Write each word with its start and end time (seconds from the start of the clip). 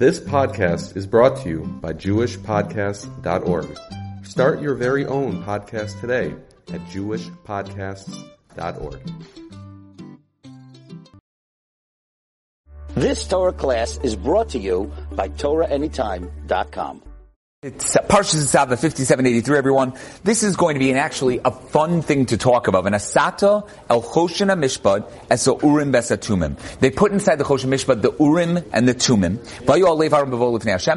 This 0.00 0.18
podcast 0.18 0.96
is 0.96 1.06
brought 1.06 1.36
to 1.42 1.48
you 1.50 1.60
by 1.82 1.92
JewishPodcasts.org. 1.92 3.78
Start 4.24 4.62
your 4.62 4.74
very 4.74 5.04
own 5.04 5.44
podcast 5.44 6.00
today 6.00 6.34
at 6.72 6.80
JewishPodcasts.org. 6.86 9.12
This 12.94 13.28
Torah 13.28 13.52
class 13.52 13.98
is 13.98 14.16
brought 14.16 14.48
to 14.48 14.58
you 14.58 14.90
by 15.12 15.28
TorahAnytime.com. 15.28 17.02
It's 17.62 17.94
Parshas 17.94 18.46
Saba 18.46 18.74
5783, 18.74 19.58
everyone. 19.58 19.92
This 20.24 20.42
is 20.42 20.56
going 20.56 20.76
to 20.76 20.78
be 20.78 20.90
an 20.92 20.96
actually 20.96 21.42
a 21.44 21.50
fun 21.50 22.00
thing 22.00 22.24
to 22.24 22.38
talk 22.38 22.68
about. 22.68 22.86
An 22.86 22.94
Asata 22.94 23.68
El 23.90 24.00
Choshena 24.02 24.58
Mishpad 24.58 25.06
as 25.28 25.46
a 25.46 25.50
Urim 25.62 25.92
Besatumim. 25.92 26.58
They 26.78 26.90
put 26.90 27.12
inside 27.12 27.36
the 27.36 27.44
Choshen 27.44 27.68
Mishpad 27.68 28.00
the 28.00 28.16
Urim 28.18 28.64
and 28.72 28.88
the 28.88 28.94
Tumim. 28.94 29.44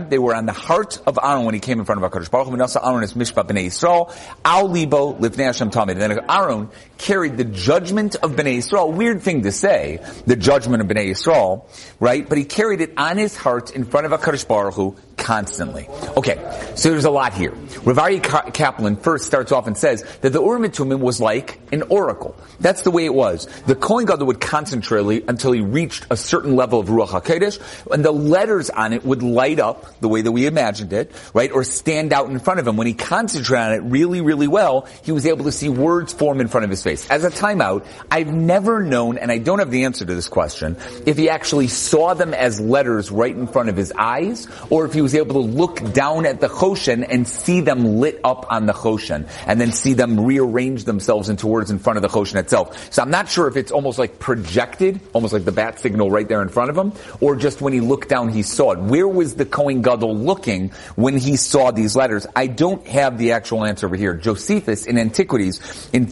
They 0.09 0.17
were 0.17 0.33
on 0.33 0.45
the 0.45 0.53
heart 0.53 1.01
of 1.05 1.19
Aaron 1.21 1.43
when 1.43 1.53
he 1.53 1.59
came 1.59 1.79
in 1.79 1.85
front 1.85 2.01
of 2.01 2.09
HaKadosh 2.09 2.31
Baruch 2.31 2.47
Hu. 2.47 2.53
Aaron 2.53 3.03
is 3.03 3.13
mishpat 3.13 3.45
B'nai 3.45 3.65
Yisrael. 3.65 4.15
Al 4.45 4.69
Libo 4.69 5.15
Lifnei 5.15 5.47
Hashem 5.47 5.69
Tamid. 5.69 5.91
And 5.91 5.99
then 5.99 6.19
Aaron 6.29 6.69
carried 7.03 7.35
the 7.35 7.43
judgment 7.43 8.15
of 8.15 8.31
Bnei 8.31 8.57
Yisrael. 8.57 8.93
Weird 8.93 9.21
thing 9.21 9.43
to 9.43 9.51
say, 9.51 9.99
the 10.25 10.37
judgment 10.37 10.81
of 10.81 10.87
Bnei 10.87 11.09
Yisrael, 11.09 11.65
right? 11.99 12.27
But 12.27 12.37
he 12.37 12.45
carried 12.45 12.79
it 12.79 12.93
on 12.97 13.17
his 13.17 13.35
heart 13.35 13.71
in 13.71 13.83
front 13.83 14.05
of 14.05 14.13
HaKadosh 14.13 14.47
Baruch 14.47 14.73
Hu 14.75 14.95
constantly. 15.17 15.87
Okay, 16.17 16.35
so 16.75 16.89
there's 16.89 17.05
a 17.05 17.11
lot 17.11 17.33
here. 17.33 17.51
Rav 17.83 17.97
Aryeh 17.97 18.53
Kaplan 18.53 18.95
first 18.97 19.25
starts 19.25 19.51
off 19.51 19.67
and 19.67 19.77
says 19.77 20.03
that 20.21 20.31
the 20.31 20.41
Urim 20.41 20.63
Tumim 20.63 20.99
was 20.99 21.19
like 21.21 21.59
an 21.71 21.83
oracle. 21.83 22.35
That's 22.59 22.83
the 22.83 22.91
way 22.91 23.05
it 23.05 23.13
was. 23.13 23.47
The 23.67 23.75
Kohen 23.75 24.05
Gadol 24.05 24.27
would 24.27 24.41
concentrate 24.41 25.25
until 25.27 25.51
he 25.51 25.61
reached 25.61 26.07
a 26.09 26.17
certain 26.17 26.55
level 26.55 26.79
of 26.79 26.87
Ruach 26.87 27.09
HaKodesh, 27.09 27.91
and 27.91 28.03
the 28.03 28.11
letters 28.11 28.69
on 28.69 28.93
it 28.93 29.03
would 29.03 29.23
light 29.23 29.59
up 29.59 29.99
the 29.99 30.07
way 30.07 30.21
that 30.21 30.31
we 30.31 30.45
imagined 30.45 30.93
it, 30.93 31.11
right, 31.33 31.51
or 31.51 31.63
stand 31.63 32.13
out 32.13 32.29
in 32.29 32.39
front 32.39 32.59
of 32.59 32.67
him. 32.67 32.77
When 32.77 32.87
he 32.87 32.93
concentrated 32.93 33.65
on 33.65 33.73
it 33.73 33.91
really, 33.91 34.21
really 34.21 34.47
well, 34.47 34.87
he 35.03 35.11
was 35.11 35.25
able 35.25 35.45
to 35.45 35.51
see 35.51 35.69
words 35.69 36.13
form 36.13 36.39
in 36.41 36.47
front 36.47 36.63
of 36.63 36.69
his 36.69 36.83
face. 36.83 36.92
As 37.09 37.23
a 37.23 37.29
timeout, 37.29 37.85
I've 38.09 38.33
never 38.33 38.81
known, 38.81 39.17
and 39.17 39.31
I 39.31 39.37
don't 39.37 39.59
have 39.59 39.71
the 39.71 39.85
answer 39.85 40.05
to 40.05 40.15
this 40.15 40.27
question, 40.27 40.77
if 41.05 41.17
he 41.17 41.29
actually 41.29 41.67
saw 41.67 42.13
them 42.13 42.33
as 42.33 42.59
letters 42.59 43.11
right 43.11 43.35
in 43.35 43.47
front 43.47 43.69
of 43.69 43.77
his 43.77 43.91
eyes, 43.97 44.47
or 44.69 44.85
if 44.85 44.93
he 44.93 45.01
was 45.01 45.15
able 45.15 45.33
to 45.33 45.47
look 45.47 45.93
down 45.93 46.25
at 46.25 46.39
the 46.39 46.47
Choshen 46.47 47.05
and 47.07 47.27
see 47.27 47.61
them 47.61 47.99
lit 47.99 48.19
up 48.23 48.45
on 48.51 48.65
the 48.65 48.73
Choshen, 48.73 49.27
and 49.47 49.59
then 49.59 49.71
see 49.71 49.93
them 49.93 50.19
rearrange 50.25 50.83
themselves 50.85 51.29
into 51.29 51.47
words 51.47 51.71
in 51.71 51.79
front 51.79 51.97
of 51.97 52.03
the 52.03 52.09
Choshen 52.09 52.35
itself. 52.35 52.91
So 52.93 53.01
I'm 53.01 53.11
not 53.11 53.29
sure 53.29 53.47
if 53.47 53.57
it's 53.57 53.71
almost 53.71 53.99
like 53.99 54.19
projected, 54.19 54.99
almost 55.13 55.33
like 55.33 55.45
the 55.45 55.51
bat 55.51 55.79
signal 55.79 56.11
right 56.11 56.27
there 56.27 56.41
in 56.41 56.49
front 56.49 56.69
of 56.69 56.77
him, 56.77 56.93
or 57.19 57.35
just 57.35 57.61
when 57.61 57.73
he 57.73 57.79
looked 57.79 58.09
down 58.09 58.29
he 58.29 58.43
saw 58.43 58.71
it. 58.71 58.79
Where 58.79 59.07
was 59.07 59.35
the 59.35 59.45
Kohen 59.45 59.81
Gadol 59.81 60.15
looking 60.15 60.69
when 60.95 61.17
he 61.17 61.35
saw 61.35 61.71
these 61.71 61.95
letters? 61.95 62.27
I 62.35 62.47
don't 62.47 62.85
have 62.87 63.17
the 63.17 63.31
actual 63.33 63.65
answer 63.65 63.87
over 63.87 63.95
here. 63.95 64.13
Josephus 64.13 64.85
in 64.85 64.97
Antiquities 64.97 65.89
in 65.93 66.07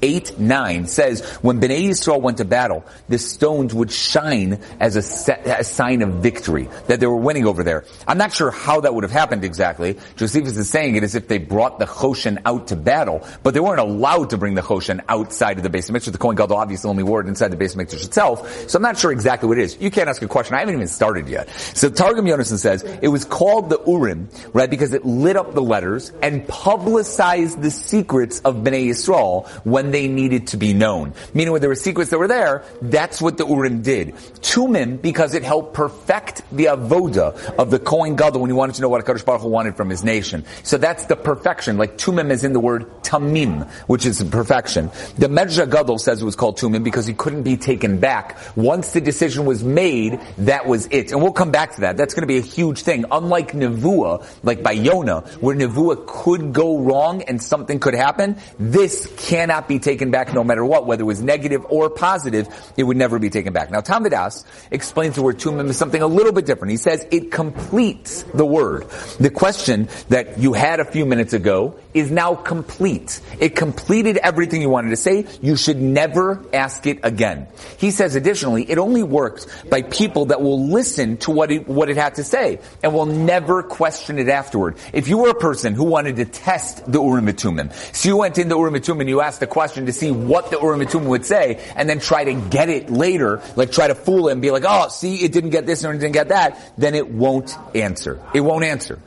389 0.00 0.86
says 0.86 1.24
when 1.42 1.60
Bnei 1.60 1.88
Yisrael 1.88 2.20
went 2.20 2.38
to 2.38 2.44
battle, 2.44 2.84
the 3.08 3.18
stones 3.18 3.74
would 3.74 3.92
shine 3.92 4.60
as 4.78 4.96
a, 4.96 5.02
set, 5.02 5.46
a 5.46 5.64
sign 5.64 6.02
of 6.02 6.14
victory, 6.14 6.68
that 6.86 7.00
they 7.00 7.06
were 7.06 7.16
winning 7.16 7.46
over 7.46 7.62
there. 7.62 7.84
I'm 8.08 8.18
not 8.18 8.32
sure 8.32 8.50
how 8.50 8.80
that 8.80 8.94
would 8.94 9.04
have 9.04 9.10
happened 9.10 9.44
exactly. 9.44 9.98
Josephus 10.16 10.56
is 10.56 10.70
saying 10.70 10.96
it 10.96 11.02
as 11.02 11.14
if 11.14 11.28
they 11.28 11.38
brought 11.38 11.78
the 11.78 11.84
Choshen 11.84 12.40
out 12.46 12.68
to 12.68 12.76
battle, 12.76 13.26
but 13.42 13.54
they 13.54 13.60
weren't 13.60 13.80
allowed 13.80 14.30
to 14.30 14.38
bring 14.38 14.54
the 14.54 14.62
Choshen 14.62 15.02
outside 15.08 15.58
of 15.58 15.62
the 15.62 15.70
base 15.70 15.88
of 15.88 15.94
Mikdash. 15.94 16.12
The 16.12 16.18
Kohen 16.18 16.36
Gadol 16.36 16.56
obviously 16.56 16.88
only 16.88 17.02
wore 17.02 17.20
it 17.20 17.26
inside 17.26 17.48
the 17.48 17.56
base 17.56 17.74
of 17.74 17.80
Mikdash 17.80 18.04
itself, 18.04 18.68
so 18.68 18.78
I'm 18.78 18.82
not 18.82 18.98
sure 18.98 19.12
exactly 19.12 19.48
what 19.48 19.58
it 19.58 19.62
is. 19.62 19.76
You 19.80 19.90
can't 19.90 20.08
ask 20.08 20.22
a 20.22 20.28
question. 20.28 20.54
I 20.54 20.60
haven't 20.60 20.74
even 20.74 20.88
started 20.88 21.28
yet. 21.28 21.50
So 21.50 21.90
Targum 21.90 22.24
Yonason 22.24 22.58
says 22.58 22.82
it 23.02 23.08
was 23.08 23.24
called 23.24 23.68
the 23.68 23.80
Urim, 23.86 24.28
right, 24.52 24.70
because 24.70 24.94
it 24.94 25.04
lit 25.04 25.36
up 25.36 25.54
the 25.54 25.62
letters 25.62 26.12
and 26.22 26.46
publicized 26.48 27.60
the 27.60 27.70
secrets 27.70 28.40
of 28.40 28.56
Bnei 28.56 28.88
Yisrael 28.88 29.46
when 29.64 29.89
they 29.92 30.08
needed 30.08 30.48
to 30.48 30.56
be 30.56 30.72
known. 30.72 31.14
Meaning 31.34 31.52
when 31.52 31.60
there 31.60 31.70
were 31.70 31.74
secrets 31.74 32.10
that 32.10 32.18
were 32.18 32.28
there, 32.28 32.64
that's 32.82 33.20
what 33.20 33.36
the 33.36 33.46
Urim 33.46 33.82
did. 33.82 34.14
Tumim, 34.40 35.00
because 35.00 35.34
it 35.34 35.42
helped 35.42 35.74
perfect 35.74 36.42
the 36.52 36.66
avoda 36.66 37.36
of 37.56 37.70
the 37.70 37.78
Kohen 37.78 38.16
Gadol 38.16 38.40
when 38.40 38.50
he 38.50 38.54
wanted 38.54 38.76
to 38.76 38.82
know 38.82 38.88
what 38.88 39.04
HaKadosh 39.04 39.24
Baruch 39.24 39.42
Hu 39.42 39.48
wanted 39.48 39.76
from 39.76 39.90
his 39.90 40.04
nation. 40.04 40.44
So 40.62 40.78
that's 40.78 41.06
the 41.06 41.16
perfection. 41.16 41.76
Like 41.78 41.98
Tumim 41.98 42.30
is 42.30 42.44
in 42.44 42.52
the 42.52 42.60
word 42.60 42.86
Tamim, 43.02 43.68
which 43.88 44.06
is 44.06 44.22
perfection. 44.24 44.90
The 45.18 45.28
Medrash 45.28 45.70
Gadol 45.70 45.98
says 45.98 46.22
it 46.22 46.24
was 46.24 46.36
called 46.36 46.58
Tumim 46.58 46.84
because 46.84 47.06
he 47.06 47.14
couldn't 47.14 47.42
be 47.42 47.56
taken 47.56 47.98
back. 47.98 48.38
Once 48.56 48.92
the 48.92 49.00
decision 49.00 49.44
was 49.44 49.64
made, 49.64 50.20
that 50.38 50.66
was 50.66 50.86
it. 50.86 51.12
And 51.12 51.20
we'll 51.20 51.32
come 51.32 51.50
back 51.50 51.74
to 51.74 51.80
that. 51.82 51.96
That's 51.96 52.14
going 52.14 52.22
to 52.22 52.28
be 52.28 52.38
a 52.38 52.42
huge 52.42 52.82
thing. 52.82 53.04
Unlike 53.10 53.52
Nevuah, 53.52 54.24
like 54.42 54.62
by 54.62 54.72
Yonah, 54.72 55.22
where 55.40 55.56
Nevuah 55.56 56.06
could 56.06 56.52
go 56.52 56.78
wrong 56.78 57.22
and 57.22 57.42
something 57.42 57.80
could 57.80 57.94
happen, 57.94 58.36
this 58.58 59.12
cannot 59.16 59.66
be 59.66 59.78
taken 59.80 60.10
back 60.10 60.32
no 60.32 60.44
matter 60.44 60.64
what, 60.64 60.86
whether 60.86 61.02
it 61.02 61.06
was 61.06 61.22
negative 61.22 61.64
or 61.68 61.90
positive, 61.90 62.48
it 62.76 62.84
would 62.84 62.96
never 62.96 63.18
be 63.18 63.30
taken 63.30 63.52
back. 63.52 63.70
Now, 63.70 63.80
Tom 63.80 64.04
Vidas 64.04 64.44
explains 64.70 65.16
the 65.16 65.22
word 65.22 65.38
Tumim 65.38 65.68
as 65.68 65.76
something 65.76 66.00
a 66.00 66.06
little 66.06 66.32
bit 66.32 66.46
different. 66.46 66.70
He 66.70 66.76
says 66.76 67.06
it 67.10 67.32
completes 67.32 68.22
the 68.34 68.46
word. 68.46 68.88
The 69.18 69.30
question 69.30 69.88
that 70.08 70.38
you 70.38 70.52
had 70.52 70.80
a 70.80 70.84
few 70.84 71.06
minutes 71.06 71.32
ago 71.32 71.74
is 71.94 72.10
now 72.10 72.34
complete. 72.34 73.20
It 73.38 73.56
completed 73.56 74.16
everything 74.16 74.62
you 74.62 74.68
wanted 74.68 74.90
to 74.90 74.96
say. 74.96 75.26
You 75.40 75.56
should 75.56 75.78
never 75.78 76.44
ask 76.52 76.86
it 76.86 77.00
again. 77.02 77.48
He 77.78 77.90
says 77.90 78.14
additionally, 78.14 78.70
it 78.70 78.78
only 78.78 79.02
works 79.02 79.46
by 79.64 79.82
people 79.82 80.26
that 80.26 80.40
will 80.40 80.68
listen 80.68 81.16
to 81.18 81.30
what 81.30 81.50
it, 81.50 81.68
what 81.68 81.90
it 81.90 81.96
had 81.96 82.16
to 82.16 82.24
say 82.24 82.60
and 82.82 82.94
will 82.94 83.06
never 83.06 83.62
question 83.62 84.18
it 84.18 84.28
afterward. 84.28 84.76
If 84.92 85.08
you 85.08 85.18
were 85.18 85.30
a 85.30 85.34
person 85.34 85.74
who 85.74 85.84
wanted 85.84 86.16
to 86.16 86.24
test 86.24 86.90
the 86.90 87.02
Urim 87.02 87.26
Tumim, 87.26 87.72
so 87.94 88.08
you 88.08 88.16
went 88.16 88.38
into 88.38 88.56
Urim 88.56 88.74
Tumim 88.74 89.00
and 89.00 89.08
you 89.08 89.20
asked 89.20 89.42
a 89.42 89.46
question 89.46 89.86
to 89.86 89.92
see 89.92 90.10
what 90.10 90.50
the 90.50 90.58
Urim 90.58 90.80
Tumim 90.80 91.06
would 91.06 91.24
say 91.24 91.60
and 91.76 91.88
then 91.88 92.00
try 92.00 92.24
to 92.24 92.34
get 92.34 92.68
it 92.68 92.90
later, 92.90 93.42
like 93.56 93.72
try 93.72 93.88
to 93.88 93.94
fool 93.94 94.28
it 94.28 94.32
and 94.32 94.42
be 94.42 94.50
like, 94.50 94.64
oh, 94.66 94.88
see, 94.88 95.16
it 95.16 95.32
didn't 95.32 95.50
get 95.50 95.66
this 95.66 95.84
or 95.84 95.92
it 95.92 95.98
didn't 95.98 96.12
get 96.12 96.28
that, 96.28 96.72
then 96.78 96.94
it 96.94 97.08
won't 97.08 97.56
answer. 97.74 98.20
It 98.34 98.40
won't 98.40 98.64
answer. 98.64 98.98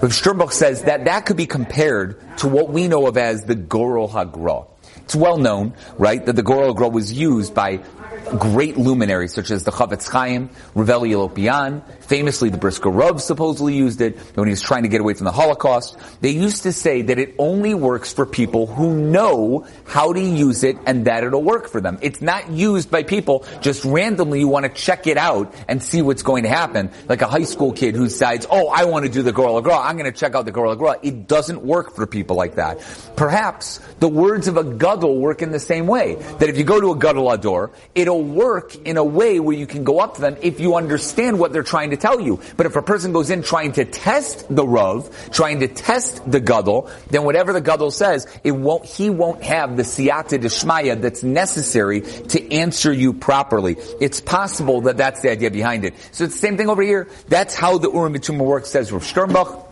But 0.00 0.10
Sternbuch 0.10 0.52
says 0.52 0.82
that 0.84 1.04
that 1.06 1.26
could 1.26 1.36
be 1.36 1.46
compared 1.46 2.20
to 2.38 2.48
what 2.48 2.70
we 2.70 2.88
know 2.88 3.06
of 3.06 3.16
as 3.16 3.44
the 3.44 3.54
Gorel 3.54 4.08
Hagra. 4.08 4.66
It's 4.98 5.14
well 5.14 5.38
known, 5.38 5.74
right, 5.98 6.24
that 6.24 6.34
the 6.34 6.42
Gorel 6.42 6.74
Hagra 6.74 6.90
was 6.90 7.12
used 7.12 7.54
by 7.54 7.80
great 8.38 8.76
luminaries 8.76 9.34
such 9.34 9.50
as 9.50 9.64
the 9.64 9.70
Chafetz 9.70 10.08
Chaim, 10.08 10.50
Reb 10.74 10.88
Elya 10.88 11.28
Lopian, 11.28 11.82
famously 12.04 12.48
the 12.48 12.58
Brisker 12.58 12.90
Rav 12.90 13.20
supposedly 13.20 13.74
used 13.74 14.00
it 14.00 14.18
when 14.34 14.46
he 14.46 14.52
was 14.52 14.62
trying 14.62 14.82
to 14.82 14.88
get 14.88 15.00
away 15.00 15.14
from 15.14 15.24
the 15.24 15.32
Holocaust. 15.32 15.96
They 16.20 16.30
used 16.30 16.62
to 16.64 16.72
say 16.72 17.02
that 17.02 17.18
it 17.18 17.34
only 17.38 17.74
works 17.74 18.12
for 18.12 18.26
people 18.26 18.66
who 18.66 18.94
know 18.94 19.66
how 19.84 20.12
to 20.12 20.20
use 20.20 20.64
it 20.64 20.76
and 20.86 21.06
that 21.06 21.24
it'll 21.24 21.42
work 21.42 21.68
for 21.68 21.80
them. 21.80 21.98
It's 22.02 22.20
not 22.20 22.50
used 22.50 22.90
by 22.90 23.02
people 23.02 23.44
just 23.60 23.84
randomly 23.84 24.40
you 24.40 24.48
want 24.48 24.66
to 24.66 24.72
check 24.72 25.06
it 25.06 25.16
out 25.16 25.54
and 25.68 25.82
see 25.82 26.02
what's 26.02 26.22
going 26.22 26.44
to 26.44 26.48
happen. 26.48 26.90
Like 27.08 27.22
a 27.22 27.26
high 27.26 27.44
school 27.44 27.72
kid 27.72 27.94
who 27.94 28.04
decides, 28.04 28.46
oh, 28.50 28.68
I 28.68 28.84
want 28.84 29.06
to 29.06 29.10
do 29.10 29.22
the 29.22 29.32
Gorel 29.32 29.62
Hagra, 29.62 29.84
I'm 29.84 29.96
going 29.96 30.10
to 30.10 30.18
check 30.18 30.34
out 30.34 30.44
the 30.44 30.52
Gorel 30.52 30.76
Hagra. 30.76 30.98
It 31.02 31.26
doesn't 31.26 31.62
work 31.62 31.94
for 31.94 32.06
people 32.06 32.36
like 32.36 32.56
that. 32.56 32.80
Perhaps 33.16 33.78
the 34.00 34.08
words 34.08 34.48
of 34.48 34.56
a 34.56 34.64
Gadol 34.64 35.18
work 35.18 35.42
in 35.42 35.50
the 35.50 35.60
same 35.60 35.86
way. 35.86 36.14
That 36.14 36.48
if 36.48 36.58
you 36.58 36.64
go 36.64 36.80
to 36.80 36.92
a 36.92 36.98
Gadol 36.98 37.26
HaDor, 37.26 37.72
it'll 37.94 38.22
work 38.22 38.74
in 38.74 38.96
a 38.96 39.04
way 39.04 39.40
where 39.40 39.56
you 39.56 39.66
can 39.66 39.84
go 39.84 40.00
up 40.00 40.16
to 40.16 40.20
them 40.20 40.36
if 40.42 40.60
you 40.60 40.76
understand 40.76 41.38
what 41.38 41.52
they're 41.52 41.62
trying 41.62 41.90
to 41.90 41.93
tell 41.96 42.20
you. 42.20 42.40
But 42.56 42.66
if 42.66 42.76
a 42.76 42.82
person 42.82 43.12
goes 43.12 43.30
in 43.30 43.42
trying 43.42 43.72
to 43.72 43.84
test 43.84 44.46
the 44.54 44.66
Rav, 44.66 45.30
trying 45.30 45.60
to 45.60 45.68
test 45.68 46.30
the 46.30 46.40
Gadol, 46.40 46.90
then 47.10 47.24
whatever 47.24 47.52
the 47.52 47.60
Gadol 47.60 47.90
says, 47.90 48.26
it 48.42 48.52
won't, 48.52 48.84
he 48.84 49.10
won't 49.10 49.42
have 49.42 49.76
the 49.76 49.82
siyata 49.82 50.38
deshmaya 50.38 51.00
that's 51.00 51.22
necessary 51.22 52.00
to 52.00 52.52
answer 52.52 52.92
you 52.92 53.12
properly. 53.12 53.76
It's 54.00 54.20
possible 54.20 54.82
that 54.82 54.96
that's 54.96 55.20
the 55.20 55.30
idea 55.30 55.50
behind 55.50 55.84
it. 55.84 55.94
So 56.12 56.24
it's 56.24 56.34
the 56.34 56.40
same 56.40 56.56
thing 56.56 56.68
over 56.68 56.82
here. 56.82 57.08
That's 57.28 57.54
how 57.54 57.78
the 57.78 57.90
Urim 57.90 58.14
B'tumah 58.14 58.44
works, 58.44 58.70
says 58.70 58.92
Rav 58.92 59.02
Sternbuch. 59.02 59.63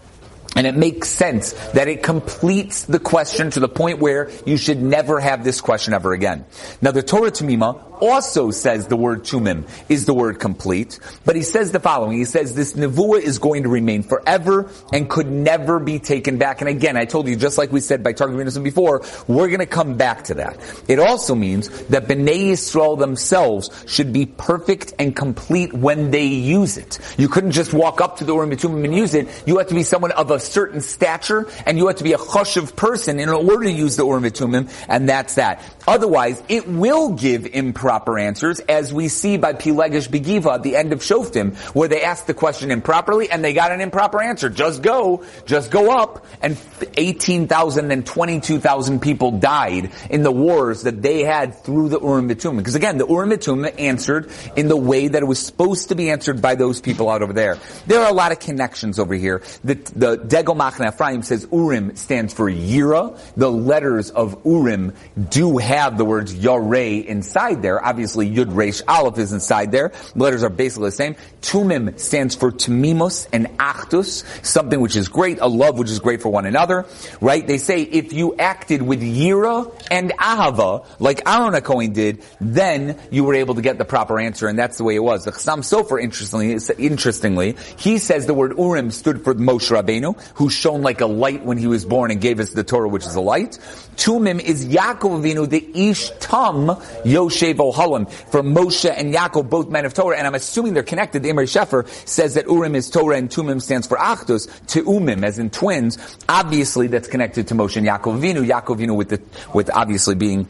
And 0.55 0.67
it 0.67 0.77
makes 0.77 1.09
sense 1.09 1.53
that 1.71 1.89
it 1.89 2.03
completes 2.03 2.85
the 2.85 2.99
question 2.99 3.51
to 3.51 3.61
the 3.61 3.69
point 3.69 3.99
where 3.99 4.31
you 4.45 4.57
should 4.57 4.83
never 4.83 5.19
have 5.19 5.45
this 5.45 5.61
question 5.61 5.95
ever 5.95 6.13
again. 6.13 6.45
Now 6.83 6.91
the 6.91 7.03
Torah 7.03 7.31
Tamima 7.31 7.93
also 8.03 8.51
says 8.51 8.89
the 8.89 8.97
word 8.97 9.23
tumim 9.23 9.69
is 9.89 10.07
the 10.07 10.15
word 10.15 10.41
complete, 10.41 10.99
but 11.25 11.37
he 11.37 11.43
says 11.43 11.71
the 11.71 11.79
following. 11.79 12.19
He 12.19 12.25
says 12.25 12.55
this 12.55 12.75
nevuah 12.75 13.21
is 13.21 13.39
going 13.39 13.63
to 13.63 13.69
remain 13.69 14.03
forever 14.03 14.69
and 14.93 15.09
could 15.09 15.31
never 15.31 15.79
be 15.79 16.01
taken 16.01 16.37
back. 16.37 16.61
And 16.61 16.69
again, 16.69 16.97
I 16.97 17.05
told 17.05 17.29
you, 17.29 17.37
just 17.37 17.59
like 17.59 17.71
we 17.71 17.81
said 17.81 18.03
by 18.03 18.13
Targum 18.13 18.63
before, 18.63 19.03
we're 19.29 19.47
going 19.47 19.61
to 19.61 19.67
come 19.67 19.97
back 19.97 20.25
to 20.25 20.35
that. 20.35 20.59
It 20.89 20.99
also 20.99 21.37
means 21.37 21.69
that 21.87 22.09
Bnei 22.09 22.51
Yisrael 22.51 22.99
themselves 22.99 23.71
should 23.87 24.13
be 24.13 24.27
perfect 24.27 24.95
and 24.99 25.15
complete 25.15 25.73
when 25.73 26.11
they 26.11 26.27
use 26.27 26.77
it. 26.77 26.99
You 27.17 27.29
couldn't 27.29 27.53
just 27.53 27.73
walk 27.73 28.01
up 28.01 28.19
to 28.19 28.25
the 28.25 28.35
Urim 28.35 28.51
and 28.53 28.95
use 28.95 29.15
it. 29.15 29.29
You 29.47 29.59
have 29.59 29.69
to 29.69 29.75
be 29.75 29.85
someone 29.85 30.11
of 30.13 30.33
a 30.33 30.41
certain 30.43 30.81
stature 30.81 31.49
and 31.67 31.79
you 31.79 31.87
have 31.87 31.97
to 31.97 32.05
be 32.05 32.13
a 32.13 32.19
choshev 32.19 32.77
person 32.77 33.19
in 33.19 33.29
order 33.29 33.65
to 33.65 33.73
use 33.73 33.97
the 33.97 34.07
Urim 34.07 34.25
Tumim, 34.25 34.71
and 34.89 35.09
that's 35.09 35.37
that. 35.37 35.63
Otherwise, 35.87 36.41
it 36.49 36.69
will 36.69 37.11
give 37.11 37.47
improper 37.47 38.19
answers, 38.19 38.61
as 38.61 38.93
we 38.93 39.09
see 39.09 39.37
by 39.37 39.53
Pilegesh 39.53 40.09
Begiva 40.09 40.55
at 40.55 40.63
the 40.63 40.77
end 40.77 40.93
of 40.93 41.01
Shoftim, 41.01 41.57
where 41.75 41.89
they 41.89 42.03
asked 42.03 42.27
the 42.27 42.35
question 42.35 42.71
improperly 42.71 43.31
and 43.31 43.45
they 43.45 43.53
got 43.53 43.73
an 43.73 43.81
improper 43.81 44.23
answer. 44.23 44.49
Just 44.49 44.83
go, 44.83 45.25
just 45.45 45.71
go 45.71 45.91
up, 45.91 46.25
and 46.41 46.57
18,000 46.97 47.91
and 47.91 48.07
22,000 48.07 49.01
people 49.01 49.33
died 49.33 49.91
in 50.09 50.23
the 50.23 50.31
wars 50.31 50.85
that 50.85 51.03
they 51.03 51.25
had 51.25 51.55
through 51.65 51.89
the 51.89 52.01
Urim 52.01 52.29
Bitumim. 52.29 52.59
Because 52.59 52.77
again, 52.77 52.99
the 52.99 53.07
Urim 53.07 53.31
Bitumim 53.31 53.75
answered 53.81 54.31
in 54.57 54.69
the 54.69 54.77
way 54.77 55.09
that 55.09 55.23
it 55.23 55.27
was 55.27 55.45
supposed 55.45 55.89
to 55.89 55.97
be 55.97 56.11
answered 56.11 56.41
by 56.41 56.55
those 56.55 56.81
people 56.81 57.09
out 57.11 57.23
over 57.23 57.33
there. 57.33 57.59
There 57.87 58.01
are 58.01 58.11
a 58.11 58.15
lot 58.15 58.31
of 58.31 58.39
connections 58.39 59.01
over 59.01 59.15
here. 59.15 59.43
The, 59.65 59.75
the 59.75 60.17
Degel 60.17 60.55
Machne 60.55 60.87
Ephraim 60.87 61.23
says 61.23 61.49
Urim 61.51 61.97
stands 61.97 62.33
for 62.33 62.51
Yira. 62.51 63.19
The 63.35 63.51
letters 63.51 64.11
of 64.11 64.41
Urim 64.45 64.95
do 65.29 65.59
have 65.59 65.72
the 65.73 66.05
words 66.05 66.35
Yareh 66.35 67.05
inside 67.07 67.63
there. 67.63 67.83
Obviously, 67.83 68.31
Yud 68.31 68.55
Resh 68.55 68.83
Aleph 68.87 69.17
is 69.19 69.33
inside 69.33 69.73
there. 69.73 69.93
The 70.15 70.23
letters 70.23 70.43
are 70.43 70.51
basically 70.51 70.89
the 70.89 70.93
same. 70.93 71.17
Tumim 71.41 71.99
stands 71.99 72.35
for 72.35 72.53
Tumimos 72.53 73.27
and 73.33 73.47
Achdus, 73.59 74.45
something 74.45 74.81
which 74.81 74.97
is 74.97 75.09
great, 75.09 75.39
a 75.41 75.49
love 75.49 75.79
which 75.79 75.91
is 75.91 75.99
great 75.99 76.21
for 76.21 76.29
one 76.29 76.45
another, 76.45 76.85
right? 77.21 77.47
They 77.47 77.57
say 77.57 77.83
if 77.83 78.13
you 78.13 78.37
acted 78.37 78.83
with 78.83 79.01
Yira 79.01 79.73
and 79.91 80.11
Ahava, 80.11 80.85
like 80.99 81.27
Aaron 81.27 81.59
Cohen 81.63 81.93
did, 81.93 82.23
then 82.39 82.99
you 83.11 83.25
were 83.25 83.35
able 83.35 83.55
to 83.55 83.63
get 83.63 83.79
the 83.79 83.87
proper 83.87 84.21
answer, 84.21 84.49
and 84.49 84.59
that's 84.59 84.77
the 84.77 84.85
way 84.85 84.95
it 84.95 85.03
was. 85.03 85.25
The 85.25 85.33
Chassam 85.33 85.61
Sofer, 85.61 86.01
interestingly, 86.03 86.59
interestingly, 86.79 87.57
he 87.79 87.97
says 87.97 88.27
the 88.27 88.35
word 88.35 88.59
Urim 88.59 88.91
stood 88.91 89.25
for 89.25 89.35
Moshe 89.35 89.71
Rabbeinu, 89.71 90.21
who 90.35 90.51
shone 90.51 90.83
like 90.83 91.01
a 91.01 91.07
light 91.07 91.45
when 91.45 91.57
he 91.57 91.67
was 91.67 91.87
born 91.87 92.11
and 92.11 92.21
gave 92.21 92.41
us 92.41 92.51
the 92.51 92.63
Torah, 92.63 92.89
which 92.89 93.07
is 93.07 93.15
a 93.15 93.21
light. 93.21 93.59
Tumim 93.97 94.41
is 94.41 94.67
Yaakov 94.67 95.23
Avinu, 95.23 95.49
the 95.49 95.62
Ish 95.75 96.11
Tam 96.21 96.67
Yoshev 97.05 97.57
Ohalim, 97.57 98.11
for 98.11 98.43
Moshe 98.43 98.93
and 98.95 99.15
Yaakov, 99.15 99.49
both 99.49 99.69
men 99.69 99.85
of 99.85 99.95
Torah, 99.95 100.17
and 100.17 100.27
I'm 100.27 100.35
assuming 100.35 100.75
they're 100.75 100.83
connected. 100.83 101.23
The 101.23 101.31
Imre 101.31 101.45
Shefer 101.45 101.89
says 102.07 102.35
that 102.35 102.47
Urim 102.47 102.75
is 102.75 102.91
Torah 102.91 103.17
and 103.17 103.29
Tumim 103.29 103.61
stands 103.61 103.87
for 103.87 103.97
Achdus, 103.97 104.49
Teumim, 104.67 105.25
as 105.25 105.39
in 105.39 105.51
twins. 105.51 105.99
Obviously, 106.29 106.87
that's 106.87 107.09
connected 107.09 107.49
to 107.49 107.55
Moshe 107.55 107.77
and 107.77 107.87
Yaakov 107.87 108.21
Avinu. 108.21 108.47
Yaakov 108.47 108.79
Avinu 108.79 108.97
with 108.97 109.09
the, 109.11 109.23
with 109.55 109.71
obviously 109.71 110.15
being 110.15 110.47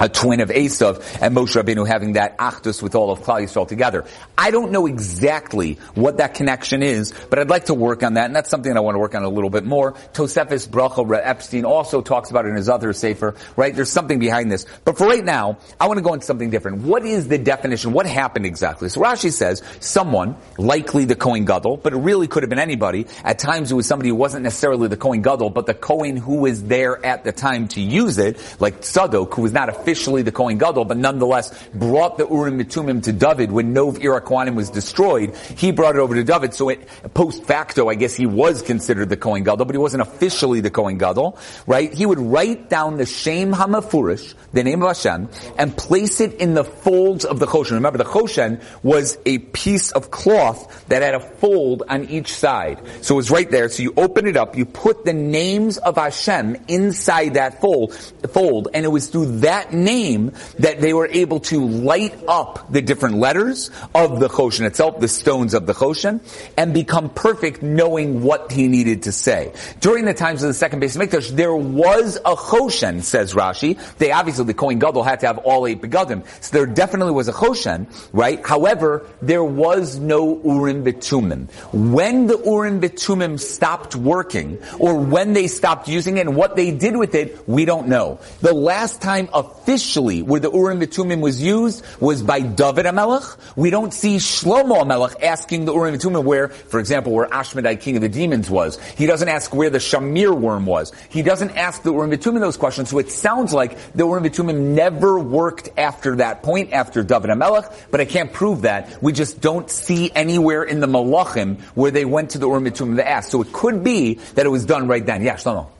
a 0.00 0.08
twin 0.08 0.40
of 0.40 0.50
Esav, 0.50 0.96
and 1.20 1.36
Moshe 1.36 1.60
Rabbeinu 1.60 1.86
having 1.86 2.14
that 2.14 2.38
achdus 2.38 2.82
with 2.82 2.94
all 2.94 3.10
of 3.10 3.20
Klal 3.20 3.42
Yisrael 3.42 3.66
together. 3.66 4.04
I 4.36 4.50
don't 4.50 4.72
know 4.72 4.86
exactly 4.86 5.74
what 5.94 6.18
that 6.18 6.34
connection 6.34 6.82
is, 6.82 7.12
but 7.30 7.38
I'd 7.38 7.50
like 7.50 7.66
to 7.66 7.74
work 7.74 8.02
on 8.02 8.14
that, 8.14 8.26
and 8.26 8.36
that's 8.36 8.50
something 8.50 8.76
I 8.76 8.80
want 8.80 8.94
to 8.94 8.98
work 8.98 9.14
on 9.14 9.22
a 9.22 9.28
little 9.28 9.50
bit 9.50 9.64
more. 9.64 9.92
Tosefis 10.12 10.68
Bracha 10.68 11.04
Epstein 11.22 11.64
also 11.64 12.00
talks 12.00 12.30
about 12.30 12.46
it 12.46 12.48
in 12.48 12.56
his 12.56 12.68
other 12.68 12.92
sefer, 12.92 13.34
right? 13.56 13.74
There's 13.74 13.90
something 13.90 14.18
behind 14.18 14.50
this. 14.50 14.66
But 14.84 14.98
for 14.98 15.06
right 15.06 15.24
now, 15.24 15.58
I 15.80 15.86
want 15.86 15.98
to 15.98 16.02
go 16.02 16.14
into 16.14 16.26
something 16.26 16.50
different. 16.50 16.82
What 16.82 17.04
is 17.04 17.28
the 17.28 17.38
definition? 17.38 17.92
What 17.92 18.06
happened 18.06 18.46
exactly? 18.46 18.88
So 18.88 19.00
Rashi 19.00 19.32
says, 19.32 19.62
someone, 19.80 20.36
likely 20.58 21.04
the 21.04 21.16
Kohen 21.16 21.44
Gadol, 21.44 21.78
but 21.78 21.92
it 21.92 21.98
really 21.98 22.28
could 22.28 22.42
have 22.42 22.50
been 22.50 22.58
anybody. 22.58 23.06
At 23.22 23.38
times 23.38 23.70
it 23.70 23.74
was 23.74 23.86
somebody 23.86 24.08
who 24.08 24.16
wasn't 24.16 24.42
necessarily 24.44 24.88
the 24.88 24.96
Kohen 24.96 25.22
Gadol, 25.22 25.50
but 25.50 25.66
the 25.66 25.74
Kohen 25.74 26.16
who 26.16 26.36
was 26.36 26.64
there 26.64 27.04
at 27.04 27.24
the 27.24 27.32
time 27.32 27.68
to 27.68 27.80
use 27.80 28.18
it, 28.18 28.38
like 28.60 28.80
Tzadok, 28.80 29.34
who 29.34 29.42
was 29.42 29.52
not 29.52 29.68
a 29.68 29.72
officially 29.84 30.22
the 30.22 30.32
Kohen 30.32 30.56
Gadol, 30.56 30.86
but 30.86 30.96
nonetheless 30.96 31.52
brought 31.74 32.16
the 32.16 32.26
Urim 32.26 32.58
Mitumim 32.58 33.02
to 33.02 33.12
David 33.12 33.52
when 33.52 33.74
Nov 33.74 34.02
Ir 34.02 34.18
HaKohanim 34.18 34.54
was 34.54 34.70
destroyed. 34.70 35.36
He 35.36 35.72
brought 35.72 35.94
it 35.94 35.98
over 35.98 36.14
to 36.14 36.24
David, 36.24 36.54
so 36.54 36.70
it, 36.70 36.88
post 37.12 37.44
facto, 37.44 37.90
I 37.90 37.94
guess 37.94 38.14
he 38.14 38.24
was 38.24 38.62
considered 38.62 39.10
the 39.10 39.18
Kohen 39.18 39.44
Gadol, 39.44 39.66
but 39.66 39.74
he 39.74 39.78
wasn't 39.78 40.00
officially 40.00 40.62
the 40.62 40.70
Kohen 40.70 40.96
Gadol, 40.96 41.36
right? 41.66 41.92
He 41.92 42.06
would 42.06 42.18
write 42.18 42.70
down 42.70 42.96
the 42.96 43.04
Shem 43.04 43.52
Hameforash, 43.52 44.32
the 44.54 44.64
name 44.64 44.82
of 44.82 44.88
Hashem, 44.88 45.28
and 45.58 45.76
place 45.76 46.22
it 46.22 46.32
in 46.34 46.54
the 46.54 46.64
folds 46.64 47.26
of 47.26 47.38
the 47.38 47.46
Choshen. 47.46 47.72
Remember, 47.72 47.98
the 47.98 48.04
Choshen 48.04 48.62
was 48.82 49.18
a 49.26 49.36
piece 49.38 49.92
of 49.92 50.10
cloth 50.10 50.86
that 50.88 51.02
had 51.02 51.14
a 51.14 51.20
fold 51.20 51.82
on 51.90 52.04
each 52.06 52.32
side. 52.32 52.80
So 53.02 53.16
it 53.16 53.18
was 53.18 53.30
right 53.30 53.50
there. 53.50 53.68
So 53.68 53.82
you 53.82 53.92
open 53.98 54.26
it 54.26 54.38
up, 54.38 54.56
you 54.56 54.64
put 54.64 55.04
the 55.04 55.12
names 55.12 55.76
of 55.76 55.96
Hashem 55.96 56.56
inside 56.68 57.34
that 57.34 57.60
fold, 57.60 57.94
fold, 58.32 58.68
and 58.72 58.86
it 58.86 58.88
was 58.88 59.08
through 59.08 59.40
that 59.40 59.73
name 59.74 60.32
that 60.58 60.80
they 60.80 60.94
were 60.94 61.08
able 61.08 61.40
to 61.40 61.64
light 61.66 62.14
up 62.28 62.72
the 62.72 62.82
different 62.82 63.16
letters 63.16 63.70
of 63.94 64.20
the 64.20 64.28
Choshen 64.28 64.66
itself, 64.66 65.00
the 65.00 65.08
stones 65.08 65.54
of 65.54 65.66
the 65.66 65.74
Choshen, 65.74 66.20
and 66.56 66.72
become 66.72 67.10
perfect 67.10 67.62
knowing 67.62 68.22
what 68.22 68.52
he 68.52 68.68
needed 68.68 69.02
to 69.04 69.12
say. 69.12 69.52
During 69.80 70.04
the 70.04 70.14
times 70.14 70.42
of 70.42 70.48
the 70.48 70.54
second 70.54 70.80
base 70.80 70.96
of 70.96 71.02
Mikdash, 71.02 71.30
there 71.30 71.54
was 71.54 72.16
a 72.16 72.36
Choshen, 72.36 73.02
says 73.02 73.34
Rashi. 73.34 73.78
They 73.98 74.12
obviously, 74.12 74.44
the 74.44 74.54
Kohen 74.54 74.78
Gadol 74.78 75.02
had 75.02 75.20
to 75.20 75.26
have 75.26 75.38
all 75.38 75.66
eight 75.66 75.80
begadim. 75.80 76.24
So 76.42 76.56
there 76.56 76.66
definitely 76.66 77.12
was 77.12 77.28
a 77.28 77.32
Choshen, 77.32 77.86
right? 78.12 78.44
However, 78.46 79.06
there 79.20 79.44
was 79.44 79.98
no 79.98 80.40
Urim 80.42 80.84
Betumim. 80.84 81.50
When 81.72 82.26
the 82.26 82.38
Urim 82.38 82.80
Betumim 82.80 83.38
stopped 83.40 83.96
working, 83.96 84.58
or 84.78 84.98
when 84.98 85.32
they 85.32 85.46
stopped 85.46 85.88
using 85.88 86.16
it 86.18 86.26
and 86.26 86.36
what 86.36 86.56
they 86.56 86.70
did 86.70 86.96
with 86.96 87.14
it, 87.14 87.48
we 87.48 87.64
don't 87.64 87.88
know. 87.88 88.20
The 88.40 88.54
last 88.54 89.00
time 89.00 89.28
officially 89.64 90.20
where 90.20 90.40
the 90.40 90.50
Urim 90.52 90.78
Betumim 90.78 91.22
was 91.22 91.42
used 91.42 91.82
was 91.98 92.22
by 92.22 92.40
David 92.40 92.84
HaMelech. 92.84 93.38
We 93.56 93.70
don't 93.70 93.94
see 93.94 94.16
Shlomo 94.16 94.82
HaMelech 94.82 95.22
asking 95.22 95.64
the 95.64 95.72
Urim 95.72 95.94
Betumim 95.94 96.22
where, 96.22 96.48
for 96.48 96.78
example, 96.78 97.12
where 97.12 97.26
Ashmedai, 97.26 97.80
king 97.80 97.96
of 97.96 98.02
the 98.02 98.10
demons 98.10 98.50
was. 98.50 98.78
He 98.90 99.06
doesn't 99.06 99.28
ask 99.28 99.54
where 99.54 99.70
the 99.70 99.78
Shamir 99.78 100.38
worm 100.38 100.66
was. 100.66 100.92
He 101.08 101.22
doesn't 101.22 101.52
ask 101.52 101.82
the 101.82 101.94
Urim 101.94 102.10
Betumim 102.10 102.40
those 102.40 102.58
questions, 102.58 102.90
so 102.90 102.98
it 102.98 103.10
sounds 103.10 103.54
like 103.54 103.78
the 103.92 104.06
Urim 104.06 104.24
Betumim 104.24 104.74
never 104.74 105.18
worked 105.18 105.70
after 105.78 106.16
that 106.16 106.42
point, 106.42 106.74
after 106.74 107.02
David 107.02 107.30
HaMelech, 107.30 107.74
but 107.90 108.02
I 108.02 108.04
can't 108.04 108.34
prove 108.34 108.62
that. 108.62 109.02
We 109.02 109.14
just 109.14 109.40
don't 109.40 109.70
see 109.70 110.10
anywhere 110.14 110.62
in 110.62 110.80
the 110.80 110.86
Malachim 110.86 111.58
where 111.74 111.90
they 111.90 112.04
went 112.04 112.32
to 112.32 112.38
the 112.38 112.46
Urim 112.46 112.66
Betumim 112.66 112.96
to 112.96 113.08
ask. 113.08 113.30
So 113.30 113.40
it 113.40 113.50
could 113.50 113.82
be 113.82 114.14
that 114.34 114.44
it 114.44 114.50
was 114.50 114.66
done 114.66 114.88
right 114.88 115.04
then. 115.04 115.22
Yeah, 115.22 115.36
Shlomo 115.36 115.73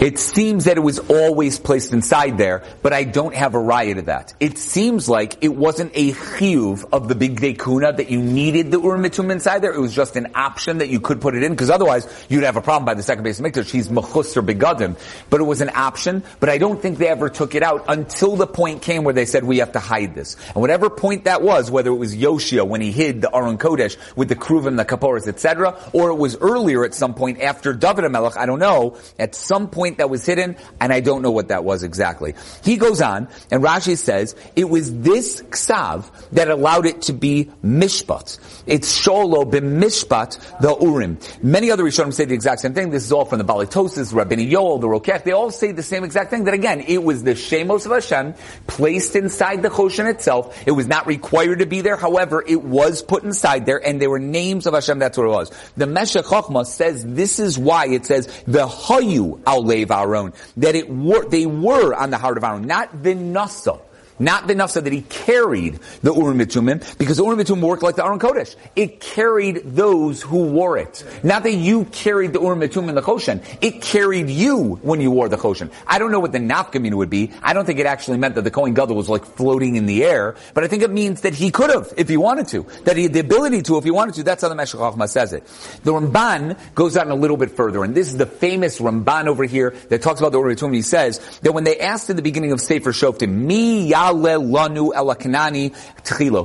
it 0.00 0.18
seems 0.18 0.64
that 0.64 0.76
it 0.76 0.80
was 0.80 0.98
always 0.98 1.58
placed 1.58 1.92
inside 1.92 2.38
there, 2.38 2.64
but 2.82 2.92
I 2.92 3.04
don't 3.04 3.34
have 3.34 3.54
a 3.54 3.58
riot 3.58 3.98
of 3.98 4.06
that. 4.06 4.34
It 4.40 4.58
seems 4.58 5.08
like 5.08 5.42
it 5.42 5.54
wasn't 5.54 5.92
a 5.94 6.12
chiyuv 6.12 6.84
of 6.92 7.08
the 7.08 7.14
big 7.14 7.40
dekuna 7.40 7.96
that 7.96 8.10
you 8.10 8.20
needed 8.20 8.70
the 8.70 8.80
urim 8.80 9.04
inside 9.30 9.60
there. 9.60 9.72
It 9.72 9.80
was 9.80 9.94
just 9.94 10.16
an 10.16 10.32
option 10.34 10.78
that 10.78 10.88
you 10.88 11.00
could 11.00 11.20
put 11.20 11.34
it 11.34 11.42
in, 11.42 11.52
because 11.52 11.70
otherwise 11.70 12.08
you'd 12.28 12.44
have 12.44 12.56
a 12.56 12.62
problem 12.62 12.84
by 12.84 12.94
the 12.94 13.02
second 13.02 13.24
base 13.24 13.40
Mikdash. 13.40 13.70
He's 13.70 13.88
mechusser 13.88 14.44
begadim. 14.44 14.96
But 15.30 15.40
it 15.40 15.44
was 15.44 15.60
an 15.60 15.70
option, 15.74 16.22
but 16.40 16.48
I 16.48 16.58
don't 16.58 16.80
think 16.80 16.98
they 16.98 17.08
ever 17.08 17.28
took 17.28 17.54
it 17.54 17.62
out 17.62 17.84
until 17.88 18.36
the 18.36 18.46
point 18.46 18.82
came 18.82 19.04
where 19.04 19.14
they 19.14 19.26
said 19.26 19.44
we 19.44 19.58
have 19.58 19.72
to 19.72 19.80
hide 19.80 20.14
this. 20.14 20.36
And 20.48 20.56
whatever 20.56 20.90
point 20.90 21.24
that 21.24 21.42
was, 21.42 21.70
whether 21.70 21.90
it 21.90 21.96
was 21.96 22.16
Yoshia 22.16 22.66
when 22.66 22.80
he 22.80 22.92
hid 22.92 23.22
the 23.22 23.34
Aron 23.34 23.58
Kodesh 23.58 23.96
with 24.16 24.28
the 24.28 24.36
Kruvim, 24.36 24.76
the 24.76 24.84
Kaporas, 24.84 25.28
etc., 25.28 25.78
or 25.92 26.10
it 26.10 26.16
was 26.16 26.36
earlier 26.38 26.71
earlier 26.72 26.84
at 26.84 26.94
some 26.94 27.14
point 27.14 27.40
after 27.40 27.72
David 27.72 28.04
HaMelech, 28.04 28.36
I 28.36 28.46
don't 28.46 28.58
know, 28.58 28.96
at 29.18 29.34
some 29.34 29.68
point 29.68 29.98
that 29.98 30.10
was 30.10 30.24
hidden, 30.24 30.56
and 30.80 30.92
I 30.92 31.00
don't 31.00 31.22
know 31.22 31.30
what 31.30 31.48
that 31.48 31.64
was 31.64 31.82
exactly. 31.82 32.34
He 32.64 32.76
goes 32.76 33.00
on, 33.00 33.28
and 33.50 33.62
Rashi 33.62 33.96
says, 33.96 34.34
it 34.56 34.68
was 34.68 35.00
this 35.00 35.42
ksav 35.42 36.10
that 36.32 36.48
allowed 36.48 36.86
it 36.86 37.02
to 37.02 37.12
be 37.12 37.50
mishpat. 37.64 38.38
It's 38.66 39.00
sholo 39.00 39.50
b'mishpat, 39.50 40.60
the 40.60 40.76
urim. 40.80 41.18
Many 41.42 41.70
other 41.70 41.84
Rishonim 41.84 42.12
say 42.12 42.24
the 42.24 42.34
exact 42.34 42.60
same 42.60 42.74
thing. 42.74 42.90
This 42.90 43.04
is 43.04 43.12
all 43.12 43.24
from 43.24 43.38
the 43.38 43.44
Baalei 43.44 43.66
Tosfos, 43.66 44.12
Rabbeinu 44.12 44.50
Yoel, 44.50 44.80
the 44.80 44.88
Rokeach. 44.88 45.24
They 45.24 45.32
all 45.32 45.50
say 45.50 45.72
the 45.72 45.82
same 45.82 46.04
exact 46.04 46.30
thing, 46.30 46.44
that 46.44 46.54
again, 46.54 46.80
it 46.80 47.02
was 47.02 47.22
the 47.22 47.32
Shemos 47.32 47.86
of 47.86 47.92
Hashem 47.92 48.34
placed 48.66 49.16
inside 49.16 49.62
the 49.62 49.68
Choshen 49.68 50.08
itself. 50.08 50.62
It 50.66 50.72
was 50.72 50.86
not 50.86 51.06
required 51.06 51.58
to 51.60 51.66
be 51.66 51.80
there, 51.80 51.96
however, 51.96 52.42
it 52.46 52.62
was 52.62 53.02
put 53.02 53.24
inside 53.24 53.66
there, 53.66 53.84
and 53.84 54.00
there 54.00 54.10
were 54.10 54.18
names 54.18 54.66
of 54.66 54.74
Hashem, 54.74 54.98
that's 54.98 55.18
what 55.18 55.26
it 55.26 55.30
was. 55.30 55.52
The 55.76 55.86
Meshech 55.86 56.24
Chochmah 56.52 56.66
says 56.66 57.04
this 57.04 57.38
is 57.38 57.58
why 57.58 57.86
it 57.86 58.06
says 58.06 58.26
the 58.46 58.66
hayu 58.66 59.40
al 59.46 59.70
Aaron 59.70 60.32
that 60.56 60.74
it 60.74 60.88
were 60.88 61.28
they 61.28 61.46
were 61.46 61.94
on 61.94 62.10
the 62.10 62.18
heart 62.18 62.36
of 62.36 62.44
Aaron, 62.44 62.66
not 62.66 63.02
the 63.02 63.14
nasa. 63.14 63.80
Not 64.18 64.46
the 64.46 64.54
nafsa 64.54 64.82
that 64.84 64.92
he 64.92 65.02
carried 65.02 65.80
the 66.02 66.14
Urim 66.14 66.38
Mitumim, 66.38 66.98
because 66.98 67.16
the 67.16 67.24
Urim 67.24 67.38
Mitumim 67.38 67.60
worked 67.60 67.82
like 67.82 67.96
the 67.96 68.04
Aron 68.04 68.18
Kodesh. 68.18 68.56
It 68.76 69.00
carried 69.00 69.62
those 69.64 70.22
who 70.22 70.44
wore 70.44 70.78
it. 70.78 71.04
Not 71.22 71.42
that 71.42 71.54
you 71.54 71.84
carried 71.86 72.32
the 72.32 72.40
Urim 72.40 72.60
Mitumim 72.60 72.88
in 72.88 72.94
the 72.94 73.02
Choshen. 73.02 73.42
It 73.60 73.82
carried 73.82 74.28
you 74.28 74.74
when 74.82 75.00
you 75.00 75.10
wore 75.10 75.28
the 75.28 75.36
Choshen. 75.36 75.70
I 75.86 75.98
don't 75.98 76.10
know 76.10 76.20
what 76.20 76.32
the 76.32 76.38
nafkamina 76.38 76.94
would 76.94 77.10
be. 77.10 77.32
I 77.42 77.52
don't 77.52 77.64
think 77.64 77.78
it 77.78 77.86
actually 77.86 78.18
meant 78.18 78.34
that 78.36 78.42
the 78.42 78.50
Kohen 78.50 78.74
Gadol 78.74 78.96
was 78.96 79.08
like 79.08 79.24
floating 79.24 79.76
in 79.76 79.86
the 79.86 80.04
air, 80.04 80.36
but 80.54 80.64
I 80.64 80.68
think 80.68 80.82
it 80.82 80.90
means 80.90 81.22
that 81.22 81.34
he 81.34 81.50
could 81.50 81.70
have, 81.70 81.92
if 81.96 82.08
he 82.08 82.16
wanted 82.16 82.48
to. 82.48 82.66
That 82.84 82.96
he 82.96 83.04
had 83.04 83.12
the 83.12 83.20
ability 83.20 83.62
to, 83.62 83.78
if 83.78 83.84
he 83.84 83.90
wanted 83.90 84.14
to. 84.16 84.22
That's 84.22 84.42
how 84.42 84.48
the 84.48 84.54
Meshech 84.54 85.08
says 85.08 85.32
it. 85.32 85.44
The 85.84 85.92
Ramban 85.92 86.58
goes 86.74 86.96
out 86.96 87.08
a 87.08 87.14
little 87.14 87.36
bit 87.36 87.50
further, 87.50 87.84
and 87.84 87.94
this 87.94 88.08
is 88.08 88.16
the 88.16 88.26
famous 88.26 88.78
Ramban 88.78 89.26
over 89.26 89.44
here 89.44 89.70
that 89.88 90.02
talks 90.02 90.20
about 90.20 90.32
the 90.32 90.38
Urim 90.38 90.56
Mitumim. 90.56 90.74
He 90.74 90.82
says 90.82 91.18
that 91.40 91.52
when 91.52 91.64
they 91.64 91.78
asked 91.78 92.10
in 92.10 92.16
the 92.16 92.22
beginning 92.22 92.52
of 92.52 92.60
Sefer 92.60 92.92
Shoftim, 92.92 93.30
Mi 93.30 93.88
Yale 94.10 94.40
lanu. 94.40 94.92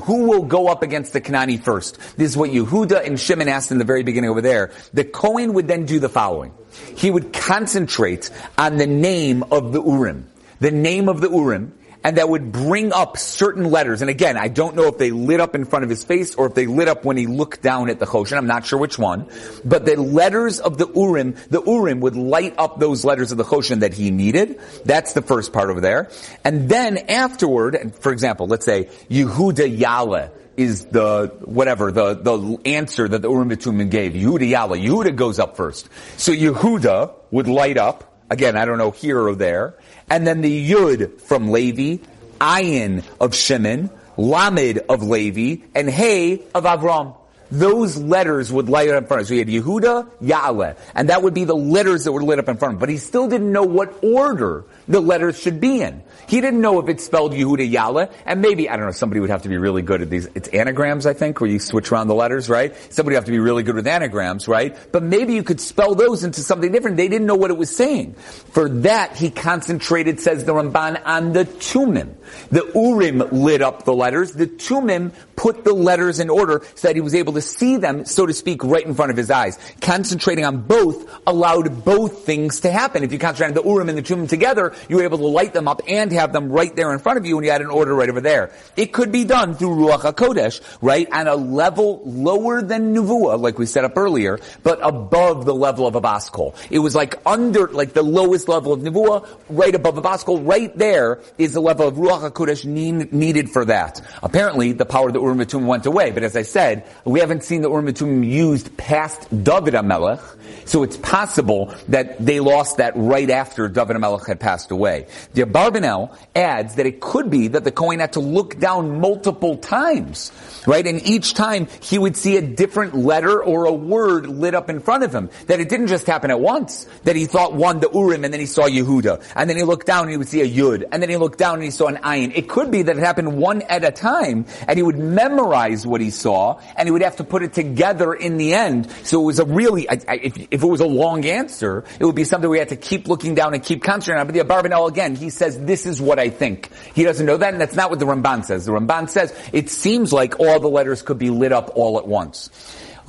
Who 0.04 0.28
will 0.28 0.44
go 0.44 0.68
up 0.68 0.84
against 0.84 1.14
the 1.14 1.22
Kanani 1.22 1.62
first? 1.62 1.98
This 2.18 2.32
is 2.32 2.38
what 2.38 2.52
Yehuda 2.52 3.06
and 3.06 3.20
Shimon 3.20 3.48
asked 3.48 3.72
in 3.72 3.78
the 3.78 3.86
very 3.86 4.04
beginning 4.04 4.30
over 4.30 4.42
there. 4.42 4.72
The 4.94 5.04
Kohen 5.04 5.54
would 5.54 5.68
then 5.68 5.86
do 5.86 6.00
the 6.00 6.10
following. 6.10 6.54
He 6.96 7.10
would 7.12 7.34
concentrate 7.34 8.30
on 8.58 8.78
the 8.78 8.88
name 8.88 9.44
of 9.52 9.74
the 9.74 9.82
Urim. 9.82 10.30
The 10.60 10.72
name 10.72 11.10
of 11.10 11.22
the 11.22 11.30
Urim 11.30 11.74
and 12.08 12.16
that 12.16 12.30
would 12.30 12.54
bring 12.54 12.94
up 12.94 13.18
certain 13.18 13.70
letters. 13.70 14.00
And 14.00 14.10
again, 14.10 14.38
I 14.38 14.48
don't 14.48 14.78
know 14.78 14.86
if 14.86 14.98
they 14.98 15.12
lit 15.12 15.42
up 15.42 15.56
in 15.56 15.66
front 15.66 15.84
of 15.84 15.90
his 15.90 16.06
face 16.06 16.36
or 16.36 16.46
if 16.48 16.54
they 16.54 16.66
lit 16.66 16.88
up 16.88 17.04
when 17.04 17.18
he 17.18 17.28
looked 17.28 17.62
down 17.62 17.90
at 17.90 18.00
the 18.00 18.06
Choshen. 18.06 18.38
I'm 18.38 18.48
not 18.48 18.66
sure 18.66 18.80
which 18.80 18.98
one. 18.98 19.30
But 19.66 19.84
the 19.84 19.98
letters 19.98 20.62
of 20.62 20.78
the 20.78 20.88
Urim, 20.88 21.36
the 21.50 21.62
Urim 21.62 22.00
would 22.00 22.16
light 22.16 22.56
up 22.58 22.80
those 22.80 23.04
letters 23.04 23.34
of 23.34 23.38
the 23.38 23.44
Choshen 23.44 23.82
that 23.82 23.94
he 23.94 24.10
needed. 24.10 24.58
That's 24.86 25.12
the 25.12 25.22
first 25.22 25.52
part 25.52 25.70
over 25.70 25.82
there. 25.82 26.10
And 26.46 26.70
then 26.70 26.98
afterward, 27.10 27.94
for 28.00 28.14
example, 28.14 28.48
let's 28.48 28.64
say 28.64 28.86
Yehuda 29.10 29.78
Yale 29.78 30.32
is 30.56 30.86
the 30.86 31.36
whatever 31.44 31.92
the 31.92 32.14
the 32.14 32.58
answer 32.64 33.06
that 33.06 33.22
the 33.22 33.30
Urim 33.30 33.50
Tumim 33.50 33.92
gave. 33.92 34.14
Yehuda 34.14 34.48
Yale. 34.48 34.78
Yehuda 34.78 35.14
goes 35.14 35.40
up 35.40 35.58
first. 35.58 35.90
So 36.16 36.32
Yehuda 36.32 37.14
would 37.32 37.50
light 37.50 37.78
up. 37.78 38.14
Again, 38.30 38.58
I 38.58 38.66
don't 38.66 38.78
know 38.78 38.92
here 38.92 39.20
or 39.20 39.36
there 39.36 39.76
and 40.10 40.26
then 40.26 40.42
the 40.42 40.70
Yud 40.72 41.22
from 41.22 41.52
Levi, 41.52 42.04
Ayin 42.40 43.04
of 43.20 43.36
Shimon, 43.36 43.90
Lamed 44.16 44.80
of 44.90 45.04
Levi, 45.04 45.64
and 45.76 45.90
Hey 45.90 46.44
of 46.54 46.64
Avram. 46.64 47.16
Those 47.50 47.98
letters 47.98 48.52
would 48.52 48.68
light 48.68 48.90
up 48.90 49.04
in 49.04 49.08
front 49.08 49.22
of 49.22 49.30
him. 49.30 49.30
So 49.30 49.34
he 49.34 49.40
had 49.40 49.66
Yehuda, 49.66 50.10
Yahweh, 50.20 50.74
and 50.96 51.10
that 51.10 51.24
would 51.24 51.34
be 51.34 51.46
the 51.46 51.56
letters 51.56 52.04
that 52.04 52.12
were 52.12 52.24
lit 52.24 52.40
up 52.40 52.50
in 52.50 52.58
front 52.58 52.74
of 52.74 52.76
him. 52.76 52.80
But 52.80 52.90
he 52.90 52.98
still 52.98 53.30
didn't 53.30 53.52
know 53.52 53.64
what 53.64 54.04
order 54.04 54.66
the 54.88 55.00
letters 55.00 55.40
should 55.40 55.60
be 55.60 55.82
in. 55.82 56.04
He 56.28 56.42
didn't 56.42 56.60
know 56.60 56.80
if 56.80 56.90
it 56.90 57.00
spelled 57.00 57.34
Yehuda 57.34 57.70
Yale, 57.70 58.12
and 58.26 58.42
maybe, 58.42 58.70
I 58.70 58.76
don't 58.76 58.86
know, 58.86 58.92
somebody 58.92 59.22
would 59.22 59.30
have 59.30 59.44
to 59.44 59.50
be 59.50 59.58
really 59.58 59.82
good 59.82 60.02
at 60.02 60.10
these, 60.10 60.28
it's 60.36 60.50
anagrams, 60.50 61.06
I 61.06 61.14
think, 61.14 61.40
where 61.40 61.50
you 61.50 61.60
switch 61.60 61.92
around 61.92 62.08
the 62.08 62.16
letters, 62.16 62.50
right? 62.50 62.76
Somebody 62.92 63.14
would 63.14 63.20
have 63.20 63.26
to 63.26 63.32
be 63.32 63.40
really 63.40 63.64
good 63.64 63.76
with 63.76 63.88
anagrams, 63.88 64.48
right? 64.48 64.76
But 64.92 65.04
maybe 65.04 65.34
you 65.34 65.44
could 65.44 65.62
spell 65.62 65.96
those 65.96 66.24
into 66.24 66.42
something 66.42 66.72
different. 66.72 66.98
They 66.98 67.08
didn't 67.08 67.28
know 67.28 67.36
what 67.36 67.52
it 67.52 67.58
was 67.58 67.74
saying. 67.74 68.14
For 68.14 68.68
that, 68.70 69.16
he 69.16 69.30
concentrated, 69.30 70.20
says 70.20 70.44
the 70.44 70.54
Ramban, 70.54 71.02
on 71.06 71.34
the 71.34 71.46
Tumim. 71.46 72.16
The 72.50 72.70
Urim 72.76 73.20
lit 73.32 73.62
up 73.62 73.86
the 73.86 73.94
letters. 73.94 74.34
The 74.34 74.48
Tumim 74.48 75.14
put 75.36 75.64
the 75.64 75.74
letters 75.74 76.20
in 76.20 76.30
order 76.30 76.64
so 76.76 76.88
that 76.88 76.96
he 76.96 77.02
was 77.02 77.16
able 77.16 77.34
to 77.34 77.42
see 77.42 77.78
them, 77.78 78.06
so 78.06 78.26
to 78.26 78.34
speak, 78.34 78.64
right 78.64 78.86
in 78.86 78.96
front 78.96 79.12
of 79.12 79.18
his 79.18 79.32
eyes. 79.32 79.58
Concentrating 79.82 80.44
on 80.44 80.62
both 80.64 81.10
allowed 81.26 81.86
both 81.86 82.26
things 82.26 82.62
to 82.62 82.72
happen. 82.72 83.04
If 83.04 83.14
you 83.14 83.20
concentrate 83.20 83.48
on 83.50 83.54
the 83.54 83.64
Urim 83.64 83.90
and 83.90 83.98
the 83.98 84.02
Tumim 84.02 84.28
together, 84.28 84.74
you 84.90 84.98
were 84.98 85.04
able 85.04 85.18
to 85.18 85.28
light 85.28 85.54
them 85.54 85.68
up 85.68 85.82
and 85.88 86.12
have 86.12 86.34
them 86.34 86.50
right 86.50 86.76
there 86.76 86.94
in 86.94 87.00
front 87.00 87.18
of 87.18 87.26
you 87.26 87.38
and 87.38 87.46
you 87.46 87.52
had 87.52 87.62
an 87.62 87.68
order 87.68 87.94
right 87.94 88.10
over 88.10 88.22
there. 88.22 88.52
It 88.76 88.94
could 88.94 89.12
be 89.12 89.24
done 89.24 89.56
through 89.56 89.76
Ruach 89.76 90.02
HaKodesh, 90.02 90.62
right, 90.82 91.08
on 91.12 91.28
a 91.28 91.36
level 91.36 92.02
lower 92.06 92.62
than 92.62 92.96
Nevuah, 92.96 93.40
like 93.40 93.58
we 93.60 93.66
set 93.66 93.84
up 93.84 93.98
earlier, 93.98 94.40
but 94.64 94.80
above 94.82 95.46
the 95.46 95.56
level 95.56 95.88
of 95.88 95.96
a 95.96 96.02
Baskol. 96.02 96.56
It 96.70 96.80
was 96.80 96.96
like 96.96 97.16
under, 97.26 97.68
like 97.68 97.94
the 97.94 98.04
lowest 98.04 98.48
level 98.48 98.74
of 98.74 98.82
Nevuah, 98.82 99.28
right 99.50 99.74
above 99.74 99.98
a 99.98 100.02
Baskol, 100.02 100.48
right 100.48 100.76
there 100.78 101.20
is 101.38 101.54
the 101.54 101.62
level 101.62 101.88
of 101.88 101.96
Ruach 101.96 102.32
HaKodesh 102.32 102.66
needed 102.66 103.50
for 103.50 103.66
that. 103.66 104.02
Apparently, 104.22 104.72
the 104.74 104.86
power 104.86 105.08
of 105.08 105.14
the 105.14 105.22
Urim 105.22 105.68
went 105.68 105.86
away, 105.86 106.12
but 106.12 106.24
as 106.24 106.36
I 106.36 106.44
said, 106.44 106.86
we 107.06 107.20
haven't 107.20 107.44
seen 107.44 107.62
the 107.62 107.70
Urim 107.70 108.24
used 108.24 108.76
past 108.78 109.28
David 109.44 109.74
HaMelech, 109.74 110.22
so 110.66 110.84
it's 110.84 110.98
possible 110.98 111.74
that 111.88 112.24
they 112.24 112.40
lost 112.40 112.78
that 112.78 112.94
right 112.96 113.30
after 113.30 113.68
David 113.68 113.98
HaMelech 113.98 114.28
had 114.28 114.40
passed 114.40 114.67
away. 114.72 115.08
The 115.34 115.44
Abarbanel 115.44 116.16
adds 116.36 116.76
that 116.76 116.86
it 116.86 117.00
could 117.00 117.30
be 117.30 117.50
that 117.50 117.64
the 117.64 117.72
Kohen 117.72 118.00
had 118.00 118.14
to 118.14 118.20
look 118.20 118.60
down 118.60 119.00
multiple 119.00 119.58
times, 119.58 120.32
right? 120.68 120.86
And 120.86 121.02
each 121.08 121.34
time 121.34 121.68
he 121.82 121.98
would 121.98 122.16
see 122.16 122.38
a 122.38 122.42
different 122.42 122.94
letter 122.94 123.42
or 123.44 123.66
a 123.66 123.74
word 123.74 124.28
lit 124.28 124.54
up 124.54 124.70
in 124.70 124.80
front 124.80 125.04
of 125.04 125.16
him. 125.16 125.32
That 125.48 125.60
it 125.60 125.70
didn't 125.70 125.88
just 125.88 126.06
happen 126.06 126.30
at 126.30 126.40
once. 126.40 126.86
That 127.04 127.16
he 127.16 127.26
thought 127.26 127.54
one, 127.54 127.80
the 127.80 127.90
Urim, 127.92 128.24
and 128.24 128.34
then 128.34 128.40
he 128.40 128.46
saw 128.46 128.64
Yehuda. 128.64 129.24
And 129.36 129.50
then 129.50 129.58
he 129.58 129.64
looked 129.64 129.88
down 129.88 130.04
and 130.04 130.12
he 130.12 130.18
would 130.18 130.28
see 130.28 130.42
a 130.42 130.48
Yud. 130.48 130.84
And 130.92 131.02
then 131.02 131.10
he 131.10 131.18
looked 131.18 131.40
down 131.40 131.56
and 131.56 131.64
he 131.64 131.72
saw 131.72 131.88
an 131.88 131.98
Ayin. 131.98 132.34
It 132.36 132.50
could 132.50 132.70
be 132.70 132.84
that 132.84 132.98
it 132.98 133.00
happened 133.00 133.38
one 133.38 133.62
at 133.64 133.84
a 133.84 133.92
time, 133.92 134.46
and 134.68 134.78
he 134.78 134.84
would 134.84 134.98
memorize 134.98 135.88
what 135.88 136.02
he 136.02 136.10
saw, 136.10 136.60
and 136.76 136.88
he 136.88 136.92
would 136.92 137.02
have 137.02 137.16
to 137.18 137.24
put 137.24 137.44
it 137.44 137.54
together 137.54 138.14
in 138.14 138.38
the 138.38 138.54
end. 138.54 138.92
So 139.04 139.22
it 139.22 139.26
was 139.26 139.40
a 139.40 139.46
really, 139.46 139.88
if, 139.90 140.38
if, 140.52 140.64
it 140.64 140.68
was 140.68 140.82
a 140.82 140.88
long 140.88 141.26
answer, 141.26 141.86
it 142.00 142.06
would 142.06 142.16
be 142.16 142.26
something 142.26 142.50
we 142.50 142.60
had 142.60 142.70
to 142.70 142.76
keep 142.76 143.08
looking 143.08 143.36
down 143.36 143.54
and 143.54 143.64
keep 143.64 143.84
concentrating 143.84 144.20
on. 144.20 144.28
But 144.28 144.34
the 144.34 144.42
Abarbanel, 144.42 144.90
again, 144.90 145.16
he 145.16 145.30
says, 145.30 145.60
this 145.60 145.86
is 145.86 146.02
what 146.02 146.20
I 146.20 146.30
think. 146.30 146.70
He 146.94 147.04
doesn't 147.04 147.26
know 147.26 147.38
that, 147.38 147.54
and 147.54 147.62
that's 147.62 147.76
not 147.76 147.90
what 147.90 148.00
the 148.00 148.06
Ramban 148.06 148.44
says. 148.46 148.66
The 148.66 148.74
Ramban 148.74 149.10
says, 149.10 149.34
it 149.54 149.70
seems 149.70 150.12
like 150.12 150.40
all 150.40 150.57
the 150.60 150.70
letters 150.70 151.02
could 151.02 151.18
be 151.18 151.30
lit 151.30 151.52
up 151.52 151.72
all 151.76 151.98
at 151.98 152.08
once. 152.08 152.50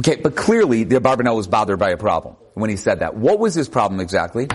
Okay, 0.00 0.16
but 0.16 0.36
clearly 0.36 0.84
the 0.84 1.00
Abarbanel 1.00 1.36
was 1.36 1.48
bothered 1.48 1.78
by 1.78 1.90
a 1.90 1.96
problem 1.96 2.36
when 2.54 2.70
he 2.70 2.76
said 2.76 3.00
that. 3.00 3.16
What 3.16 3.38
was 3.38 3.54
his 3.54 3.68
problem 3.68 4.00
exactly? 4.00 4.46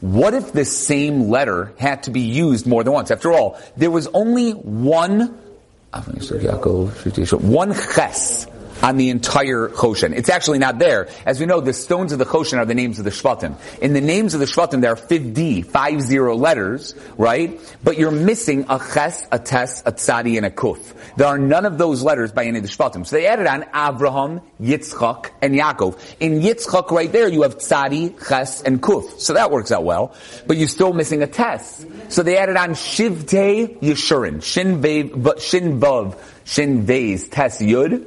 What 0.00 0.34
if 0.34 0.52
the 0.52 0.64
same 0.64 1.28
letter 1.28 1.72
had 1.78 2.04
to 2.04 2.10
be 2.10 2.20
used 2.20 2.66
more 2.66 2.84
than 2.84 2.92
once? 2.92 3.10
After 3.10 3.32
all, 3.32 3.60
there 3.76 3.90
was 3.90 4.06
only 4.08 4.52
one, 4.52 5.38
one 7.36 7.72
ches 7.74 8.46
on 8.82 8.96
the 8.96 9.10
entire 9.10 9.68
Choshen. 9.68 10.14
It's 10.14 10.28
actually 10.28 10.58
not 10.58 10.78
there. 10.78 11.08
As 11.26 11.40
we 11.40 11.46
know, 11.46 11.60
the 11.60 11.72
stones 11.72 12.12
of 12.12 12.18
the 12.18 12.24
Choshen 12.24 12.58
are 12.58 12.64
the 12.64 12.74
names 12.74 12.98
of 12.98 13.04
the 13.04 13.10
Shvatim. 13.10 13.56
In 13.80 13.92
the 13.92 14.00
names 14.00 14.34
of 14.34 14.40
the 14.40 14.46
Shvatim, 14.46 14.80
there 14.80 14.92
are 14.92 14.96
50, 14.96 15.62
five 15.62 16.00
zero 16.02 16.36
letters, 16.36 16.94
right? 17.16 17.60
But 17.84 17.98
you're 17.98 18.10
missing 18.10 18.66
a 18.68 18.78
Ches, 18.78 19.26
a 19.30 19.38
Tes, 19.38 19.82
a 19.86 19.92
Tzadi, 19.92 20.36
and 20.36 20.46
a 20.46 20.50
Kuf. 20.50 20.94
There 21.16 21.26
are 21.26 21.38
none 21.38 21.66
of 21.66 21.78
those 21.78 22.02
letters 22.02 22.32
by 22.32 22.44
any 22.44 22.58
of 22.58 22.64
the 22.64 22.68
Shvatim. 22.70 23.06
So 23.06 23.16
they 23.16 23.26
added 23.26 23.46
on 23.46 23.62
Avraham, 23.62 24.42
Yitzchak, 24.60 25.30
and 25.42 25.54
Yaakov. 25.54 25.98
In 26.20 26.40
Yitzchak 26.40 26.90
right 26.90 27.10
there, 27.10 27.28
you 27.28 27.42
have 27.42 27.58
Tzadi, 27.58 28.16
Ches, 28.28 28.62
and 28.62 28.82
Kuf. 28.82 29.20
So 29.20 29.34
that 29.34 29.50
works 29.50 29.72
out 29.72 29.84
well. 29.84 30.14
But 30.46 30.56
you're 30.56 30.68
still 30.68 30.92
missing 30.92 31.22
a 31.22 31.26
Tes. 31.26 31.86
So 32.08 32.22
they 32.22 32.36
added 32.36 32.56
on 32.56 32.70
Shivte 32.70 33.80
Yeshurin, 33.80 34.42
Shin 34.42 34.80
Vav, 34.80 35.40
Shin 35.40 35.80
Vav, 35.80 36.18
Shin 36.44 36.82
Vez, 36.82 37.28
Tes 37.28 37.58
Yud, 37.58 38.06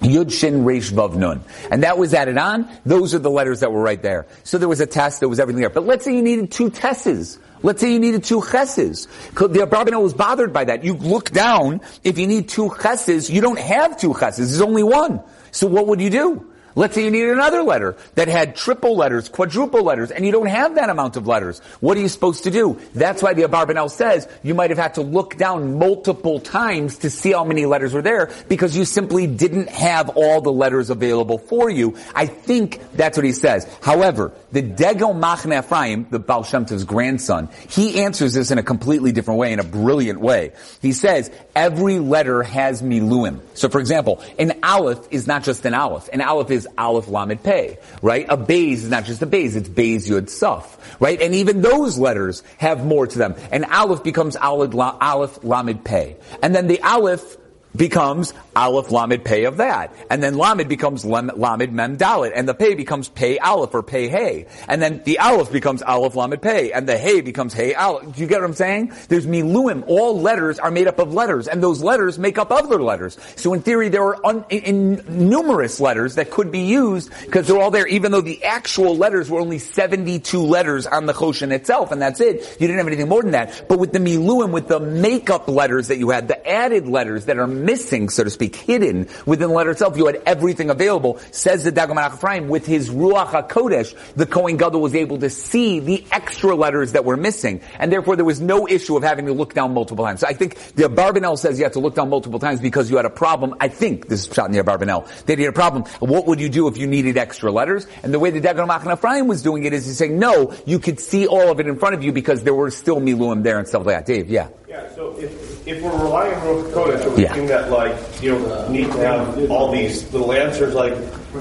Yud 0.00 0.32
Shin 0.32 0.64
Reish 0.64 0.92
Vav 0.92 1.14
Nun. 1.14 1.42
And 1.70 1.82
that 1.82 1.98
was 1.98 2.14
added 2.14 2.38
on. 2.38 2.68
Those 2.84 3.14
are 3.14 3.18
the 3.18 3.30
letters 3.30 3.60
that 3.60 3.72
were 3.72 3.82
right 3.82 4.00
there. 4.00 4.26
So 4.44 4.58
there 4.58 4.68
was 4.68 4.80
a 4.80 4.86
test, 4.86 5.20
there 5.20 5.28
was 5.28 5.40
everything 5.40 5.60
there. 5.60 5.70
But 5.70 5.84
let's 5.84 6.04
say 6.04 6.14
you 6.14 6.22
needed 6.22 6.50
two 6.50 6.70
tesses. 6.70 7.38
Let's 7.62 7.80
say 7.80 7.92
you 7.92 8.00
needed 8.00 8.24
two 8.24 8.40
chesses. 8.40 9.06
The 9.34 9.66
Abarbanel 9.66 10.02
was 10.02 10.14
bothered 10.14 10.52
by 10.52 10.64
that. 10.64 10.82
You 10.82 10.94
look 10.94 11.30
down, 11.30 11.82
if 12.02 12.18
you 12.18 12.26
need 12.26 12.48
two 12.48 12.70
chesses, 12.80 13.28
you 13.28 13.42
don't 13.42 13.58
have 13.58 13.98
two 13.98 14.14
chesses, 14.14 14.50
there's 14.50 14.62
only 14.62 14.82
one. 14.82 15.22
So 15.50 15.66
what 15.66 15.86
would 15.88 16.00
you 16.00 16.10
do? 16.10 16.49
Let's 16.74 16.94
say 16.94 17.04
you 17.04 17.10
need 17.10 17.28
another 17.28 17.62
letter 17.62 17.96
that 18.14 18.28
had 18.28 18.56
triple 18.56 18.96
letters, 18.96 19.28
quadruple 19.28 19.82
letters, 19.82 20.10
and 20.10 20.24
you 20.24 20.32
don't 20.32 20.46
have 20.46 20.76
that 20.76 20.90
amount 20.90 21.16
of 21.16 21.26
letters. 21.26 21.60
What 21.80 21.96
are 21.96 22.00
you 22.00 22.08
supposed 22.08 22.44
to 22.44 22.50
do? 22.50 22.78
That's 22.94 23.22
why 23.22 23.34
the 23.34 23.42
Abarbanel 23.42 23.90
says 23.90 24.28
you 24.42 24.54
might 24.54 24.70
have 24.70 24.78
had 24.78 24.94
to 24.94 25.02
look 25.02 25.36
down 25.36 25.78
multiple 25.78 26.40
times 26.40 26.98
to 26.98 27.10
see 27.10 27.32
how 27.32 27.44
many 27.44 27.66
letters 27.66 27.92
were 27.92 28.02
there 28.02 28.30
because 28.48 28.76
you 28.76 28.84
simply 28.84 29.26
didn't 29.26 29.68
have 29.68 30.10
all 30.10 30.40
the 30.40 30.52
letters 30.52 30.90
available 30.90 31.38
for 31.38 31.70
you. 31.70 31.96
I 32.14 32.26
think 32.26 32.80
that's 32.92 33.16
what 33.16 33.24
he 33.24 33.32
says. 33.32 33.66
However, 33.82 34.32
the 34.52 34.62
Degel 34.62 35.14
Machne 35.14 35.58
Ephraim, 35.58 36.06
the 36.10 36.18
Baal 36.18 36.44
Shem 36.44 36.66
Tov's 36.66 36.84
grandson, 36.84 37.48
he 37.68 38.00
answers 38.00 38.34
this 38.34 38.50
in 38.50 38.58
a 38.58 38.62
completely 38.62 39.12
different 39.12 39.38
way, 39.40 39.52
in 39.52 39.58
a 39.58 39.64
brilliant 39.64 40.20
way. 40.20 40.52
He 40.80 40.92
says, 40.92 41.30
every 41.54 41.98
letter 41.98 42.42
has 42.42 42.82
miluim. 42.82 43.40
So 43.54 43.68
for 43.68 43.80
example, 43.80 44.22
an 44.38 44.60
aleph 44.62 45.06
is 45.10 45.26
not 45.26 45.42
just 45.42 45.64
an 45.64 45.74
aleph. 45.74 46.08
An 46.12 46.20
aleph 46.20 46.50
is 46.50 46.59
is 46.60 46.68
Aleph 46.76 47.08
Lamed 47.08 47.42
Pei, 47.42 47.78
right? 48.02 48.26
A 48.28 48.36
Bays 48.36 48.84
is 48.84 48.90
not 48.90 49.04
just 49.04 49.22
a 49.22 49.26
Bays, 49.26 49.56
it's 49.56 49.68
Bays 49.68 50.08
Yud 50.08 50.28
Suf, 50.28 50.78
right? 51.00 51.20
And 51.20 51.34
even 51.34 51.62
those 51.62 51.98
letters 51.98 52.42
have 52.58 52.84
more 52.84 53.06
to 53.06 53.18
them. 53.18 53.34
And 53.50 53.64
Aleph 53.64 54.02
becomes 54.02 54.36
Aleph, 54.36 54.74
Aleph 54.74 55.42
Lamed 55.42 55.84
Pei. 55.84 56.16
And 56.42 56.54
then 56.54 56.66
the 56.66 56.80
Aleph 56.82 57.36
becomes 57.74 58.34
Aleph 58.56 58.90
Lamed 58.90 59.24
Pei 59.24 59.44
of 59.44 59.58
that. 59.58 59.94
And 60.10 60.22
then 60.22 60.36
Lamed 60.36 60.68
becomes 60.68 61.04
Lamed 61.04 61.72
Mem 61.72 61.96
Dalit. 61.96 62.32
And 62.34 62.48
the 62.48 62.54
Pei 62.54 62.74
becomes 62.74 63.08
Pei 63.08 63.38
Aleph 63.38 63.74
or 63.74 63.82
Pei 63.82 64.08
Hey. 64.08 64.46
And 64.68 64.82
then 64.82 65.02
the 65.04 65.18
Aleph 65.18 65.52
becomes 65.52 65.82
Aleph 65.82 66.16
Lamed 66.16 66.42
Pei. 66.42 66.72
And 66.72 66.88
the 66.88 66.98
Hey 66.98 67.20
becomes 67.20 67.54
Hey 67.54 67.74
Aleph. 67.74 68.14
Do 68.14 68.20
you 68.20 68.26
get 68.26 68.40
what 68.40 68.46
I'm 68.46 68.54
saying? 68.54 68.92
There's 69.08 69.26
Miluim. 69.26 69.84
All 69.86 70.20
letters 70.20 70.58
are 70.58 70.70
made 70.70 70.88
up 70.88 70.98
of 70.98 71.14
letters. 71.14 71.48
And 71.48 71.62
those 71.62 71.82
letters 71.82 72.18
make 72.18 72.38
up 72.38 72.50
other 72.50 72.82
letters. 72.82 73.18
So 73.36 73.54
in 73.54 73.62
theory, 73.62 73.88
there 73.88 74.04
are 74.04 74.26
un- 74.26 74.44
in 74.50 75.04
numerous 75.08 75.80
letters 75.80 76.16
that 76.16 76.30
could 76.30 76.50
be 76.50 76.60
used 76.60 77.10
because 77.24 77.46
they're 77.46 77.60
all 77.60 77.70
there, 77.70 77.86
even 77.86 78.12
though 78.12 78.20
the 78.20 78.44
actual 78.44 78.96
letters 78.96 79.30
were 79.30 79.40
only 79.40 79.58
72 79.58 80.40
letters 80.40 80.86
on 80.86 81.06
the 81.06 81.12
Choshen 81.12 81.52
itself. 81.52 81.92
And 81.92 82.02
that's 82.02 82.20
it. 82.20 82.56
You 82.60 82.66
didn't 82.66 82.78
have 82.78 82.86
anything 82.86 83.08
more 83.08 83.22
than 83.22 83.32
that. 83.32 83.66
But 83.68 83.78
with 83.78 83.92
the 83.92 83.98
Miluim, 83.98 84.50
with 84.50 84.68
the 84.68 84.80
makeup 84.80 85.48
letters 85.48 85.88
that 85.88 85.98
you 85.98 86.10
had, 86.10 86.28
the 86.28 86.46
added 86.48 86.88
letters 86.88 87.26
that 87.26 87.38
are 87.38 87.59
missing, 87.64 88.08
so 88.08 88.24
to 88.24 88.30
speak, 88.30 88.56
hidden 88.56 89.08
within 89.26 89.48
the 89.48 89.54
letter 89.54 89.70
itself. 89.70 89.96
You 89.96 90.06
had 90.06 90.22
everything 90.26 90.70
available. 90.70 91.18
Says 91.30 91.64
the 91.64 91.72
Melech 91.72 92.14
Ephraim, 92.14 92.48
with 92.48 92.66
his 92.66 92.90
Ruach 92.90 93.28
HaKodesh, 93.28 94.14
the 94.14 94.26
Kohen 94.26 94.56
Gadol 94.56 94.80
was 94.80 94.94
able 94.94 95.18
to 95.18 95.30
see 95.30 95.80
the 95.80 96.04
extra 96.12 96.54
letters 96.54 96.92
that 96.92 97.04
were 97.04 97.16
missing. 97.16 97.60
And 97.78 97.92
therefore 97.92 98.16
there 98.16 98.24
was 98.24 98.40
no 98.40 98.66
issue 98.68 98.96
of 98.96 99.02
having 99.02 99.26
to 99.26 99.32
look 99.32 99.54
down 99.54 99.74
multiple 99.74 100.04
times. 100.04 100.20
So 100.20 100.26
I 100.26 100.32
think 100.32 100.56
the 100.74 100.84
Barbanel 100.84 101.38
says 101.38 101.58
you 101.58 101.64
have 101.64 101.72
to 101.74 101.80
look 101.80 101.94
down 101.94 102.08
multiple 102.10 102.38
times 102.38 102.60
because 102.60 102.90
you 102.90 102.96
had 102.96 103.06
a 103.06 103.10
problem. 103.10 103.54
I 103.60 103.68
think 103.68 104.08
this 104.08 104.26
is 104.26 104.34
shot 104.34 104.50
near 104.50 104.64
Barbanel. 104.64 105.08
He 105.26 105.42
had 105.42 105.50
a 105.50 105.52
problem. 105.52 105.84
What 106.00 106.26
would 106.26 106.40
you 106.40 106.48
do 106.48 106.68
if 106.68 106.76
you 106.76 106.86
needed 106.86 107.16
extra 107.16 107.50
letters? 107.50 107.86
And 108.02 108.12
the 108.12 108.18
way 108.18 108.30
the 108.30 108.40
Dagon 108.40 108.68
Ephraim 108.70 109.26
was 109.28 109.42
doing 109.42 109.64
it 109.64 109.72
is 109.72 109.86
he's 109.86 109.96
saying, 109.96 110.18
no, 110.18 110.54
you 110.66 110.78
could 110.78 111.00
see 111.00 111.26
all 111.26 111.50
of 111.50 111.60
it 111.60 111.66
in 111.66 111.78
front 111.78 111.94
of 111.94 112.02
you 112.02 112.12
because 112.12 112.42
there 112.42 112.54
were 112.54 112.70
still 112.70 113.00
Miluim 113.00 113.42
there 113.42 113.58
and 113.58 113.66
stuff 113.66 113.86
like 113.86 113.96
that. 113.96 114.06
Dave, 114.06 114.28
yeah. 114.28 114.48
Yeah, 114.70 114.88
so 114.94 115.16
if, 115.18 115.66
if 115.66 115.82
we're 115.82 115.90
relying 115.90 116.32
on 116.34 116.62
Kodesh, 116.70 117.04
it 117.04 117.10
would 117.10 117.18
Yeah. 117.18 117.34
seem 117.34 117.48
that 117.48 117.72
like, 117.72 117.92
you 118.22 118.38
don't 118.38 118.70
need 118.70 118.84
to 118.92 118.98
have 118.98 119.50
all 119.50 119.72
these 119.72 120.04
little 120.12 120.32
answers, 120.32 120.74
like, 120.76 120.94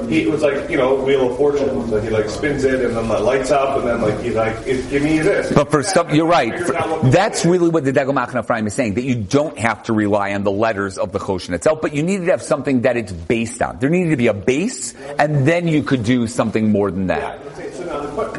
he, 0.09 0.23
it 0.23 0.31
was 0.31 0.41
like, 0.41 0.67
you 0.67 0.77
know, 0.77 0.95
Wheel 0.95 1.29
of 1.29 1.37
Fortune, 1.37 1.91
like 1.91 2.01
he 2.01 2.09
like 2.09 2.27
spins 2.27 2.63
it 2.63 2.83
and 2.83 2.95
then 2.97 3.07
the 3.07 3.19
lights 3.19 3.51
up 3.51 3.77
and 3.77 3.87
then 3.87 4.01
like 4.01 4.19
he's 4.21 4.33
like, 4.33 4.55
"It- 4.65 4.89
give 4.89 5.03
me 5.03 5.19
this. 5.19 5.51
But 5.51 5.69
for 5.69 5.83
stuff, 5.83 6.11
you're 6.11 6.25
right. 6.25 6.59
For- 6.59 6.73
that's 7.11 7.45
really 7.45 7.69
what 7.69 7.83
the 7.83 7.91
Degel 7.91 8.13
Machne 8.15 8.39
Ephraim 8.43 8.65
is 8.65 8.73
saying, 8.73 8.95
that 8.95 9.03
you 9.03 9.13
don't 9.15 9.59
have 9.59 9.83
to 9.83 9.93
rely 9.93 10.33
on 10.33 10.43
the 10.43 10.51
letters 10.51 10.97
of 10.97 11.11
the 11.11 11.19
Choshen 11.19 11.53
itself, 11.53 11.81
but 11.83 11.93
you 11.93 12.01
needed 12.01 12.25
to 12.25 12.31
have 12.31 12.41
something 12.41 12.81
that 12.81 12.97
it's 12.97 13.11
based 13.11 13.61
on. 13.61 13.77
There 13.77 13.91
needed 13.91 14.09
to 14.09 14.17
be 14.17 14.25
a 14.27 14.33
base, 14.33 14.95
and 15.19 15.45
then 15.47 15.67
you 15.67 15.83
could 15.83 16.03
do 16.03 16.25
something 16.25 16.71
more 16.71 16.89
than 16.89 17.07
that. 17.07 17.39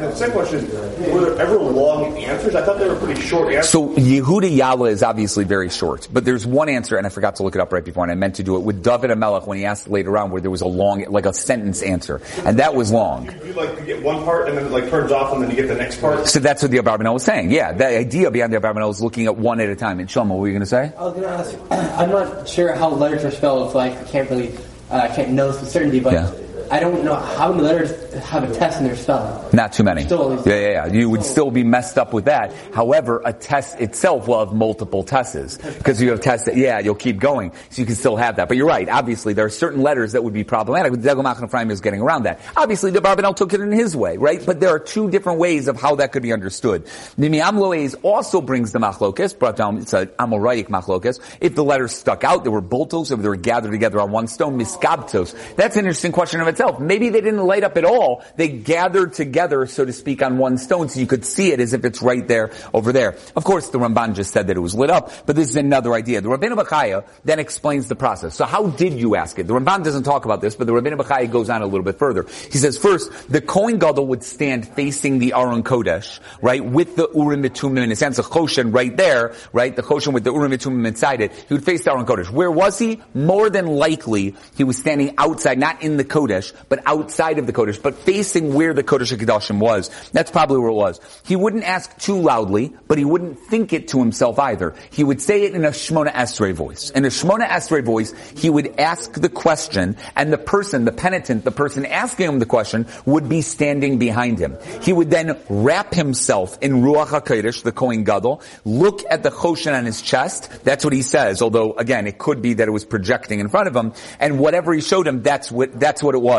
Okay, 0.01 0.15
so 0.15 0.25
now 0.27 0.31
the, 0.31 0.31
que- 0.31 0.31
second 0.31 0.33
question 0.33 0.59
is, 0.65 1.13
were 1.13 1.21
there 1.21 1.39
ever 1.41 1.57
long 1.57 2.17
answers? 2.17 2.55
I 2.55 2.63
thought 2.65 2.79
they 2.79 2.87
were 2.87 2.95
pretty 2.95 3.21
short 3.21 3.53
answers. 3.53 3.69
So 3.71 3.89
Yehuda 3.95 4.55
Yala 4.55 4.89
is 4.91 5.03
obviously 5.03 5.43
very 5.43 5.69
short, 5.69 6.07
but 6.11 6.25
there's 6.25 6.45
one 6.45 6.69
answer, 6.69 6.97
and 6.97 7.05
I 7.05 7.09
forgot 7.09 7.37
to 7.37 7.43
look 7.43 7.55
it 7.55 7.61
up 7.61 7.71
right 7.73 7.83
before, 7.83 8.03
and 8.03 8.11
I 8.11 8.15
meant 8.15 8.35
to 8.35 8.43
do 8.43 8.55
it 8.55 8.59
with 8.59 8.83
David 8.83 9.11
HaMelech 9.11 9.47
when 9.47 9.57
he 9.57 9.65
asked 9.65 9.87
later 9.87 10.17
on 10.17 10.31
where 10.31 10.41
there 10.41 10.51
was 10.51 10.61
a 10.61 10.67
long, 10.67 11.03
like 11.09 11.25
a 11.25 11.33
sentence 11.33 11.81
answer, 11.81 12.21
and 12.45 12.59
that 12.59 12.75
was 12.75 12.91
long. 12.91 13.25
you 13.45 13.53
like 13.53 13.79
you 13.79 13.85
get 13.85 14.03
one 14.03 14.23
part 14.23 14.47
and 14.49 14.57
then 14.57 14.65
it 14.65 14.71
like 14.71 14.89
turns 14.89 15.11
off 15.11 15.33
and 15.33 15.41
then 15.43 15.49
you 15.49 15.55
get 15.55 15.67
the 15.67 15.75
next 15.75 15.99
part. 16.01 16.27
So 16.27 16.39
that's 16.39 16.61
what 16.61 16.71
the 16.71 16.77
Abarbanel 16.77 17.13
was 17.13 17.23
saying. 17.23 17.51
Yeah, 17.51 17.71
the 17.73 17.85
idea 17.87 18.31
behind 18.31 18.53
the 18.53 18.59
Abarbanel 18.59 18.89
is 18.91 19.01
looking 19.01 19.25
at 19.25 19.37
one 19.37 19.59
at 19.59 19.69
a 19.69 19.75
time. 19.75 19.99
And 19.99 20.07
Shlomo, 20.09 20.29
what 20.29 20.39
were 20.39 20.47
you 20.47 20.53
going 20.53 20.61
to 20.61 20.65
say? 20.65 20.91
I 20.97 21.03
was 21.03 21.13
going 21.13 21.23
to 21.23 21.29
ask. 21.29 21.57
I'm 21.99 22.09
not 22.09 22.47
sure 22.47 22.73
how 22.75 22.89
letters 22.89 23.23
are 23.25 23.31
spelled, 23.31 23.71
so 23.71 23.79
I 23.79 23.89
can't 24.05 24.29
really, 24.29 24.55
uh, 24.89 24.95
I 24.95 25.07
can't 25.09 25.31
know 25.31 25.47
with 25.47 25.67
certainty. 25.69 25.99
But 25.99 26.13
Yeah. 26.13 26.31
I 26.71 26.79
don't 26.79 27.03
know 27.03 27.15
how 27.15 27.51
many 27.51 27.63
letters 27.63 27.91
have 28.23 28.49
a 28.49 28.53
test 28.53 28.79
in 28.79 28.85
their 28.85 28.95
spelling. 28.95 29.49
Not 29.53 29.73
too 29.73 29.83
many. 29.83 30.05
Still 30.05 30.41
yeah, 30.47 30.55
yeah, 30.55 30.69
yeah. 30.69 30.85
You 30.85 31.09
would 31.09 31.23
still 31.23 31.51
be 31.51 31.65
messed 31.65 31.97
up 31.97 32.13
with 32.13 32.25
that. 32.25 32.53
However, 32.73 33.21
a 33.25 33.33
test 33.33 33.81
itself 33.81 34.25
will 34.27 34.39
have 34.39 34.55
multiple 34.55 35.03
tests. 35.03 35.57
Because 35.57 36.01
you 36.01 36.11
have 36.11 36.21
tests 36.21 36.45
that, 36.45 36.55
yeah, 36.55 36.79
you'll 36.79 36.95
keep 36.95 37.19
going. 37.19 37.51
So 37.71 37.81
you 37.81 37.85
can 37.85 37.95
still 37.95 38.15
have 38.15 38.37
that. 38.37 38.47
But 38.47 38.55
you're 38.55 38.67
right. 38.67 38.87
Obviously, 38.87 39.33
there 39.33 39.45
are 39.45 39.49
certain 39.49 39.81
letters 39.81 40.13
that 40.13 40.23
would 40.23 40.33
be 40.33 40.45
problematic. 40.45 40.93
The 40.93 40.99
Degel 40.99 41.23
Machne 41.23 41.43
Ephraim 41.45 41.71
is 41.71 41.81
getting 41.81 42.01
around 42.01 42.23
that. 42.23 42.39
Obviously, 42.55 42.91
the 42.91 43.01
Barbanel 43.01 43.35
took 43.35 43.53
it 43.53 43.59
in 43.59 43.73
his 43.73 43.93
way, 43.93 44.15
right? 44.15 44.41
But 44.45 44.61
there 44.61 44.69
are 44.69 44.79
two 44.79 45.09
different 45.09 45.39
ways 45.39 45.67
of 45.67 45.79
how 45.79 45.95
that 45.95 46.13
could 46.13 46.23
be 46.23 46.31
understood. 46.31 46.85
Nimi 47.17 47.41
Amloes 47.41 47.95
also 48.01 48.39
brings 48.39 48.71
the 48.71 48.79
machlokes, 48.79 49.37
brought 49.37 49.57
down, 49.57 49.79
it's 49.79 49.91
an 49.91 50.07
Amoraic 50.19 50.69
machlokes. 50.69 51.19
If 51.41 51.55
the 51.55 51.65
letters 51.65 51.91
stuck 51.91 52.23
out, 52.23 52.45
they 52.45 52.49
were 52.49 52.61
boltos, 52.61 53.11
if 53.11 53.19
they 53.19 53.27
were 53.27 53.35
gathered 53.35 53.71
together 53.71 53.99
on 53.99 54.11
one 54.11 54.27
stone, 54.27 54.57
miskabtos. 54.57 55.35
That's 55.57 55.75
an 55.75 55.81
interesting 55.81 56.13
question 56.13 56.39
of 56.39 56.47
itself. 56.61 56.79
Maybe 56.79 57.09
they 57.09 57.21
didn't 57.21 57.45
light 57.45 57.63
up 57.63 57.77
at 57.77 57.85
all. 57.85 58.23
They 58.35 58.47
gathered 58.47 59.13
together, 59.13 59.65
so 59.65 59.83
to 59.83 59.93
speak, 59.93 60.21
on 60.21 60.37
one 60.37 60.57
stone, 60.57 60.89
so 60.89 60.99
you 60.99 61.07
could 61.07 61.25
see 61.25 61.51
it 61.51 61.59
as 61.59 61.73
if 61.73 61.83
it's 61.85 62.01
right 62.01 62.27
there, 62.27 62.51
over 62.73 62.91
there. 62.91 63.17
Of 63.35 63.43
course, 63.43 63.69
the 63.69 63.79
Ramban 63.79 64.15
just 64.15 64.31
said 64.31 64.47
that 64.47 64.57
it 64.57 64.59
was 64.59 64.75
lit 64.75 64.89
up, 64.89 65.11
but 65.25 65.35
this 65.35 65.49
is 65.49 65.55
another 65.55 65.93
idea. 65.93 66.21
The 66.21 66.29
Rabbeinu 66.29 66.55
Bachaya 66.55 67.05
then 67.25 67.39
explains 67.39 67.87
the 67.87 67.95
process. 67.95 68.35
So 68.35 68.45
how 68.45 68.67
did 68.67 68.93
you 68.93 69.15
ask 69.15 69.39
it? 69.39 69.47
The 69.47 69.53
Ramban 69.53 69.83
doesn't 69.83 70.03
talk 70.03 70.25
about 70.25 70.41
this, 70.41 70.55
but 70.55 70.67
the 70.67 70.73
Rabbeinu 70.73 70.97
Bachaya 70.97 71.31
goes 71.31 71.49
on 71.49 71.61
a 71.61 71.65
little 71.65 71.83
bit 71.83 71.97
further. 71.97 72.23
He 72.51 72.57
says, 72.57 72.77
first, 72.77 73.11
the 73.29 73.41
Kohen 73.41 73.79
Gadol 73.79 74.07
would 74.07 74.23
stand 74.23 74.67
facing 74.67 75.19
the 75.19 75.33
Aron 75.33 75.63
Kodesh, 75.63 76.19
right, 76.41 76.63
with 76.63 76.95
the 76.95 77.09
Urim 77.15 77.41
Mitumim 77.41 77.83
in 77.83 77.91
a 77.91 77.95
sense, 77.95 78.19
a 78.19 78.23
Choshen 78.23 78.73
right 78.73 78.95
there, 78.95 79.33
right, 79.51 79.75
the 79.75 79.81
Choshen 79.81 80.13
with 80.13 80.23
the 80.23 80.33
Urim 80.33 80.51
Mitumim 80.51 80.85
inside 80.87 81.21
it. 81.21 81.33
He 81.47 81.53
would 81.53 81.65
face 81.65 81.83
the 81.83 81.91
Aron 81.91 82.05
Kodesh. 82.05 82.29
Where 82.29 82.51
was 82.51 82.77
he? 82.77 83.01
More 83.13 83.49
than 83.49 83.65
likely, 83.65 84.35
he 84.55 84.63
was 84.63 84.77
standing 84.77 85.15
outside, 85.17 85.57
not 85.57 85.81
in 85.81 85.97
the 85.97 86.05
Kodesh, 86.05 86.50
but 86.69 86.81
outside 86.85 87.39
of 87.39 87.47
the 87.47 87.53
Kodesh, 87.53 87.81
but 87.81 87.95
facing 87.95 88.53
where 88.53 88.73
the 88.73 88.83
Kodesh 88.83 89.15
HaKadoshim 89.15 89.59
was. 89.59 89.89
That's 90.11 90.31
probably 90.31 90.59
where 90.59 90.69
it 90.69 90.73
was. 90.73 90.99
He 91.25 91.35
wouldn't 91.35 91.63
ask 91.63 91.97
too 91.99 92.19
loudly, 92.19 92.73
but 92.87 92.97
he 92.97 93.05
wouldn't 93.05 93.39
think 93.39 93.73
it 93.73 93.89
to 93.89 93.99
himself 93.99 94.39
either. 94.39 94.75
He 94.91 95.03
would 95.03 95.21
say 95.21 95.43
it 95.43 95.53
in 95.53 95.65
a 95.65 95.69
Shmona 95.69 96.11
Esrei 96.11 96.53
voice. 96.53 96.89
In 96.91 97.05
a 97.05 97.09
Shmona 97.09 97.47
Esrei 97.47 97.83
voice, 97.83 98.13
he 98.35 98.49
would 98.49 98.79
ask 98.79 99.13
the 99.13 99.29
question, 99.29 99.97
and 100.15 100.31
the 100.31 100.37
person, 100.37 100.85
the 100.85 100.91
penitent, 100.91 101.43
the 101.43 101.51
person 101.51 101.85
asking 101.85 102.27
him 102.27 102.39
the 102.39 102.45
question, 102.45 102.87
would 103.05 103.27
be 103.27 103.41
standing 103.41 103.97
behind 103.97 104.39
him. 104.39 104.57
He 104.81 104.93
would 104.93 105.09
then 105.09 105.37
wrap 105.49 105.93
himself 105.93 106.57
in 106.61 106.81
Ruach 106.81 107.07
HaKodesh, 107.07 107.63
the 107.63 107.71
Kohen 107.71 108.03
Gadol, 108.03 108.41
look 108.65 109.03
at 109.09 109.23
the 109.23 109.29
Choshen 109.29 109.77
on 109.77 109.85
his 109.85 110.01
chest, 110.01 110.49
that's 110.63 110.83
what 110.83 110.93
he 110.93 111.01
says, 111.01 111.41
although 111.41 111.73
again, 111.73 112.07
it 112.07 112.17
could 112.17 112.41
be 112.41 112.55
that 112.55 112.67
it 112.67 112.71
was 112.71 112.85
projecting 112.85 113.39
in 113.39 113.49
front 113.49 113.67
of 113.67 113.75
him, 113.75 113.93
and 114.19 114.39
whatever 114.39 114.73
he 114.73 114.81
showed 114.81 115.07
him, 115.07 115.21
that's 115.21 115.51
what, 115.51 115.79
that's 115.79 116.03
what 116.03 116.15
it 116.15 116.21
was. 116.21 116.30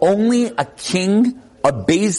Only 0.00 0.46
a 0.56 0.64
king, 0.64 1.40
a 1.64 1.72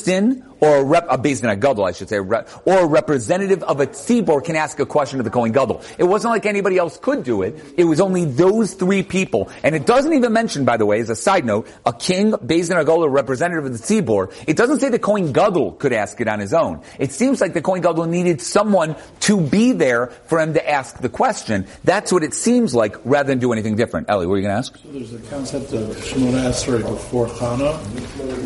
Din, 0.04 0.44
or 0.64 0.78
a 0.78 0.84
rep, 0.84 1.06
a 1.10 1.18
Beis 1.18 1.42
Din, 1.42 1.50
a 1.50 1.58
Gadol, 1.58 1.84
I 1.84 1.92
should 1.92 2.08
say, 2.08 2.20
or 2.20 2.46
a 2.66 2.86
representative 2.86 3.64
of 3.64 3.82
a 3.82 3.88
tzibor 3.88 4.42
can 4.42 4.56
ask 4.56 4.80
a 4.80 4.86
question 4.86 5.18
to 5.18 5.24
the 5.24 5.30
Kohen 5.30 5.52
Gadol. 5.52 5.82
It 5.98 6.06
wasn't 6.06 6.32
like 6.32 6.46
anybody 6.46 6.78
else 6.78 6.98
could 6.98 7.26
do 7.26 7.42
it. 7.42 7.62
It 7.76 7.84
was 7.84 8.00
only 8.00 8.24
those 8.24 8.74
three 8.74 9.04
people. 9.04 9.50
And 9.62 9.76
it 9.76 9.86
doesn't 9.86 10.14
even 10.14 10.32
mention, 10.32 10.64
by 10.64 10.78
the 10.78 10.86
way, 10.86 11.02
as 11.02 11.10
a 11.10 11.18
side 11.18 11.44
note, 11.44 11.68
a 11.86 11.92
king, 11.92 12.32
Beis 12.32 12.70
Din, 12.70 12.78
a 12.78 12.86
Gadol, 12.86 13.04
a 13.04 13.10
representative 13.10 13.66
of 13.66 13.74
the 13.74 13.78
tzibor. 13.78 14.34
It 14.48 14.56
doesn't 14.56 14.80
say 14.80 14.88
the 14.88 15.00
Kohen 15.00 15.34
Gadol 15.34 15.74
could 15.74 15.92
ask 15.92 16.22
it 16.22 16.30
on 16.30 16.40
his 16.40 16.54
own. 16.54 16.82
It 16.98 17.12
seems 17.12 17.42
like 17.42 17.54
the 17.54 17.62
Kohen 17.62 17.82
Gadol 17.82 18.06
needed 18.06 18.40
someone 18.42 18.96
to 19.22 19.42
be 19.42 19.74
there 19.74 20.08
for 20.28 20.40
him 20.40 20.54
to 20.54 20.70
ask 20.70 20.98
the 21.00 21.10
question. 21.10 21.68
That's 21.84 22.10
what 22.10 22.24
it 22.24 22.34
seems 22.34 22.74
like, 22.74 22.96
rather 23.04 23.28
than 23.28 23.40
do 23.40 23.52
anything 23.52 23.76
different. 23.76 24.10
Ellie, 24.10 24.28
what 24.28 24.32
were 24.32 24.38
you 24.38 24.44
going 24.44 24.54
to 24.54 24.60
ask? 24.60 24.80
There's 24.86 25.14
a 25.14 25.20
concept 25.30 25.74
of 25.74 25.90
Shemona 25.98 26.48
Esrei 26.48 26.82
before 26.82 27.28
Chana 27.28 27.78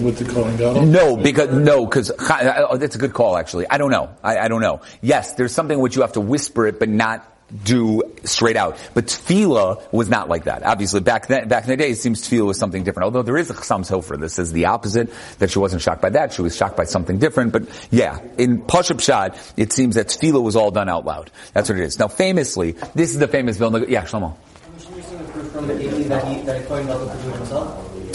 with 0.02 0.18
the 0.18 0.26
Kohen 0.26 0.58
Gadol. 0.58 0.88
No, 0.88 1.16
because 1.16 1.52
no, 1.52 1.86
because 1.86 2.07
Uh, 2.10 2.68
oh, 2.70 2.78
that's 2.78 2.96
a 2.96 3.00
good 3.00 3.14
call. 3.14 3.38
Actually, 3.38 3.68
I 3.70 3.78
don't 3.78 3.92
know. 3.92 4.10
I, 4.24 4.38
I 4.38 4.48
don't 4.48 4.62
know. 4.62 4.82
Yes, 5.02 5.34
there's 5.36 5.54
something 5.54 5.80
which 5.80 5.96
you 5.96 6.02
have 6.02 6.14
to 6.14 6.22
whisper 6.22 6.68
it, 6.68 6.80
but 6.80 6.90
not 6.90 7.34
do 7.64 8.02
straight 8.24 8.58
out. 8.58 8.78
But 8.94 9.06
tefillah 9.06 9.92
was 9.94 10.10
not 10.10 10.28
like 10.30 10.46
that. 10.46 10.64
Obviously, 10.64 11.00
back 11.00 11.28
then, 11.28 11.48
back 11.48 11.64
in 11.64 11.70
the 11.70 11.78
day, 11.78 11.92
it 11.92 11.98
seems 11.98 12.28
tefillah 12.28 12.48
was 12.48 12.60
something 12.60 12.84
different. 12.84 13.06
Although 13.06 13.24
there 13.24 13.38
is 13.38 13.50
a 13.50 13.54
Chassam 13.54 13.88
Sofer 13.88 14.20
that 14.20 14.30
says 14.30 14.52
the 14.52 14.66
opposite, 14.66 15.10
that 15.40 15.50
she 15.52 15.60
wasn't 15.60 15.82
shocked 15.82 16.02
by 16.02 16.10
that, 16.10 16.34
she 16.34 16.42
was 16.42 16.56
shocked 16.56 16.76
by 16.76 16.84
something 16.84 17.20
different. 17.20 17.54
But 17.54 17.64
yeah, 17.92 18.20
in 18.38 18.62
Pashup 18.62 19.02
Shad, 19.02 19.40
it 19.56 19.72
seems 19.72 19.96
that 19.96 20.08
tefillah 20.08 20.44
was 20.44 20.56
all 20.56 20.72
done 20.72 20.90
out 20.90 21.06
loud. 21.06 21.32
That's 21.54 21.70
what 21.70 21.78
it 21.78 21.84
is. 21.84 22.00
Now, 22.00 22.08
famously, 22.10 22.74
this 22.94 23.12
is 23.12 23.20
the 23.20 23.28
famous 23.28 23.58
Vilna. 23.58 23.86
Yeah, 23.88 24.04
Shlomo. 24.04 24.36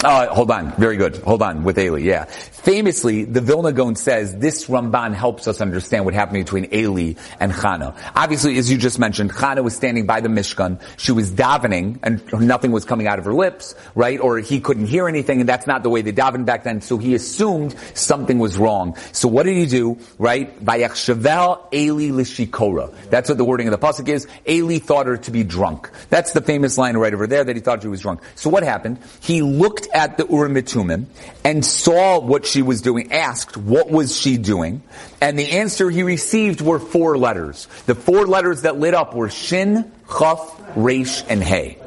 Uh, 0.03 0.27
hold 0.33 0.51
on. 0.51 0.73
Very 0.73 0.97
good. 0.97 1.15
Hold 1.17 1.41
on. 1.41 1.63
With 1.63 1.77
Eli, 1.79 1.99
yeah. 1.99 2.25
Famously, 2.25 3.23
the 3.23 3.39
Vilna 3.39 3.71
Gaon 3.71 3.95
says 3.95 4.35
this 4.37 4.67
Ramban 4.67 5.13
helps 5.13 5.47
us 5.47 5.61
understand 5.61 6.03
what 6.03 6.13
happened 6.13 6.43
between 6.43 6.73
Eli 6.73 7.13
and 7.39 7.53
Chana. 7.53 7.95
Obviously, 8.13 8.57
as 8.57 8.69
you 8.69 8.77
just 8.77 8.99
mentioned, 8.99 9.31
Chana 9.31 9.63
was 9.63 9.75
standing 9.75 10.05
by 10.05 10.19
the 10.19 10.27
Mishkan. 10.27 10.81
She 10.97 11.13
was 11.13 11.31
davening 11.31 11.99
and 12.03 12.21
nothing 12.33 12.71
was 12.71 12.83
coming 12.83 13.07
out 13.07 13.17
of 13.17 13.25
her 13.25 13.33
lips, 13.33 13.75
right? 13.95 14.19
Or 14.19 14.39
he 14.39 14.59
couldn't 14.59 14.87
hear 14.87 15.07
anything 15.07 15.39
and 15.39 15.47
that's 15.47 15.67
not 15.67 15.83
the 15.83 15.89
way 15.89 16.01
they 16.01 16.11
davened 16.11 16.45
back 16.45 16.63
then. 16.63 16.81
So 16.81 16.97
he 16.97 17.15
assumed 17.15 17.73
something 17.93 18.39
was 18.39 18.57
wrong. 18.57 18.97
So 19.13 19.29
what 19.29 19.43
did 19.43 19.55
he 19.55 19.65
do, 19.65 19.97
right? 20.17 20.57
Vayachshavel 20.63 21.73
Eli 21.73 22.11
lishikora. 22.11 22.93
That's 23.09 23.29
what 23.29 23.37
the 23.37 23.45
wording 23.45 23.67
of 23.67 23.71
the 23.71 23.85
pasuk 23.85 24.09
is. 24.09 24.27
Eli 24.47 24.79
thought 24.79 25.07
her 25.07 25.17
to 25.17 25.31
be 25.31 25.43
drunk. 25.43 25.89
That's 26.09 26.33
the 26.33 26.41
famous 26.41 26.77
line 26.77 26.97
right 26.97 27.13
over 27.13 27.27
there 27.27 27.43
that 27.45 27.55
he 27.55 27.61
thought 27.61 27.81
she 27.81 27.87
was 27.87 28.01
drunk. 28.01 28.21
So 28.35 28.49
what 28.49 28.63
happened? 28.63 28.99
He 29.21 29.41
looked 29.41 29.87
at 29.93 30.17
the 30.17 30.25
Urim 30.27 30.55
Mitumim 30.55 31.05
and 31.43 31.63
saw 31.63 32.19
what 32.19 32.45
she 32.45 32.61
was 32.61 32.81
doing, 32.81 33.11
asked 33.11 33.55
what 33.55 33.89
was 33.89 34.17
she 34.17 34.37
doing, 34.37 34.83
and 35.21 35.37
the 35.37 35.51
answer 35.51 35.89
he 35.89 36.03
received 36.03 36.61
were 36.61 36.79
four 36.79 37.17
letters. 37.17 37.67
The 37.85 37.95
four 37.95 38.25
letters 38.25 38.63
that 38.63 38.79
lit 38.79 38.93
up 38.93 39.13
were 39.13 39.29
Shin, 39.29 39.91
Chaf, 40.17 40.59
Resh, 40.75 41.23
and 41.29 41.43
Hey. 41.43 41.77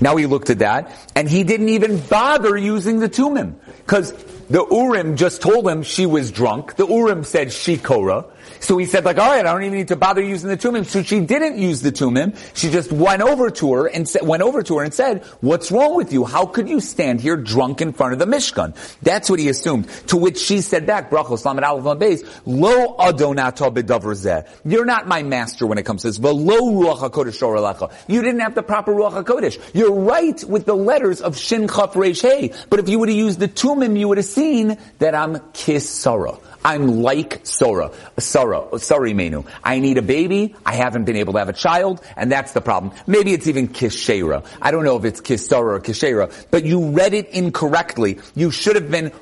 Now 0.00 0.16
he 0.16 0.26
looked 0.26 0.50
at 0.50 0.60
that, 0.60 0.90
and 1.14 1.28
he 1.28 1.44
didn't 1.44 1.68
even 1.68 2.00
bother 2.00 2.56
using 2.56 3.00
the 3.00 3.08
Tumim, 3.08 3.54
because 3.78 4.12
the 4.48 4.66
Urim 4.70 5.16
just 5.16 5.42
told 5.42 5.68
him 5.68 5.82
she 5.82 6.06
was 6.06 6.30
drunk. 6.30 6.76
The 6.76 6.86
Urim 6.86 7.24
said 7.24 7.52
she 7.52 7.76
Shikora. 7.76 8.26
So 8.60 8.76
he 8.78 8.86
said 8.86 9.04
like, 9.04 9.18
all 9.18 9.30
right, 9.30 9.44
I 9.44 9.52
don't 9.52 9.62
even 9.62 9.78
need 9.78 9.88
to 9.88 9.96
bother 9.96 10.22
using 10.22 10.48
the 10.48 10.56
tumim. 10.56 10.84
So 10.84 11.02
she 11.02 11.20
didn't 11.20 11.58
use 11.58 11.82
the 11.82 11.92
tumim. 11.92 12.36
She 12.54 12.70
just 12.70 12.92
went 12.92 13.22
over 13.22 13.50
to 13.50 13.74
her 13.74 13.86
and 13.86 14.08
sa- 14.08 14.24
went 14.24 14.42
over 14.42 14.62
to 14.62 14.78
her 14.78 14.84
and 14.84 14.92
said, 14.92 15.24
what's 15.40 15.70
wrong 15.70 15.96
with 15.96 16.12
you? 16.12 16.24
How 16.24 16.46
could 16.46 16.68
you 16.68 16.80
stand 16.80 17.20
here 17.20 17.36
drunk 17.36 17.80
in 17.80 17.92
front 17.92 18.12
of 18.12 18.18
the 18.18 18.26
Mishkan? 18.26 18.74
That's 19.02 19.30
what 19.30 19.38
he 19.38 19.48
assumed. 19.48 19.88
To 20.08 20.16
which 20.16 20.38
she 20.38 20.60
said 20.60 20.86
back, 20.86 21.10
Brachos 21.10 21.44
Lamed 21.44 21.64
Aleph 21.64 21.84
Lamed 21.84 22.00
Beis, 22.00 22.40
Lo 22.46 22.96
adonata 22.96 23.72
zeh. 23.72 24.46
You're 24.64 24.84
not 24.84 25.06
my 25.06 25.22
master 25.22 25.66
when 25.66 25.78
it 25.78 25.84
comes 25.84 26.02
to 26.02 26.08
this. 26.08 26.18
V'lo 26.18 26.58
ruach 26.58 26.98
hakodesh. 26.98 27.92
You 28.08 28.22
didn't 28.22 28.40
have 28.40 28.54
the 28.54 28.62
proper 28.62 28.92
ruach 28.92 29.24
hakodesh. 29.24 29.60
You're 29.74 29.92
right 29.92 30.42
with 30.44 30.66
the 30.66 30.76
letters 30.76 31.20
of 31.20 31.36
Shin 31.36 31.68
Chaf 31.68 31.92
Reish 31.94 32.22
Hey. 32.22 32.52
But 32.70 32.80
if 32.80 32.88
you 32.88 32.98
would 32.98 33.08
have 33.08 33.18
used 33.18 33.38
the 33.38 33.48
tumim, 33.48 33.98
you 33.98 34.08
would 34.08 34.18
have 34.18 34.26
seen 34.26 34.78
that 34.98 35.14
I'm 35.14 35.36
kisara. 35.52 36.40
I'm 36.66 37.00
like 37.00 37.40
Sora, 37.44 37.92
Sora, 38.18 38.76
sorry 38.80 39.14
menu. 39.14 39.44
I 39.62 39.78
need 39.78 39.98
a 39.98 40.02
baby. 40.02 40.56
I 40.66 40.74
haven't 40.74 41.04
been 41.04 41.14
able 41.14 41.32
to 41.34 41.38
have 41.38 41.48
a 41.48 41.52
child, 41.52 42.02
and 42.16 42.30
that's 42.32 42.52
the 42.54 42.60
problem. 42.60 42.92
Maybe 43.06 43.32
it's 43.32 43.46
even 43.46 43.68
Kishera. 43.68 44.44
I 44.60 44.72
don't 44.72 44.82
know 44.84 44.96
if 44.96 45.04
it's 45.04 45.20
Kisara 45.20 45.76
or 45.76 45.80
Kishera, 45.80 46.26
but 46.50 46.64
you 46.64 46.90
read 46.90 47.14
it 47.14 47.28
incorrectly. 47.28 48.18
You 48.34 48.50
should 48.50 48.74
have 48.74 48.90
been, 48.90 49.12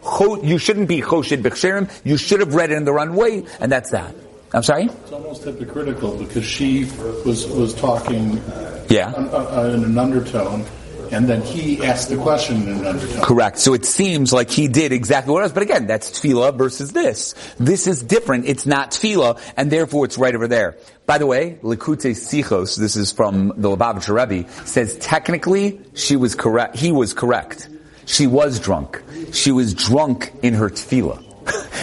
you 0.42 0.56
shouldn't 0.56 0.88
be 0.88 1.02
Choshid 1.02 1.42
B'Ksherim. 1.42 1.90
You 2.02 2.16
should 2.16 2.40
have 2.40 2.54
read 2.54 2.70
it 2.70 2.78
in 2.78 2.86
the 2.86 2.94
wrong 2.94 3.14
way, 3.14 3.44
and 3.60 3.70
that's 3.70 3.90
that. 3.90 4.14
I'm 4.54 4.62
sorry? 4.62 4.84
It's 4.84 5.12
almost 5.12 5.44
hypocritical 5.44 6.16
because 6.16 6.46
she 6.46 6.84
was 7.26 7.46
was 7.48 7.74
talking 7.74 8.40
Yeah. 8.88 9.10
uh, 9.10 9.60
uh, 9.66 9.72
in 9.74 9.84
an 9.84 9.98
undertone, 9.98 10.64
and 11.14 11.28
then 11.28 11.42
he 11.42 11.82
asked 11.84 12.08
the 12.08 12.16
question 12.16 12.62
in 12.62 12.68
an 12.80 12.86
undertone. 12.86 13.22
Correct. 13.22 13.58
So 13.58 13.72
it 13.72 13.84
seems 13.84 14.32
like 14.32 14.50
he 14.50 14.68
did 14.68 14.92
exactly 14.92 15.32
what 15.32 15.40
it 15.40 15.44
was. 15.44 15.52
But 15.52 15.62
again, 15.62 15.86
that's 15.86 16.10
tefillah 16.10 16.58
versus 16.58 16.92
this. 16.92 17.34
This 17.58 17.86
is 17.86 18.02
different. 18.02 18.46
It's 18.46 18.66
not 18.66 18.90
tefillah, 18.90 19.40
and 19.56 19.70
therefore 19.70 20.04
it's 20.04 20.18
right 20.18 20.34
over 20.34 20.48
there. 20.48 20.76
By 21.06 21.18
the 21.18 21.26
way, 21.26 21.58
Likutei 21.62 22.12
Sichos, 22.12 22.76
this 22.76 22.96
is 22.96 23.12
from 23.12 23.52
the 23.56 23.74
Lubavitcher 23.74 24.14
Rebbe, 24.14 24.50
says 24.66 24.96
technically 24.98 25.80
she 25.94 26.16
was 26.16 26.34
correct. 26.34 26.76
He 26.76 26.92
was 26.92 27.14
correct. 27.14 27.68
She 28.06 28.26
was 28.26 28.60
drunk. 28.60 29.02
She 29.32 29.52
was 29.52 29.72
drunk 29.72 30.32
in 30.42 30.54
her 30.54 30.68
tefillah. 30.68 31.33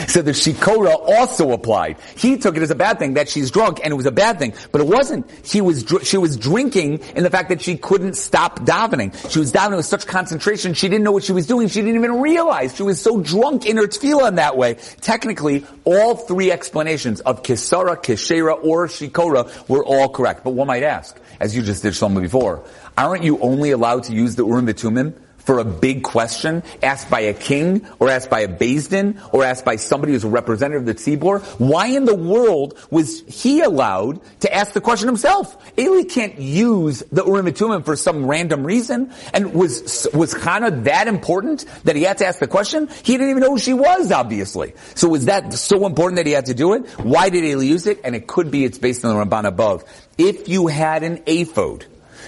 So 0.07 0.21
the 0.21 0.31
shikora 0.31 0.93
also 0.93 1.51
applied. 1.51 1.97
He 2.15 2.37
took 2.37 2.57
it 2.57 2.63
as 2.63 2.71
a 2.71 2.75
bad 2.75 2.99
thing 2.99 3.15
that 3.15 3.29
she's 3.29 3.51
drunk, 3.51 3.79
and 3.83 3.91
it 3.91 3.95
was 3.95 4.05
a 4.05 4.11
bad 4.11 4.39
thing, 4.39 4.53
but 4.71 4.81
it 4.81 4.87
wasn't. 4.87 5.29
She 5.43 5.61
was 5.61 5.83
dr- 5.83 6.05
she 6.05 6.17
was 6.17 6.37
drinking 6.37 6.99
in 7.15 7.23
the 7.23 7.29
fact 7.29 7.49
that 7.49 7.61
she 7.61 7.77
couldn't 7.77 8.15
stop 8.15 8.61
davening. 8.61 9.13
She 9.31 9.39
was 9.39 9.51
davening 9.51 9.77
with 9.77 9.85
such 9.85 10.07
concentration 10.07 10.73
she 10.73 10.89
didn't 10.89 11.03
know 11.03 11.11
what 11.11 11.23
she 11.23 11.31
was 11.31 11.47
doing. 11.47 11.67
She 11.67 11.81
didn't 11.81 11.95
even 11.95 12.21
realize 12.21 12.75
she 12.75 12.83
was 12.83 13.01
so 13.01 13.21
drunk 13.21 13.65
in 13.65 13.77
her 13.77 13.87
tefillah 13.87 14.27
in 14.27 14.35
that 14.35 14.57
way. 14.57 14.75
Technically, 15.01 15.65
all 15.83 16.15
three 16.15 16.51
explanations 16.51 17.21
of 17.21 17.43
kisara, 17.43 17.97
kishera, 17.97 18.63
or 18.63 18.87
shikora 18.87 19.67
were 19.67 19.83
all 19.83 20.09
correct. 20.09 20.43
But 20.43 20.51
one 20.51 20.67
might 20.67 20.83
ask, 20.83 21.19
as 21.39 21.55
you 21.55 21.61
just 21.61 21.83
did 21.83 21.93
Shlomo 21.93 22.21
before, 22.21 22.63
aren't 22.97 23.23
you 23.23 23.39
only 23.39 23.71
allowed 23.71 24.03
to 24.05 24.13
use 24.13 24.35
the 24.35 24.45
urim 24.45 24.67
v'tumim 24.67 25.13
for 25.43 25.59
a 25.59 25.65
big 25.65 26.03
question 26.03 26.63
asked 26.83 27.09
by 27.09 27.21
a 27.21 27.33
king 27.33 27.87
or 27.99 28.09
asked 28.09 28.29
by 28.29 28.41
a 28.41 28.47
Din 28.47 29.19
or 29.31 29.43
asked 29.43 29.65
by 29.65 29.75
somebody 29.75 30.13
who's 30.13 30.23
a 30.23 30.29
representative 30.29 30.81
of 30.81 30.85
the 30.85 30.95
Tzibor, 30.95 31.41
why 31.59 31.87
in 31.87 32.05
the 32.05 32.15
world 32.15 32.77
was 32.89 33.21
he 33.27 33.61
allowed 33.61 34.21
to 34.41 34.53
ask 34.53 34.73
the 34.73 34.81
question 34.81 35.07
himself? 35.07 35.57
Eli 35.77 36.03
can't 36.03 36.39
use 36.39 37.03
the 37.11 37.25
Urim 37.25 37.47
and 37.47 37.55
Tumim 37.55 37.85
for 37.85 37.95
some 37.95 38.25
random 38.25 38.65
reason. 38.65 39.11
And 39.33 39.53
was, 39.53 40.07
was 40.13 40.33
Chana 40.33 40.83
that 40.85 41.07
important 41.07 41.65
that 41.83 41.95
he 41.95 42.03
had 42.03 42.17
to 42.19 42.25
ask 42.25 42.39
the 42.39 42.47
question? 42.47 42.87
He 43.03 43.13
didn't 43.13 43.29
even 43.29 43.41
know 43.41 43.51
who 43.51 43.59
she 43.59 43.73
was, 43.73 44.11
obviously. 44.11 44.73
So 44.95 45.09
was 45.09 45.25
that 45.25 45.53
so 45.53 45.85
important 45.85 46.17
that 46.17 46.25
he 46.25 46.33
had 46.33 46.45
to 46.47 46.53
do 46.53 46.73
it? 46.73 46.87
Why 46.99 47.29
did 47.29 47.43
Eli 47.43 47.65
use 47.65 47.87
it? 47.87 47.99
And 48.03 48.15
it 48.15 48.27
could 48.27 48.51
be 48.51 48.65
it's 48.65 48.77
based 48.77 49.03
on 49.05 49.15
the 49.15 49.23
Ramban 49.23 49.45
above. 49.45 49.83
If 50.17 50.47
you 50.49 50.67
had 50.67 51.03
an 51.03 51.23
ephod, 51.25 51.85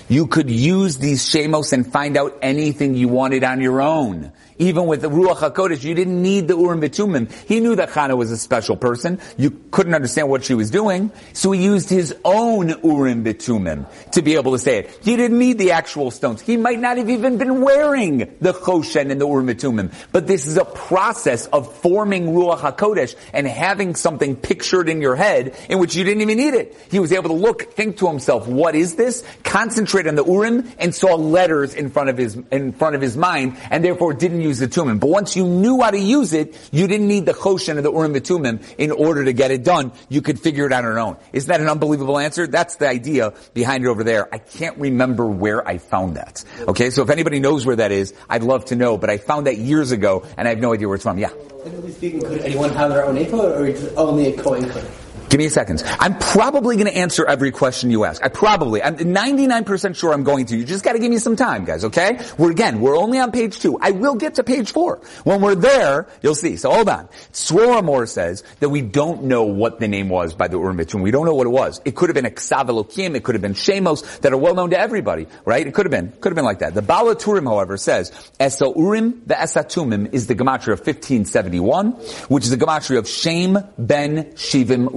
you 0.09 0.27
could 0.27 0.49
use 0.49 0.97
these 0.97 1.23
shemos 1.23 1.73
and 1.73 1.89
find 1.91 2.17
out 2.17 2.37
anything 2.41 2.95
you 2.95 3.07
wanted 3.07 3.43
on 3.43 3.61
your 3.61 3.81
own. 3.81 4.31
Even 4.57 4.85
with 4.85 5.01
the 5.01 5.09
Ruach 5.09 5.37
HaKodesh, 5.37 5.83
you 5.83 5.95
didn't 5.95 6.21
need 6.21 6.47
the 6.47 6.57
Urim 6.57 6.81
Bitumim. 6.81 7.31
He 7.47 7.59
knew 7.59 7.75
that 7.75 7.89
Chana 7.89 8.15
was 8.17 8.31
a 8.31 8.37
special 8.37 8.77
person. 8.77 9.19
You 9.37 9.51
couldn't 9.71 9.95
understand 9.95 10.29
what 10.29 10.43
she 10.43 10.53
was 10.53 10.69
doing, 10.69 11.11
so 11.33 11.51
he 11.51 11.63
used 11.63 11.89
his 11.89 12.15
own 12.23 12.69
Urim 12.83 13.23
Bitumim 13.23 13.85
to 14.11 14.21
be 14.21 14.35
able 14.35 14.51
to 14.51 14.59
say 14.59 14.79
it. 14.79 14.99
He 15.01 15.15
didn't 15.15 15.39
need 15.39 15.57
the 15.57 15.71
actual 15.71 16.11
stones. 16.11 16.41
He 16.41 16.57
might 16.57 16.79
not 16.79 16.97
have 16.97 17.09
even 17.09 17.37
been 17.37 17.61
wearing 17.61 18.19
the 18.39 18.53
Choshen 18.53 19.11
and 19.11 19.19
the 19.19 19.27
Urim 19.27 19.47
Bitumim. 19.47 19.93
But 20.11 20.27
this 20.27 20.45
is 20.45 20.57
a 20.57 20.65
process 20.65 21.47
of 21.47 21.73
forming 21.77 22.27
Ruach 22.27 22.59
HaKodesh 22.59 23.15
and 23.33 23.47
having 23.47 23.95
something 23.95 24.35
pictured 24.35 24.89
in 24.89 25.01
your 25.01 25.15
head 25.15 25.55
in 25.69 25.79
which 25.79 25.95
you 25.95 26.03
didn't 26.03 26.21
even 26.21 26.37
need 26.37 26.53
it. 26.53 26.77
He 26.91 26.99
was 26.99 27.11
able 27.11 27.29
to 27.29 27.35
look, 27.35 27.73
think 27.73 27.97
to 27.97 28.07
himself, 28.07 28.47
what 28.47 28.75
is 28.75 28.95
this? 28.95 29.23
Concentrate 29.43 30.07
on 30.07 30.15
the 30.15 30.25
Urim 30.25 30.71
and 30.77 30.93
saw 30.93 31.15
letters 31.15 31.73
in 31.73 31.89
front 31.89 32.09
of 32.09 32.17
his, 32.17 32.37
in 32.51 32.71
front 32.71 32.95
of 32.95 33.01
his 33.01 33.17
mind 33.17 33.57
and 33.71 33.83
therefore 33.83 34.13
didn't 34.13 34.41
use 34.41 34.52
the 34.59 34.67
Tumim. 34.67 34.99
But 34.99 35.09
once 35.09 35.35
you 35.35 35.45
knew 35.45 35.81
how 35.81 35.91
to 35.91 35.99
use 35.99 36.33
it, 36.33 36.55
you 36.71 36.87
didn't 36.87 37.07
need 37.07 37.25
the 37.25 37.33
Choshen 37.33 37.77
of 37.77 37.83
the 37.83 37.91
Urim 37.91 38.13
Tumim 38.13 38.63
in 38.77 38.91
order 38.91 39.25
to 39.25 39.33
get 39.33 39.51
it 39.51 39.63
done. 39.63 39.91
You 40.09 40.21
could 40.21 40.39
figure 40.39 40.65
it 40.65 40.71
out 40.71 40.85
on 40.85 40.91
your 40.91 40.99
own. 40.99 41.17
Isn't 41.31 41.49
that 41.49 41.61
an 41.61 41.69
unbelievable 41.69 42.17
answer? 42.17 42.47
That's 42.47 42.75
the 42.77 42.87
idea 42.87 43.33
behind 43.53 43.85
it 43.85 43.87
over 43.87 44.03
there. 44.03 44.33
I 44.33 44.37
can't 44.37 44.77
remember 44.77 45.25
where 45.25 45.67
I 45.67 45.77
found 45.77 46.17
that. 46.17 46.43
Okay, 46.67 46.89
so 46.89 47.03
if 47.03 47.09
anybody 47.09 47.39
knows 47.39 47.65
where 47.65 47.75
that 47.77 47.91
is, 47.91 48.13
I'd 48.29 48.43
love 48.43 48.65
to 48.65 48.75
know, 48.75 48.97
but 48.97 49.09
I 49.09 49.17
found 49.17 49.47
that 49.47 49.57
years 49.57 49.91
ago 49.91 50.25
and 50.37 50.47
I 50.47 50.51
have 50.51 50.59
no 50.59 50.73
idea 50.73 50.87
where 50.87 50.95
it's 50.95 51.03
from. 51.03 51.17
Yeah. 51.17 51.29
Could 51.63 52.41
anyone 52.41 52.71
have 52.71 52.89
their 52.89 53.05
own 53.05 53.17
info, 53.17 53.53
or 53.53 53.71
only 53.95 54.27
a 54.27 54.37
Kohen 54.41 54.69
could? 54.69 54.85
Give 55.33 55.39
me 55.39 55.45
a 55.45 55.49
second. 55.49 55.81
I'm 55.99 56.19
probably 56.19 56.75
going 56.75 56.85
to 56.85 56.95
answer 56.95 57.25
every 57.25 57.49
question 57.49 57.89
you 57.89 58.03
ask. 58.03 58.23
I 58.23 58.27
probably, 58.27 58.83
I'm 58.83 58.97
99% 58.97 59.95
sure 59.95 60.13
I'm 60.13 60.23
going 60.23 60.45
to. 60.45 60.55
You 60.55 60.63
just 60.63 60.83
got 60.83 60.93
to 60.93 60.99
give 60.99 61.09
me 61.09 61.17
some 61.17 61.35
time, 61.35 61.65
guys, 61.65 61.85
okay? 61.85 62.19
We're 62.37 62.51
again, 62.51 62.81
we're 62.81 62.95
only 62.95 63.17
on 63.17 63.31
page 63.31 63.59
two. 63.59 63.79
I 63.81 63.89
will 63.89 64.13
get 64.13 64.35
to 64.35 64.43
page 64.43 64.71
four. 64.71 65.01
When 65.23 65.41
we're 65.41 65.55
there, 65.55 66.07
you'll 66.21 66.35
see. 66.35 66.55
So 66.55 66.69
hold 66.69 66.87
on. 66.87 67.07
Sworamor 67.31 68.07
says 68.07 68.43
that 68.59 68.69
we 68.69 68.83
don't 68.83 69.23
know 69.23 69.45
what 69.45 69.79
the 69.79 69.87
name 69.87 70.07
was 70.07 70.35
by 70.35 70.47
the 70.49 70.57
Bitum. 70.57 71.01
We 71.01 71.09
don't 71.09 71.25
know 71.25 71.33
what 71.33 71.47
it 71.47 71.49
was. 71.49 71.81
It 71.83 71.95
could 71.95 72.09
have 72.09 72.13
been 72.13 72.31
Eksav 72.31 72.67
Elokim. 72.67 73.15
It 73.15 73.23
could 73.23 73.33
have 73.33 73.41
been 73.41 73.55
Shemos 73.55 74.19
that 74.19 74.33
are 74.33 74.37
well 74.37 74.53
known 74.53 74.69
to 74.69 74.77
everybody, 74.77 75.25
right? 75.45 75.65
It 75.65 75.73
could 75.73 75.87
have 75.87 75.91
been. 75.91 76.11
Could 76.11 76.29
have 76.29 76.35
been 76.35 76.45
like 76.45 76.59
that. 76.59 76.75
The 76.75 76.83
Baal 76.83 77.05
HaTurim, 77.05 77.45
however, 77.45 77.77
says, 77.77 78.11
Esel 78.39 78.77
Urim 78.77 79.23
the 79.25 79.33
Esatumim 79.33 80.13
is 80.13 80.27
the 80.27 80.35
gematria 80.35 80.73
of 80.73 80.81
1571, 80.81 81.93
which 82.29 82.43
is 82.43 82.51
the 82.51 82.57
gematria 82.57 82.99
of 82.99 83.07
Shem 83.07 83.57
Ben 83.79 84.25
Shivim 84.33 84.93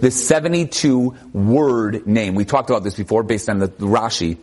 The 0.00 0.10
72 0.10 1.14
word 1.32 2.06
name. 2.06 2.34
We 2.34 2.44
talked 2.44 2.70
about 2.70 2.84
this 2.84 2.94
before 2.94 3.22
based 3.22 3.48
on 3.48 3.58
the 3.58 3.68
Rashi 3.68 4.38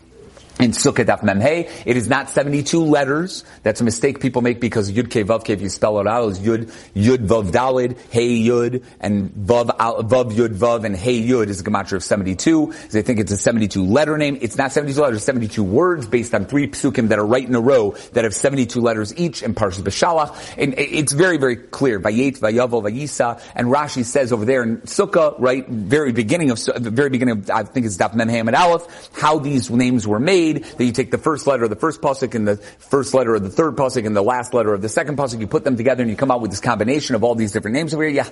in 0.62 0.72
Sukkot 0.72 1.06
Daf 1.06 1.22
Memhei. 1.22 1.70
It 1.86 1.98
is 1.98 2.08
not 2.08 2.30
72 2.30 2.84
letters. 2.84 3.44
That's 3.64 3.82
a 3.82 3.84
mistake 3.84 4.22
people 4.22 4.42
make 4.42 4.62
because 4.62 4.92
Yud 4.92 5.08
Ke 5.08 5.28
Vav 5.28 5.44
Ke, 5.44 5.50
if 5.50 5.62
you 5.62 5.70
spell 5.70 6.00
it 6.00 6.08
out, 6.08 6.30
is 6.30 6.40
Yud, 6.40 6.72
Yud 6.96 7.26
Vav 7.26 7.52
Dalid, 7.52 7.98
Hey 8.12 8.40
Yud, 8.40 8.84
and 9.00 9.32
Vav, 9.32 9.76
Vav 9.78 10.32
Yud 10.32 10.56
Vav, 10.56 10.86
and 10.86 10.96
Hey 10.96 11.20
Yud 11.22 11.48
is 11.48 11.62
a 11.62 11.64
gematria 11.64 11.94
of 11.94 12.04
72. 12.04 12.74
They 12.92 13.02
think 13.02 13.20
it's 13.20 13.32
a 13.32 13.38
72 13.38 13.84
letter 13.84 14.18
name. 14.18 14.38
It's 14.42 14.58
not 14.58 14.72
72 14.72 15.02
letters, 15.02 15.24
72 15.24 15.64
words 15.64 16.08
based 16.08 16.36
on 16.36 16.46
three 16.46 16.68
psukim 16.68 17.10
that 17.10 17.18
are 17.18 17.26
right 17.26 17.48
in 17.48 17.56
a 17.56 17.60
row 17.60 17.92
that 18.14 18.24
have 18.24 18.36
72 18.36 18.80
letters 18.80 19.16
each 19.18 19.42
in 19.42 19.56
Parshas 19.56 19.82
B'Shalach. 19.82 20.56
And 20.58 20.76
it's 20.78 21.14
very, 21.14 21.38
very 21.38 21.56
clear. 21.56 22.00
Vayet, 22.00 22.40
Vayavel, 22.40 22.84
Vayisa, 22.84 23.42
and 23.56 23.68
Rashi 23.68 24.06
says 24.06 24.32
over 24.32 24.46
there 24.46 24.62
in 24.64 24.78
Sukkah, 24.82 25.36
right, 25.40 25.68
very 25.68 26.12
beginning 26.12 26.52
of, 26.52 26.60
very 26.78 27.10
beginning 27.10 27.40
of, 27.40 27.50
I 27.50 27.64
think 27.64 27.86
it's 27.86 27.98
Daf 27.98 28.14
Memhei 28.14 28.40
and 28.40 28.56
Aleph, 28.56 29.10
how 29.14 29.40
these 29.40 29.70
names 29.72 30.08
were 30.08 30.20
made, 30.20 30.51
that 30.60 30.84
you 30.84 30.92
take 30.92 31.12
the 31.12 31.18
first 31.18 31.48
letter 31.48 31.64
of 31.64 31.70
the 31.70 31.76
first 31.76 32.02
pasuk 32.02 32.36
and 32.36 32.48
the 32.48 32.58
first 32.58 33.14
letter 33.14 33.36
of 33.36 33.44
the 33.44 33.50
third 33.50 33.76
pasuk 33.76 34.06
and 34.06 34.16
the 34.16 34.22
last 34.22 34.54
letter 34.54 34.74
of 34.74 34.82
the 34.82 34.90
second 34.90 35.18
pasuk, 35.18 35.40
you 35.40 35.48
put 35.48 35.64
them 35.64 35.78
together 35.78 36.02
and 36.02 36.10
you 36.10 36.18
come 36.18 36.32
out 36.32 36.42
with 36.42 36.52
this 36.52 36.60
combination 36.60 37.16
of 37.16 37.24
all 37.24 37.36
these 37.36 37.52
different 37.52 37.76
names 37.76 37.94
over 37.94 38.04
here. 38.04 38.12
Yeah. 38.12 38.30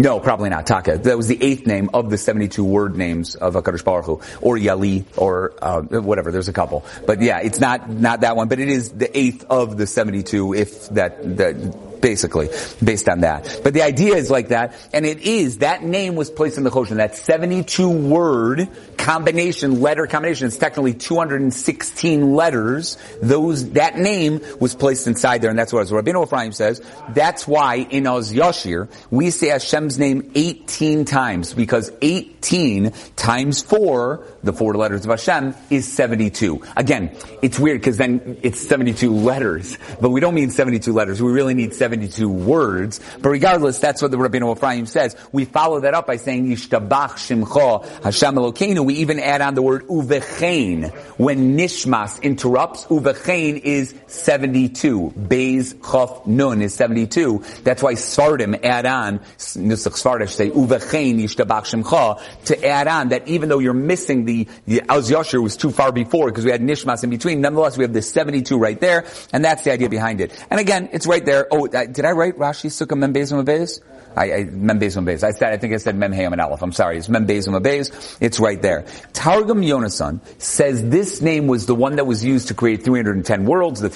No, 0.00 0.18
probably 0.18 0.50
not. 0.50 0.66
Taka. 0.66 0.98
That 0.98 1.16
was 1.16 1.28
the 1.28 1.38
eighth 1.40 1.66
name 1.66 1.90
of 1.94 2.10
the 2.10 2.18
72 2.18 2.64
word 2.64 2.96
names 2.96 3.36
of 3.36 3.54
HaKadosh 3.54 3.84
Baruch 3.84 4.06
Hu. 4.06 4.20
Or 4.40 4.56
Yali, 4.56 5.04
or, 5.16 5.54
uh, 5.62 5.82
whatever, 5.82 6.32
there's 6.32 6.48
a 6.48 6.52
couple. 6.52 6.84
But 7.06 7.22
yeah, 7.22 7.38
it's 7.38 7.60
not, 7.60 7.88
not 7.88 8.22
that 8.22 8.34
one, 8.34 8.48
but 8.48 8.58
it 8.58 8.68
is 8.68 8.90
the 8.90 9.16
eighth 9.16 9.44
of 9.48 9.76
the 9.76 9.86
72 9.86 10.54
if 10.54 10.88
that, 10.90 11.36
that, 11.36 11.87
basically, 12.00 12.48
based 12.82 13.08
on 13.08 13.20
that. 13.20 13.60
But 13.62 13.74
the 13.74 13.82
idea 13.82 14.16
is 14.16 14.30
like 14.30 14.48
that, 14.48 14.74
and 14.92 15.06
it 15.06 15.20
is, 15.20 15.58
that 15.58 15.82
name 15.82 16.14
was 16.14 16.30
placed 16.30 16.58
in 16.58 16.64
the 16.64 16.70
Choshen, 16.70 16.96
that 16.96 17.16
72 17.16 17.88
word 17.88 18.68
combination, 18.96 19.80
letter 19.80 20.06
combination, 20.06 20.46
it's 20.48 20.56
technically 20.56 20.94
216 20.94 22.34
letters, 22.34 22.98
those, 23.22 23.70
that 23.72 23.96
name 23.98 24.40
was 24.60 24.74
placed 24.74 25.06
inside 25.06 25.42
there, 25.42 25.50
and 25.50 25.58
that's 25.58 25.72
what 25.72 25.82
as 25.82 25.92
Ephraim 25.92 26.52
says, 26.52 26.82
that's 27.10 27.46
why 27.46 27.76
in 27.76 28.06
Az 28.06 28.32
Yashir, 28.32 28.88
we 29.10 29.30
say 29.30 29.48
Hashem's 29.48 29.98
name 29.98 30.30
18 30.34 31.04
times, 31.04 31.54
because 31.54 31.90
18 32.02 32.92
times 33.16 33.62
4, 33.62 34.24
the 34.42 34.52
four 34.52 34.74
letters 34.74 35.04
of 35.04 35.10
Hashem, 35.10 35.54
is 35.70 35.90
72. 35.90 36.62
Again, 36.76 37.16
it's 37.42 37.58
weird 37.58 37.80
because 37.80 37.96
then 37.96 38.38
it's 38.42 38.60
72 38.66 39.12
letters, 39.12 39.78
but 40.00 40.10
we 40.10 40.20
don't 40.20 40.34
mean 40.34 40.50
72 40.50 40.92
letters. 40.92 41.22
We 41.22 41.32
really 41.32 41.54
need 41.54 41.74
72 41.74 41.87
words. 42.28 43.00
But 43.20 43.30
regardless, 43.30 43.78
that's 43.78 44.02
what 44.02 44.10
the 44.10 44.16
Rabbeinu 44.16 44.56
Ephraim 44.56 44.86
says. 44.86 45.16
We 45.32 45.44
follow 45.44 45.80
that 45.80 45.94
up 45.94 46.06
by 46.06 46.16
saying 46.16 46.46
Yishtabach 46.48 47.12
Shimcha 47.12 48.02
Hashem 48.02 48.34
Elokeinu. 48.34 48.84
We 48.84 48.94
even 48.94 49.20
add 49.20 49.40
on 49.40 49.54
the 49.54 49.62
word 49.62 49.86
uvechein. 49.86 50.90
When 51.18 51.56
Nishmas 51.56 52.22
interrupts, 52.22 52.84
uvechein 52.86 53.60
is 53.60 53.94
72. 54.06 55.12
Beis 55.16 55.74
Chaf 55.90 56.26
Nun 56.26 56.62
is 56.62 56.74
72. 56.74 57.44
That's 57.62 57.82
why 57.82 57.94
Svardim 57.94 58.64
add 58.64 58.86
on, 58.86 59.18
Nusach 59.18 59.94
Svardish 59.94 60.30
say 60.30 60.50
uvechein 60.50 61.20
Yishtabach 61.20 61.66
Shimcha 61.66 62.20
to 62.46 62.66
add 62.66 62.88
on 62.88 63.08
that 63.08 63.28
even 63.28 63.48
though 63.48 63.58
you're 63.58 63.74
missing 63.74 64.24
the, 64.24 64.48
the 64.66 64.82
Az 64.88 65.10
Yashir 65.10 65.42
was 65.42 65.56
too 65.56 65.70
far 65.70 65.92
before 65.92 66.28
because 66.28 66.44
we 66.44 66.50
had 66.50 66.60
Nishmas 66.60 67.04
in 67.04 67.10
between, 67.10 67.40
nonetheless 67.40 67.76
we 67.76 67.84
have 67.84 67.92
the 67.92 68.02
72 68.02 68.58
right 68.58 68.80
there, 68.80 69.04
and 69.32 69.44
that's 69.44 69.62
the 69.62 69.72
idea 69.72 69.88
behind 69.88 70.20
it. 70.20 70.32
And 70.50 70.60
again, 70.60 70.88
it's 70.92 71.06
right 71.06 71.24
there. 71.24 71.46
Oh, 71.50 71.66
did 71.86 72.04
I 72.04 72.12
write 72.12 72.38
Rashi 72.38 72.70
Sukkah 72.70 72.96
Membez 72.96 73.32
Membez? 73.32 73.80
I, 74.18 74.24
I 74.24 74.44
Membez 74.44 75.00
Membez. 75.00 75.22
I 75.22 75.30
said, 75.30 75.52
I 75.52 75.58
think 75.58 75.72
I 75.74 75.76
said 75.76 75.96
Mem 75.96 76.12
and 76.12 76.40
Aleph. 76.40 76.62
I'm 76.62 76.72
sorry. 76.72 76.98
It's 76.98 77.06
Membez 77.06 77.46
Membez. 77.46 78.16
It's 78.20 78.40
right 78.40 78.60
there. 78.60 78.84
Targum 79.12 79.62
Yonasan 79.62 80.20
says 80.40 80.82
this 80.88 81.22
name 81.22 81.46
was 81.46 81.66
the 81.66 81.74
one 81.74 81.96
that 81.96 82.06
was 82.06 82.24
used 82.24 82.48
to 82.48 82.54
create 82.54 82.82
310 82.82 83.46
worlds, 83.46 83.80
the 83.80 83.90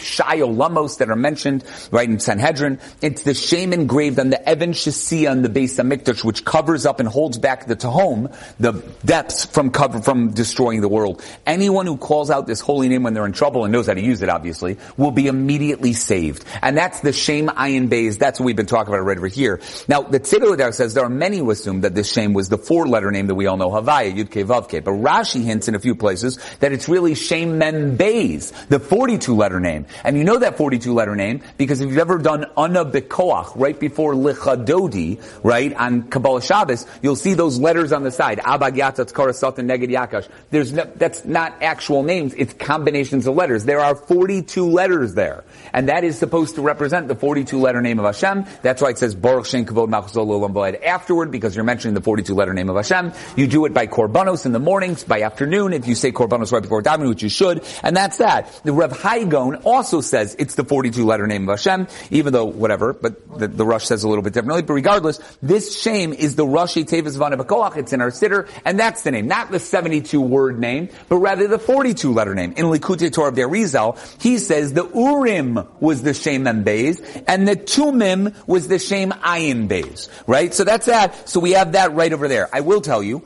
Lamos 0.46 0.96
that 0.96 1.10
are 1.10 1.16
mentioned, 1.16 1.64
right, 1.90 2.08
in 2.08 2.20
Sanhedrin. 2.20 2.78
It's 3.00 3.22
the 3.22 3.34
shame 3.34 3.72
engraved 3.72 4.20
on 4.20 4.30
the 4.30 4.40
Even 4.50 4.70
Shesiya 4.70 5.32
and 5.32 5.44
the 5.44 5.48
Beis 5.48 5.76
Hamikdash, 5.76 6.24
which 6.24 6.44
covers 6.44 6.86
up 6.86 7.00
and 7.00 7.08
holds 7.08 7.38
back 7.38 7.66
the 7.66 7.74
Tahom, 7.74 8.32
the 8.60 8.72
depths 9.04 9.44
from 9.44 9.70
cover, 9.70 10.00
from 10.00 10.30
destroying 10.32 10.82
the 10.82 10.88
world. 10.88 11.22
Anyone 11.46 11.86
who 11.86 11.96
calls 11.96 12.30
out 12.30 12.46
this 12.46 12.60
holy 12.60 12.88
name 12.88 13.02
when 13.02 13.14
they're 13.14 13.26
in 13.26 13.32
trouble 13.32 13.64
and 13.64 13.72
knows 13.72 13.88
how 13.88 13.94
to 13.94 14.00
use 14.00 14.22
it, 14.22 14.28
obviously, 14.28 14.78
will 14.96 15.10
be 15.10 15.26
immediately 15.26 15.92
saved. 15.92 16.44
And 16.62 16.76
that's 16.76 17.00
the 17.00 17.12
shame 17.12 17.48
Ayin 17.48 17.88
Beis. 17.88 18.18
That's 18.18 18.38
what 18.38 18.46
we've 18.46 18.56
been 18.56 18.66
talking 18.66 18.94
about 18.94 19.04
right 19.04 19.18
over 19.18 19.26
here. 19.26 19.60
Now, 19.88 20.11
the 20.12 20.20
Tzidor 20.20 20.74
says 20.74 20.94
there 20.94 21.04
are 21.04 21.08
many 21.08 21.38
who 21.38 21.50
assume 21.50 21.80
that 21.80 21.94
this 21.94 22.12
shame 22.12 22.34
was 22.34 22.50
the 22.50 22.58
four-letter 22.58 23.10
name 23.10 23.26
that 23.28 23.34
we 23.34 23.46
all 23.46 23.56
know, 23.56 23.70
Havaya, 23.70 24.14
Yudke 24.14 24.44
Vavke. 24.44 24.84
But 24.84 24.92
Rashi 24.92 25.42
hints 25.42 25.68
in 25.68 25.74
a 25.74 25.78
few 25.78 25.94
places 25.94 26.38
that 26.60 26.72
it's 26.72 26.88
really 26.88 27.14
Shem 27.14 27.56
Mem 27.58 27.96
Beis, 27.96 28.52
the 28.68 28.78
42-letter 28.78 29.58
name. 29.58 29.86
And 30.04 30.18
you 30.18 30.24
know 30.24 30.38
that 30.38 30.58
42-letter 30.58 31.16
name 31.16 31.42
because 31.56 31.80
if 31.80 31.88
you've 31.88 31.98
ever 31.98 32.18
done 32.18 32.44
Ana 32.56 32.84
Bekoach, 32.84 33.52
right 33.56 33.78
before 33.78 34.14
Lecha 34.14 34.64
Dodi, 34.66 35.20
right, 35.42 35.74
on 35.74 36.02
Kabbalah 36.02 36.42
Shabbos, 36.42 36.86
you'll 37.00 37.16
see 37.16 37.32
those 37.32 37.58
letters 37.58 37.90
on 37.92 38.02
the 38.02 38.10
side. 38.10 38.38
Abag 38.38 38.76
Yatzat 38.76 39.12
Karasatan 39.12 39.66
Neged 39.66 39.88
Yakash. 39.88 40.28
There's 40.50 40.74
no, 40.74 40.84
that's 40.96 41.24
not 41.24 41.62
actual 41.62 42.02
names, 42.02 42.34
it's 42.34 42.52
combinations 42.52 43.26
of 43.26 43.34
letters. 43.34 43.64
There 43.64 43.80
are 43.80 43.94
42 43.94 44.68
letters 44.68 45.14
there. 45.14 45.44
And 45.72 45.88
that 45.88 46.04
is 46.04 46.18
supposed 46.18 46.56
to 46.56 46.62
represent 46.62 47.08
the 47.08 47.14
42 47.14 47.58
letter 47.58 47.80
name 47.80 47.98
of 47.98 48.04
Hashem. 48.04 48.44
That's 48.60 48.82
why 48.82 48.90
it 48.90 48.98
says 48.98 49.14
Baruch 49.14 49.46
Shem 49.46 49.64
Kavod 49.64 50.01
afterward, 50.02 51.30
because 51.30 51.54
you're 51.54 51.64
mentioning 51.64 51.94
the 51.94 52.00
42 52.00 52.34
letter 52.34 52.54
name 52.54 52.68
of 52.68 52.76
Hashem. 52.76 53.12
You 53.36 53.46
do 53.46 53.64
it 53.64 53.74
by 53.74 53.86
Korbanos 53.86 54.46
in 54.46 54.52
the 54.52 54.58
mornings, 54.58 55.04
by 55.04 55.22
afternoon, 55.22 55.72
if 55.72 55.86
you 55.86 55.94
say 55.94 56.12
Korbanos 56.12 56.52
right 56.52 56.62
before 56.62 56.82
davening, 56.82 57.08
which 57.08 57.22
you 57.22 57.28
should, 57.28 57.64
and 57.82 57.96
that's 57.96 58.18
that. 58.18 58.60
The 58.64 58.72
Rav 58.72 58.92
Hai 58.92 59.24
Gaon 59.24 59.56
also 59.64 60.00
says 60.00 60.36
it's 60.38 60.54
the 60.54 60.64
42 60.64 61.04
letter 61.04 61.26
name 61.26 61.48
of 61.48 61.58
Hashem, 61.58 61.88
even 62.10 62.32
though 62.32 62.44
whatever, 62.44 62.92
but 62.92 63.38
the, 63.38 63.48
the 63.48 63.64
Rush 63.64 63.86
says 63.86 64.04
a 64.04 64.08
little 64.08 64.22
bit 64.22 64.32
differently. 64.32 64.62
But 64.62 64.74
regardless, 64.74 65.18
this 65.42 65.80
shame 65.80 66.12
is 66.12 66.36
the 66.36 66.44
Rashi 66.44 66.84
Tevis 66.84 67.16
Vanabakoach. 67.16 67.76
It's 67.76 67.92
in 67.92 68.00
our 68.00 68.10
sitter, 68.10 68.48
and 68.64 68.78
that's 68.78 69.02
the 69.02 69.10
name, 69.10 69.26
not 69.26 69.50
the 69.50 69.58
72 69.58 70.20
word 70.20 70.58
name, 70.58 70.88
but 71.08 71.16
rather 71.16 71.48
the 71.48 71.58
42 71.58 72.12
letter 72.12 72.34
name. 72.34 72.52
In 72.52 72.66
Likutei 72.66 73.12
Torah 73.12 73.28
of 73.28 73.50
Rizal, 73.50 73.98
he 74.20 74.38
says 74.38 74.72
the 74.72 74.88
Urim 74.88 75.66
was 75.80 76.02
the 76.02 76.14
Shem 76.14 76.46
and 76.46 76.64
Beis, 76.64 77.24
and 77.26 77.46
the 77.46 77.56
Tumim 77.56 78.34
was 78.46 78.68
the 78.68 78.78
Shem 78.78 79.10
Ayin 79.10 79.68
Beis. 79.68 79.81
Right? 80.26 80.52
So 80.54 80.64
that's 80.64 80.86
that. 80.86 81.28
So 81.28 81.40
we 81.40 81.52
have 81.52 81.72
that 81.72 81.92
right 81.92 82.12
over 82.12 82.28
there. 82.28 82.48
I 82.52 82.60
will 82.60 82.80
tell 82.80 83.02
you, 83.02 83.24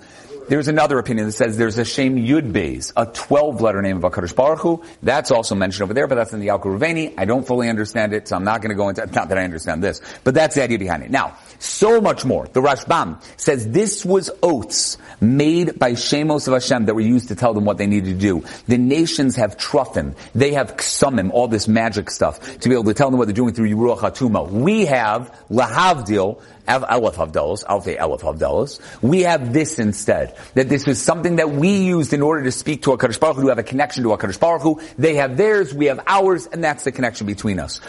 there's 0.48 0.68
another 0.68 0.98
opinion 0.98 1.26
that 1.26 1.32
says 1.32 1.56
there's 1.56 1.78
a 1.78 1.84
Shem 1.84 2.16
Yud 2.16 2.52
Beis, 2.52 2.92
a 2.96 3.06
12 3.06 3.60
letter 3.60 3.82
name 3.82 4.02
of 4.02 4.10
HaKadosh 4.10 4.34
Baruch 4.34 4.60
Hu. 4.60 4.82
That's 5.02 5.30
also 5.30 5.54
mentioned 5.54 5.82
over 5.82 5.94
there, 5.94 6.06
but 6.06 6.14
that's 6.14 6.32
in 6.32 6.40
the 6.40 6.48
Yalkut 6.48 6.78
Reuveni. 6.78 7.14
I 7.18 7.24
don't 7.24 7.46
fully 7.46 7.68
understand 7.68 8.12
it, 8.12 8.28
so 8.28 8.36
I'm 8.36 8.44
not 8.44 8.62
going 8.62 8.70
to 8.70 8.76
go 8.76 8.88
into, 8.88 9.06
not 9.06 9.28
that 9.28 9.38
I 9.38 9.44
understand 9.44 9.82
this, 9.82 10.00
but 10.24 10.34
that's 10.34 10.54
the 10.54 10.62
idea 10.62 10.78
behind 10.78 11.02
it. 11.02 11.10
Now, 11.10 11.36
so 11.58 12.00
much 12.00 12.24
more. 12.24 12.46
The 12.46 12.60
Rashbam 12.60 13.22
says 13.38 13.70
this 13.70 14.04
was 14.04 14.30
oaths 14.42 14.98
made 15.20 15.78
by 15.78 15.92
Shemos 15.92 16.46
of 16.46 16.54
Hashem 16.54 16.86
that 16.86 16.94
were 16.94 17.00
used 17.00 17.28
to 17.28 17.34
tell 17.34 17.54
them 17.54 17.64
what 17.64 17.78
they 17.78 17.86
needed 17.86 18.14
to 18.14 18.20
do. 18.20 18.44
The 18.66 18.78
nations 18.78 19.36
have 19.36 19.56
trufim. 19.56 20.14
They 20.34 20.52
have 20.52 20.76
ksumim, 20.76 21.30
all 21.30 21.48
this 21.48 21.68
magic 21.68 22.10
stuff, 22.10 22.58
to 22.58 22.68
be 22.68 22.74
able 22.74 22.84
to 22.84 22.94
tell 22.94 23.10
them 23.10 23.18
what 23.18 23.26
they're 23.26 23.34
doing 23.34 23.54
through 23.54 23.70
Yeruach. 23.70 24.50
We 24.50 24.86
have 24.86 25.34
Lahavdil, 25.50 26.40
Aleph 26.68 27.16
Havdalas, 27.16 27.64
Alpha 27.68 28.00
Aleph 28.00 28.22
Havdalas. 28.22 28.80
We 29.02 29.22
have 29.22 29.52
this 29.52 29.78
instead. 29.78 30.35
That 30.54 30.68
this 30.68 30.86
was 30.86 31.02
something 31.02 31.36
that 31.36 31.50
we 31.50 31.76
used 31.78 32.12
in 32.12 32.22
order 32.22 32.44
to 32.44 32.52
speak 32.52 32.82
to 32.82 32.90
HaKadosh 32.90 33.20
Baruch 33.20 33.36
Hu, 33.36 33.42
to 33.42 33.48
have 33.48 33.58
a 33.58 33.62
connection 33.62 34.02
to 34.04 34.10
HaKadosh 34.10 34.40
Baruch 34.40 34.62
Hu. 34.62 34.80
They 34.98 35.14
have 35.16 35.36
theirs, 35.36 35.74
we 35.74 35.86
have 35.86 36.00
ours, 36.06 36.46
and 36.46 36.62
that's 36.62 36.84
the 36.84 36.92
connection 36.92 37.26
between 37.26 37.58
us. 37.58 37.80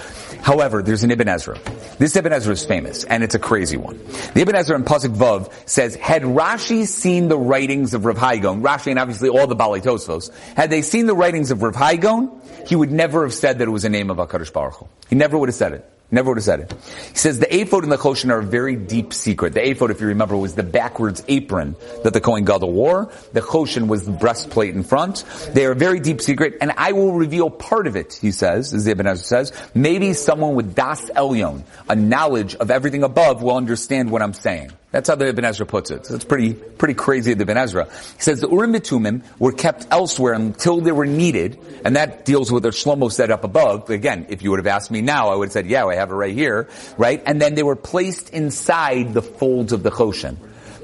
However, 0.41 0.81
there's 0.81 1.03
an 1.03 1.11
Ibn 1.11 1.27
Ezra. 1.27 1.59
This 1.97 2.15
Ibn 2.15 2.31
Ezra 2.33 2.53
is 2.53 2.65
famous, 2.65 3.03
and 3.03 3.23
it's 3.23 3.35
a 3.35 3.39
crazy 3.39 3.77
one. 3.77 3.99
The 4.33 4.41
Ibn 4.41 4.55
Ezra 4.55 4.75
in 4.75 4.83
Pasuk 4.83 5.15
Vav 5.15 5.51
says, 5.67 5.95
had 5.95 6.23
Rashi 6.23 6.85
seen 6.85 7.27
the 7.27 7.37
writings 7.37 7.93
of 7.93 8.05
Rav 8.05 8.17
Hai 8.17 8.37
Gaon, 8.37 8.61
Rashi 8.61 8.91
and 8.91 8.99
obviously 8.99 9.29
all 9.29 9.47
the 9.47 9.55
Baalei 9.55 9.81
Tosfos, 9.81 10.33
had 10.55 10.69
they 10.69 10.81
seen 10.81 11.05
the 11.05 11.15
writings 11.15 11.51
of 11.51 11.61
Rav 11.61 11.75
Hai 11.75 11.95
Gaon, 11.97 12.41
he 12.65 12.75
would 12.75 12.91
never 12.91 13.23
have 13.23 13.33
said 13.33 13.59
that 13.59 13.67
it 13.67 13.71
was 13.71 13.85
a 13.85 13.89
name 13.89 14.09
of 14.09 14.17
HaKadosh 14.17 14.51
Baruch 14.53 14.75
Hu. 14.75 14.87
He 15.09 15.15
never 15.15 15.37
would 15.37 15.49
have 15.49 15.55
said 15.55 15.73
it. 15.73 15.89
Never 16.09 16.29
would 16.29 16.37
have 16.37 16.45
said 16.45 16.61
it. 16.61 16.73
He 17.11 17.17
says 17.17 17.39
the 17.39 17.53
ephod 17.53 17.83
and 17.83 17.91
the 17.91 17.97
choshen 17.97 18.31
are 18.31 18.39
a 18.39 18.43
very 18.43 18.77
deep 18.77 19.11
secret. 19.11 19.53
The 19.53 19.69
ephod, 19.69 19.91
if 19.91 19.99
you 19.99 20.07
remember, 20.07 20.37
was 20.37 20.55
the 20.55 20.63
backwards 20.63 21.21
apron 21.27 21.75
that 22.03 22.13
the 22.13 22.21
Kohen 22.21 22.45
Gadol 22.45 22.71
wore. 22.71 23.11
The 23.33 23.41
choshen 23.41 23.87
was 23.87 24.05
the 24.05 24.13
breastplate 24.13 24.73
in 24.73 24.83
front. 24.83 25.25
They 25.51 25.65
are 25.65 25.71
a 25.71 25.75
very 25.75 25.99
deep 25.99 26.21
secret, 26.21 26.59
and 26.61 26.71
I 26.77 26.93
will 26.93 27.11
reveal 27.11 27.49
part 27.49 27.87
of 27.87 27.97
it, 27.97 28.13
he 28.13 28.31
says, 28.31 28.73
as 28.73 28.87
Ibn 28.87 29.05
Ezra 29.05 29.25
says. 29.25 29.69
Maybe 29.75 30.13
someone 30.13 30.55
with 30.55 30.75
Das 30.75 31.09
Elyon, 31.09 31.63
a 31.89 31.95
knowledge 31.95 32.55
of 32.55 32.71
everything 32.71 33.03
above, 33.03 33.43
will 33.43 33.57
understand 33.57 34.09
what 34.09 34.21
I'm 34.21 34.33
saying. 34.33 34.71
That's 34.97 35.09
how 35.09 35.15
the 35.15 35.27
Ibn 35.27 35.45
Ezra 35.45 35.67
puts 35.67 35.91
it. 35.91 36.07
So 36.07 36.15
it's 36.15 36.25
pretty, 36.25 36.55
pretty 36.55 36.95
crazy 36.95 37.35
the 37.35 37.43
Ibn 37.43 37.55
Ezra. 37.55 37.85
He 37.85 38.21
says 38.21 38.41
the 38.41 38.49
Urim 38.49 38.73
Bitumim 38.73 39.21
were 39.37 39.51
kept 39.51 39.85
elsewhere 39.91 40.33
until 40.33 40.81
they 40.81 40.91
were 40.91 41.05
needed, 41.05 41.59
and 41.85 41.95
that 41.95 42.25
deals 42.25 42.51
with 42.51 42.65
what 42.65 42.73
Shlomo 42.73 43.11
set 43.11 43.29
up 43.29 43.43
above. 43.43 43.91
Again, 43.91 44.25
if 44.29 44.41
you 44.41 44.49
would 44.49 44.57
have 44.57 44.65
asked 44.65 44.89
me 44.89 45.01
now, 45.01 45.29
I 45.29 45.35
would 45.35 45.49
have 45.49 45.53
said, 45.53 45.67
yeah, 45.67 45.85
I 45.85 45.93
have 45.97 46.09
it 46.09 46.15
right 46.15 46.33
here, 46.33 46.67
right? 46.97 47.21
And 47.27 47.39
then 47.39 47.53
they 47.53 47.61
were 47.61 47.75
placed 47.75 48.31
inside 48.31 49.13
the 49.13 49.21
folds 49.21 49.71
of 49.71 49.83
the 49.83 49.91
Choshen. 49.91 50.37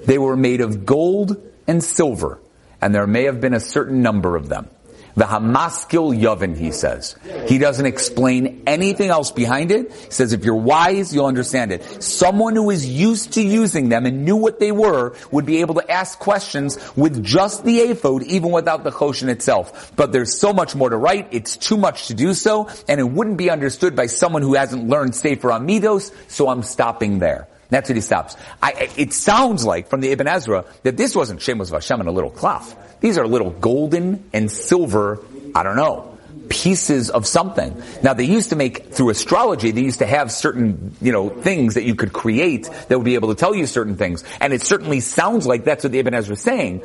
They 0.06 0.20
were 0.20 0.38
made 0.38 0.62
of 0.62 0.86
gold 0.86 1.36
and 1.66 1.84
silver, 1.84 2.40
and 2.82 2.94
there 2.94 3.08
may 3.08 3.24
have 3.24 3.42
been 3.42 3.56
a 3.56 3.60
certain 3.60 4.04
number 4.04 4.36
of 4.36 4.48
them. 4.48 4.70
The 5.16 5.26
Hamaskil 5.26 6.20
Yavin, 6.20 6.58
he 6.58 6.72
says. 6.72 7.16
He 7.48 7.60
doesn't 7.60 7.86
explain 7.86 8.64
anything 8.66 9.10
else 9.10 9.32
behind 9.32 9.72
it. 9.72 9.94
He 9.94 10.12
says 10.12 10.34
if 10.34 10.44
you're 10.44 10.56
wise, 10.56 11.14
you'll 11.14 11.28
understand 11.28 11.72
it. 11.72 12.04
Someone 12.04 12.56
who 12.56 12.72
is 12.72 12.88
used 12.88 13.34
to 13.34 13.42
using 13.42 13.90
them 13.90 14.06
and 14.08 14.26
knew 14.26 14.36
what 14.36 14.60
they 14.60 14.72
were 14.72 15.16
would 15.32 15.46
be 15.46 15.62
able 15.62 15.76
to 15.76 15.92
ask 15.92 16.18
questions 16.18 16.80
with 16.96 17.24
just 17.24 17.64
the 17.64 17.80
ephod, 17.80 18.24
even 18.24 18.52
without 18.52 18.84
the 18.84 18.92
choshen 18.92 19.30
itself. 19.30 19.92
But 19.96 20.12
there's 20.12 20.40
so 20.40 20.52
much 20.52 20.76
more 20.76 20.90
to 20.90 20.98
write, 20.98 21.28
it's 21.32 21.58
too 21.58 21.78
much 21.78 22.08
to 22.08 22.16
do 22.16 22.34
so, 22.34 22.70
and 22.88 23.00
it 23.00 23.08
wouldn't 23.10 23.38
be 23.38 23.52
understood 23.52 23.96
by 23.96 24.08
someone 24.08 24.42
who 24.42 24.56
hasn't 24.56 24.88
learned 24.88 25.16
Sefer 25.16 25.50
Amidos, 25.50 26.12
so 26.28 26.50
I'm 26.50 26.64
stopping 26.64 27.20
there. 27.20 27.48
That's 27.74 27.90
what 27.90 27.96
he 27.96 28.02
stops. 28.02 28.38
I, 28.62 28.90
it 28.96 29.14
sounds 29.14 29.66
like 29.66 29.88
from 29.88 30.02
the 30.02 30.12
Ibn 30.12 30.28
Ezra 30.28 30.66
that 30.84 30.98
this 30.98 31.16
wasn't 31.16 31.40
Shemos 31.40 31.72
Vashem 31.72 32.00
in 32.00 32.08
a 32.08 32.12
little 32.12 32.30
cloth. 32.30 32.76
These 33.02 33.18
are 33.18 33.28
little 33.28 33.52
golden 33.52 34.24
and 34.32 34.52
silver, 34.52 35.20
I 35.56 35.64
don't 35.64 35.76
know, 35.76 36.18
pieces 36.50 37.10
of 37.10 37.26
something. 37.26 37.82
Now 38.04 38.14
they 38.14 38.26
used 38.26 38.50
to 38.50 38.56
make, 38.56 38.94
through 38.94 39.10
astrology, 39.10 39.72
they 39.72 39.82
used 39.82 40.00
to 40.00 40.06
have 40.06 40.32
certain, 40.32 40.96
you 41.02 41.12
know, 41.12 41.30
things 41.30 41.74
that 41.74 41.84
you 41.84 41.96
could 41.96 42.14
create 42.14 42.70
that 42.88 42.98
would 42.98 43.06
be 43.06 43.16
able 43.16 43.30
to 43.30 43.36
tell 43.36 43.56
you 43.56 43.66
certain 43.66 43.96
things. 43.96 44.24
And 44.40 44.54
it 44.54 44.62
certainly 44.62 45.00
sounds 45.00 45.48
like 45.48 45.64
that's 45.64 45.84
what 45.84 45.92
the 45.92 46.00
Ibn 46.00 46.14
Ezra 46.14 46.34
is 46.34 46.42
saying, 46.42 46.84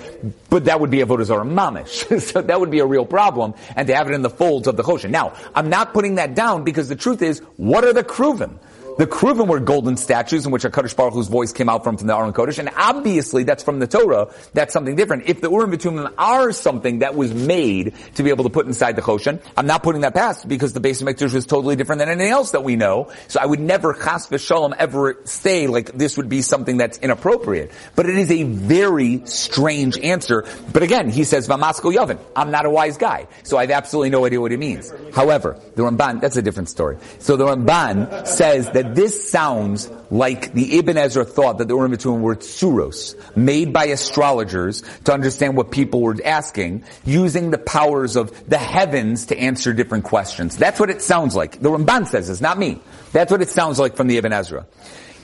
but 0.48 0.64
that 0.64 0.81
would 0.81 0.90
be 0.90 1.03
a 1.03 1.07
Avodah 1.07 1.24
Zarah 1.24 1.44
mamish. 1.44 2.20
so 2.33 2.40
that 2.40 2.59
would 2.59 2.70
be 2.70 2.79
a 2.81 2.87
real 2.87 3.05
problem, 3.05 3.55
and 3.77 3.87
to 3.88 3.94
have 3.94 4.09
it 4.09 4.14
in 4.14 4.22
the 4.22 4.31
folds 4.31 4.68
of 4.68 4.77
the 4.77 4.83
Choshen. 4.83 5.11
Now, 5.11 5.35
I'm 5.55 5.68
not 5.68 5.92
putting 5.92 6.14
that 6.14 6.35
down 6.35 6.64
because 6.64 6.88
the 6.88 6.96
truth 6.96 7.22
is, 7.22 7.40
what 7.57 7.85
are 7.85 7.92
the 7.92 8.05
Kruvim? 8.05 8.59
The 8.98 9.06
Kruvim 9.06 9.46
were 9.46 9.61
golden 9.61 9.96
statues 9.96 10.44
in 10.44 10.50
which 10.50 10.64
a 10.64 10.70
Kadosh 10.70 10.96
Baruch 10.96 11.14
Hu's 11.14 11.28
voice 11.28 11.52
came 11.52 11.68
out 11.68 11.84
from, 11.84 11.96
from 11.96 12.08
the 12.08 12.16
Aron 12.16 12.32
Kodesh, 12.32 12.58
and 12.58 12.68
obviously 12.76 13.44
that's 13.44 13.62
from 13.62 13.78
the 13.78 13.87
Torah. 13.87 14.34
That's 14.54 14.72
something 14.72 14.96
different. 14.96 15.28
If 15.28 15.40
the 15.40 15.48
Urim 15.48 15.70
Vitumim 15.70 16.12
are 16.18 16.50
something 16.50 16.98
that 16.98 17.14
was 17.14 17.32
made 17.32 17.94
to 18.16 18.24
be 18.24 18.30
able 18.30 18.42
to 18.42 18.50
put 18.50 18.66
inside 18.66 18.96
the 18.96 19.02
Choshen, 19.02 19.40
I'm 19.56 19.68
not 19.68 19.84
putting 19.84 20.00
that 20.00 20.14
past 20.14 20.48
because 20.48 20.72
the 20.72 20.80
base 20.80 21.00
of 21.00 21.06
Mikdash 21.06 21.32
was 21.32 21.46
totally 21.46 21.76
different 21.76 22.00
than 22.00 22.08
anything 22.08 22.32
else 22.32 22.50
that 22.50 22.64
we 22.64 22.74
know. 22.74 23.12
So 23.28 23.38
I 23.40 23.46
would 23.46 23.61
never 23.61 23.94
chas 23.94 24.26
v'shalom 24.26 24.74
ever 24.76 25.20
say 25.22 25.68
like 25.68 25.92
this 25.92 26.16
would 26.16 26.28
be 26.28 26.42
something 26.42 26.78
that's 26.78 26.98
inappropriate. 26.98 27.70
But 27.94 28.06
it 28.06 28.18
is 28.18 28.32
a 28.32 28.42
very 28.42 29.22
strange 29.26 29.96
answer. 29.96 30.44
But 30.72 30.82
again, 30.82 31.08
he 31.08 31.22
says 31.22 31.46
Vamasko 31.46 31.94
Yavin. 31.94 32.18
I'm 32.34 32.50
not 32.50 32.66
a 32.66 32.70
wise 32.70 32.98
guy, 32.98 33.28
so 33.44 33.58
I 33.58 33.61
have 33.61 33.70
absolutely 33.70 34.11
no 34.11 34.24
idea 34.26 34.40
what 34.40 34.50
he 34.50 34.56
means. 34.56 34.92
However, 35.14 35.56
the 35.76 35.82
Ramban, 35.82 36.20
that's 36.20 36.37
a 36.37 36.42
different 36.42 36.68
story. 36.68 36.98
So 37.20 37.37
the 37.37 37.46
Ramban 37.46 38.26
says 38.26 38.68
that 38.70 38.88
this 38.94 39.31
sounds 39.31 39.90
like 40.11 40.53
the 40.53 40.79
Ibn 40.79 40.96
Ezra 40.96 41.24
thought 41.24 41.59
that 41.59 41.68
the 41.68 41.77
Urim 41.77 41.92
Vitumim 41.92 42.20
were 42.20 42.37
tsuros, 42.37 43.14
made 43.37 43.72
by 43.72 43.87
astrologers 43.87 44.83
to 45.05 45.12
understand 45.12 45.57
what 45.57 45.70
people 45.70 46.01
were 46.01 46.16
asking, 46.24 46.85
using 47.05 47.51
the 47.51 47.59
powers 47.59 48.16
of 48.16 48.48
the 48.48 48.59
heavens 48.59 49.27
to 49.27 49.38
answer 49.38 49.72
different 49.72 50.05
questions. 50.05 50.57
That's 50.57 50.81
what 50.81 50.90
it 50.90 51.03
sounds 51.03 51.37
like. 51.37 51.61
The 51.61 51.70
Ramban 51.70 52.07
says 52.07 52.29
this, 52.29 52.40
not 52.40 52.59
me. 52.59 52.81
That's 53.12 53.31
what 53.31 53.42
it 53.42 53.48
sounds 53.48 53.79
like 53.79 53.96
from 53.96 54.09
the 54.09 54.16
Ibn 54.16 54.33
Ezra. 54.33 54.66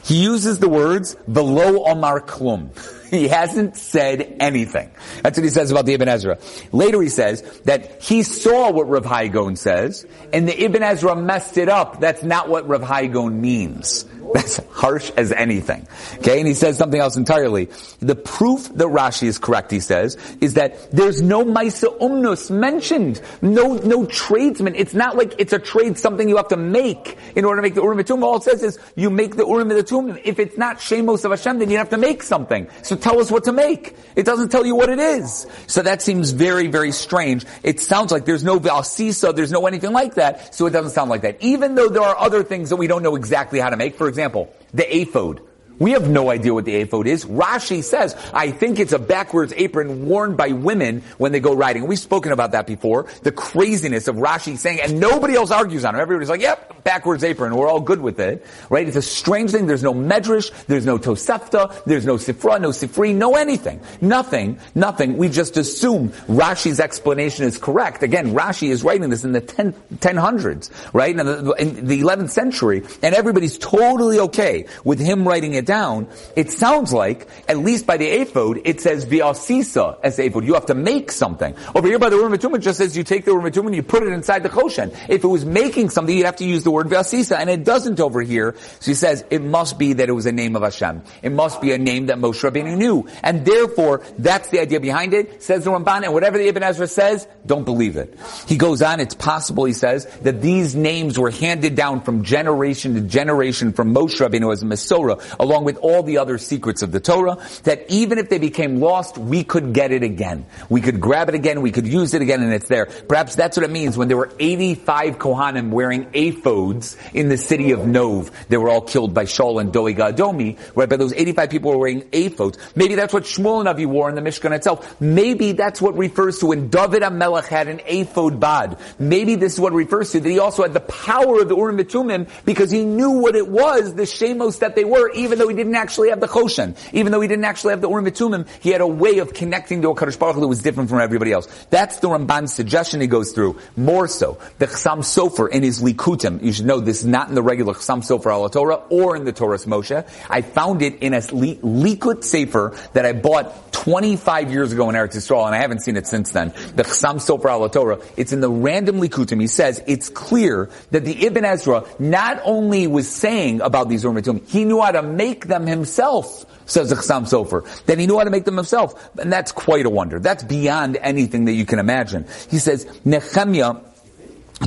He 0.05 0.23
uses 0.23 0.59
the 0.59 0.69
words, 0.69 1.17
velo 1.27 1.85
omar 1.87 2.21
klum. 2.21 2.71
He 3.15 3.29
hasn't 3.29 3.77
said 3.77 4.39
anything. 4.41 4.91
That's 5.23 5.39
what 5.39 5.45
he 5.45 5.51
says 5.51 5.71
about 5.71 5.87
the 5.87 5.93
Ibn 5.93 6.09
Ezra. 6.09 6.37
Later 6.73 7.01
he 7.01 7.09
says 7.09 7.43
that 7.61 8.03
he 8.03 8.25
saw 8.25 8.73
what 8.73 8.89
Rav 8.89 9.05
Hai 9.05 9.29
Gaon 9.29 9.55
says, 9.55 10.05
and 10.33 10.49
the 10.49 10.65
Ibn 10.65 10.83
Ezra 10.83 11.15
messed 11.15 11.57
it 11.57 11.69
up. 11.69 12.01
That's 12.01 12.25
not 12.25 12.49
what 12.49 12.67
Rav 12.67 12.83
Hai 12.83 13.07
Gaon 13.07 13.41
means. 13.41 14.05
That's 14.35 14.57
harsh 14.73 15.13
as 15.17 15.31
anything. 15.31 15.87
Okay, 16.17 16.41
and 16.41 16.49
he 16.49 16.55
says 16.55 16.77
something 16.77 17.01
else 17.01 17.17
entirely. 17.17 17.69
The 18.01 18.17
proof 18.17 18.69
that 18.75 18.89
Rashi 18.89 19.29
is 19.29 19.39
correct, 19.39 19.71
he 19.71 19.79
says, 19.79 20.17
is 20.41 20.55
that 20.55 20.91
there's 20.91 21.23
no 21.23 21.45
Maisa 21.45 21.97
Umnus 22.01 22.51
mentioned. 22.51 23.23
No, 23.43 23.75
no 23.75 24.07
tradesman. 24.07 24.75
It's 24.75 24.93
not 24.93 25.17
like 25.17 25.35
it's 25.39 25.53
a 25.53 25.61
trade, 25.61 25.99
something 25.99 26.29
you 26.29 26.37
have 26.37 26.49
to 26.49 26.57
make 26.57 27.17
in 27.37 27.45
order 27.45 27.61
to 27.61 27.63
make 27.63 27.77
the 27.77 27.83
Urim 27.83 27.99
Tumim. 28.01 28.25
All 28.25 28.39
it 28.39 28.43
says 28.43 28.65
is 28.65 28.81
you 28.97 29.09
make 29.09 29.37
the 29.37 29.47
Urim 29.47 29.69
Tumim. 29.69 30.21
If 30.25 30.41
it's 30.41 30.59
not 30.59 30.79
Shemos 30.79 31.25
of 31.25 31.31
Hashem, 31.31 31.61
then 31.61 31.71
you 31.71 31.79
have 31.79 31.91
to 31.91 31.97
make 31.97 32.25
something. 32.25 32.67
So 32.83 32.97
tell 32.97 33.21
us 33.21 33.31
what 33.31 33.45
to 33.45 33.53
make. 33.53 33.95
It 34.17 34.27
doesn't 34.27 34.49
tell 34.49 34.67
you 34.67 34.75
what 34.75 34.89
it 34.89 34.99
is. 34.99 35.47
So 35.69 35.81
that 35.83 36.03
seems 36.03 36.33
very, 36.33 36.67
very 36.67 36.91
strange. 36.91 37.47
It 37.63 37.79
sounds 37.79 38.11
like 38.11 38.25
there's 38.25 38.43
no 38.43 38.59
Valsisa, 38.59 39.33
there's 39.33 39.53
no 39.53 39.69
anything 39.69 39.93
like 39.93 40.15
that, 40.15 40.57
so 40.57 40.67
it 40.67 40.71
doesn't 40.71 40.91
sound 40.91 41.09
like 41.09 41.23
that. 41.23 41.41
Even 41.41 41.77
though 41.77 41.89
there 41.89 42.03
are 42.03 42.19
other 42.19 42.43
things 42.43 42.71
that 42.71 42.77
we 42.77 42.89
don't 42.89 43.05
know 43.05 43.15
exactly 43.15 43.61
how 43.61 43.71
to 43.71 43.77
make. 43.77 43.95
For 43.95 44.09
example, 44.09 44.24
the 44.73 44.97
ephod. 44.97 45.41
We 45.79 45.93
have 45.93 46.09
no 46.09 46.31
idea 46.31 46.55
what 46.55 46.65
the 46.65 46.77
ephod 46.77 47.07
is. 47.07 47.25
Rashi 47.25 47.83
says, 47.83 48.17
I 48.33 48.51
think 48.51 48.79
it's 48.79 48.93
a 48.93 48.99
backwards 48.99 49.53
apron 49.57 50.07
worn 50.07 50.37
by 50.37 50.49
women 50.49 51.03
when 51.19 51.33
they 51.33 51.41
go 51.41 51.55
riding. 51.55 51.87
We've 51.87 51.99
spoken 51.99 52.33
about 52.33 52.53
that 52.53 52.67
before. 52.67 53.07
The 53.23 53.33
craziness 53.33 54.07
of 54.09 54.17
Rashi 54.17 54.57
saying, 54.57 54.81
and 54.81 55.01
nobody 55.01 55.35
else 55.35 55.51
argues 55.51 55.85
on 55.85 55.97
it. 55.97 55.99
Everybody's 55.99 56.29
like, 56.29 56.41
yep, 56.41 56.85
backwards 56.85 57.25
apron. 57.25 57.57
We're 57.57 57.69
all 57.69 57.81
good 57.81 58.01
with 58.01 58.21
it. 58.21 58.47
Right? 58.71 58.87
It's 58.87 58.97
a 58.97 59.03
strange 59.03 59.51
thing. 59.51 59.67
There's 59.67 59.83
no 59.83 59.95
medrash. 59.95 60.53
There's 60.67 60.87
no 60.87 60.99
tosefta. 60.99 61.85
There's 61.85 62.07
no 62.07 62.17
sifra, 62.17 62.61
no 62.61 62.71
sifri, 62.71 63.15
no 63.15 63.35
anything. 63.35 63.81
Nothing. 64.01 64.59
Nothing. 64.75 65.17
We 65.17 65.29
just 65.29 65.57
assume 65.57 66.11
Rashi's 66.29 66.79
explanation 66.79 67.47
is 67.47 67.59
correct. 67.59 68.03
Again, 68.03 68.35
Rashi 68.35 68.69
is 68.69 68.85
writing 68.85 69.11
this 69.11 69.25
in 69.25 69.33
the 69.33 69.41
10, 69.41 69.73
1000s, 69.73 70.71
right? 70.93 71.19
In 71.19 71.27
the, 71.27 71.53
in 71.53 71.87
the 71.87 72.01
11th 72.01 72.31
century. 72.31 72.85
And 73.03 73.15
everybody's 73.15 73.59
totally 73.59 74.21
okay 74.21 74.67
with 74.85 75.01
him 75.01 75.27
writing 75.27 75.55
it 75.55 75.64
down, 75.65 76.09
it 76.37 76.51
sounds 76.51 76.93
like, 76.93 77.29
at 77.49 77.59
least 77.59 77.87
by 77.87 77.97
the 77.97 78.07
ephod, 78.07 78.61
it 78.65 78.81
says 78.81 79.07
viasisa 79.07 79.99
as 80.03 80.19
ephod. 80.19 80.45
You 80.45 80.55
have 80.55 80.67
to 80.67 80.75
make 80.75 81.11
something. 81.11 81.55
Over 81.75 81.89
here 81.89 81.99
by 81.99 82.11
the 82.11 82.17
Urim 82.17 82.35
it 82.35 82.59
just 82.59 82.79
says 82.79 82.97
you 82.97 83.05
take 83.05 83.25
the 83.25 83.33
Urim 83.33 83.47
and 83.47 83.75
you 83.75 83.83
put 83.83 84.03
it 84.03 84.09
inside 84.09 84.43
the 84.43 84.49
koshen. 84.49 84.93
If 85.09 85.25
it 85.25 85.29
was 85.29 85.45
making 85.45 85.91
something, 85.91 86.17
you'd 86.17 86.27
have 86.27 86.37
to 86.37 86.45
use 86.45 86.65
the 86.65 86.71
word 86.71 86.87
viasisa, 86.87 87.37
and 87.37 87.49
it 87.51 87.65
doesn't 87.65 88.01
over 88.01 88.21
here. 88.23 88.55
So 88.81 88.91
he 88.91 88.95
says 88.95 89.25
it 89.31 89.43
must 89.43 89.79
be 89.79 89.95
that 89.95 90.09
it 90.09 90.13
was 90.13 90.27
a 90.27 90.33
name 90.33 90.57
of 90.57 90.63
Hashem. 90.63 91.03
It 91.23 91.33
must 91.33 91.61
be 91.61 91.73
a 91.73 91.79
name 91.79 92.07
that 92.07 92.19
Moshe 92.19 92.49
Rabbeinu 92.49 92.77
knew. 92.77 93.09
And 93.23 93.45
therefore, 93.45 94.03
that's 94.19 94.49
the 94.51 94.61
idea 94.61 94.81
behind 94.81 95.15
it, 95.15 95.43
says 95.43 95.65
the 95.65 95.71
Ramban, 95.71 96.05
and 96.05 96.13
whatever 96.13 96.39
the 96.39 96.49
Ibn 96.49 96.63
Ezra 96.63 96.87
says, 96.87 97.27
don't 97.47 97.65
believe 97.65 97.97
it. 97.97 98.19
He 98.47 98.57
goes 98.57 98.83
on, 98.83 99.01
it's 99.01 99.15
possible, 99.15 99.65
he 99.65 99.73
says, 99.73 100.07
that 100.23 100.41
these 100.41 100.75
names 100.75 101.19
were 101.19 101.31
handed 101.31 101.75
down 101.75 102.03
from 102.03 102.25
generation 102.25 102.95
to 102.95 103.01
generation 103.01 103.73
from 103.73 103.95
Moshe 103.95 104.21
Rabbeinu 104.21 104.53
as 104.53 104.63
a 104.63 104.67
Masorah, 104.67 105.23
along 105.55 105.65
with 105.65 105.77
all 105.79 106.03
the 106.03 106.19
other 106.19 106.37
secrets 106.37 106.83
of 106.83 106.91
the 106.91 106.99
Torah, 106.99 107.39
that 107.63 107.85
even 107.89 108.19
if 108.19 108.29
they 108.29 108.39
became 108.39 108.81
lost, 108.81 109.17
we 109.17 109.45
could 109.45 109.73
get 109.73 109.93
it 109.93 110.03
again. 110.03 110.47
We 110.69 110.81
could 110.81 111.01
grab 111.01 111.29
it 111.29 111.37
again, 111.37 111.63
we 111.63 111.71
could 111.71 111.87
use 111.87 112.13
it 112.13 112.23
again, 112.23 112.43
and 112.43 112.53
it's 112.53 112.67
there. 112.67 112.87
Perhaps 112.87 113.37
that's 113.37 113.57
what 113.57 113.63
it 113.63 113.71
means 113.71 113.97
when 113.97 114.09
there 114.09 114.17
were 114.17 114.33
85 114.41 115.19
Kohanim 115.19 115.71
wearing 115.71 116.07
ephods 116.07 116.97
in 117.15 117.29
the 117.29 117.37
city 117.37 117.71
of 117.71 117.87
Nov. 117.87 118.33
They 118.49 118.57
were 118.57 118.69
all 118.69 118.81
killed 118.81 119.15
by 119.15 119.27
Shaul 119.27 119.61
and 119.61 119.73
Doeg 119.73 119.97
Adomi, 119.97 120.59
right? 120.75 120.89
But 120.89 120.99
those 120.99 121.13
85 121.13 121.51
people 121.51 121.71
were 121.71 121.79
wearing 121.79 122.03
ephods. 122.11 122.59
Maybe 122.75 122.97
that's 122.97 123.15
what 123.15 123.23
Shmuel 123.23 123.65
Navi 123.65 123.87
wore 123.87 124.09
in 124.09 124.17
the 124.17 124.23
Mishkan 124.23 124.51
itself. 124.53 125.01
Maybe 125.01 125.53
that's 125.53 125.81
what 125.81 125.97
refers 125.97 126.41
to 126.41 126.47
when 126.47 126.69
David 126.69 127.03
HaMelech 127.03 127.47
had 127.47 127.69
an 127.69 127.81
ephod 127.87 128.41
bad. 128.41 128.79
Maybe 128.99 129.37
this 129.37 129.55
is 129.55 129.61
what 129.61 129.73
refers 129.73 130.11
to 130.13 130.21
that 130.21 130.29
he 130.29 130.41
also 130.41 130.63
had 130.63 130.73
the 130.73 130.81
power 130.81 131.43
of 131.43 131.49
the 131.49 131.57
Urim 131.57 131.79
Vitumim 131.79 132.29
because 132.45 132.73
he 132.73 132.85
knew 132.85 133.11
what 133.11 133.37
it 133.37 133.47
was, 133.47 133.95
the 133.95 134.03
shemos 134.03 134.59
that 134.59 134.75
they 134.75 134.85
were, 134.85 135.13
even 135.13 135.39
though 135.39 135.44
he 135.49 135.55
didn't 135.55 135.75
actually 135.75 136.11
have 136.11 136.21
the 136.21 136.29
Choshen. 136.29 136.77
Even 136.93 137.13
though 137.13 137.21
he 137.21 137.29
didn't 137.29 137.45
actually 137.45 137.73
have 137.73 137.81
the 137.81 137.89
Urim 137.89 138.05
Vitumim, 138.05 138.49
he 138.61 138.71
had 138.71 138.81
a 138.81 138.87
way 138.87 139.19
of 139.19 139.35
connecting 139.35 139.83
to 139.83 139.89
HaKadosh 139.89 140.19
Baruch 140.19 140.37
Hu 140.37 140.41
that 140.43 140.49
was 140.49 140.63
different 140.63 140.91
from 140.91 141.01
everybody 141.01 141.33
else. 141.33 141.47
That's 141.71 141.99
the 141.99 142.09
Ramban's 142.09 142.53
suggestion 142.53 143.01
he 143.01 143.07
goes 143.07 143.33
through. 143.33 143.59
More 143.77 144.09
so, 144.09 144.39
the 144.59 144.67
Chasam 144.67 144.99
Sofer 144.99 145.51
in 145.51 145.63
his 145.63 145.83
Likutim, 145.83 146.43
you 146.43 146.53
should 146.53 146.67
know 146.67 146.81
this 146.81 147.01
is 147.01 147.07
not 147.07 147.29
in 147.29 147.35
the 147.35 147.43
regular 147.43 147.75
Chasam 147.75 148.01
Sofer 148.01 148.31
al 148.31 148.49
Torah 148.49 148.83
or 148.91 149.17
in 149.17 149.25
the 149.25 149.33
Toras 149.33 149.67
Moshe. 149.67 150.07
I 150.29 150.43
found 150.43 150.83
it 150.83 151.03
in 151.03 151.15
a 151.15 151.19
Likut 151.19 152.25
Sefer 152.25 152.77
that 152.93 153.05
I 153.05 153.13
bought 153.13 153.73
25 153.73 154.51
years 154.51 154.73
ago 154.73 154.89
in 154.89 154.95
Eretz 154.95 155.17
Yisrael, 155.17 155.47
and 155.47 155.55
I 155.55 155.59
haven't 155.59 155.81
seen 155.81 155.97
it 155.97 156.07
since 156.07 156.31
then. 156.31 156.49
The 156.75 156.85
Chasam 156.85 157.17
Sofer 157.17 157.51
al 157.51 157.69
Torah. 157.69 157.99
It's 158.17 158.33
in 158.33 158.41
the 158.41 158.51
random 158.51 159.01
Likutim. 159.01 159.41
He 159.41 159.47
says 159.47 159.83
it's 159.87 160.09
clear 160.09 160.71
that 160.91 161.05
the 161.05 161.27
Ibn 161.27 161.45
Ezra 161.45 161.85
not 161.99 162.41
only 162.45 162.87
was 162.87 163.11
saying 163.11 163.61
about 163.61 163.89
these 163.89 164.05
Urim 164.05 164.23
Vitumim, 164.23 164.49
he 164.49 164.65
knew 164.65 164.81
how 164.81 164.93
to 164.93 165.03
make 165.03 165.34
them 165.43 165.67
himself, 165.67 166.47
says 166.67 166.91
the 166.91 166.97
Chassam 166.97 167.25
Sofer. 167.25 167.65
Then 167.87 167.99
he 167.99 168.07
knew 168.07 168.19
how 168.19 168.25
to 168.25 168.31
make 168.31 168.45
them 168.45 168.57
himself. 168.57 169.11
And 169.19 169.33
that's 169.33 169.53
quite 169.53 169.87
a 169.87 169.91
wonder. 169.91 170.19
That's 170.19 170.45
beyond 170.45 170.97
anything 170.97 171.47
that 171.47 171.53
you 171.53 171.67
can 171.67 171.79
imagine. 171.79 172.27
He 172.51 172.59
says, 172.59 172.87
Nehemiah 173.05 173.81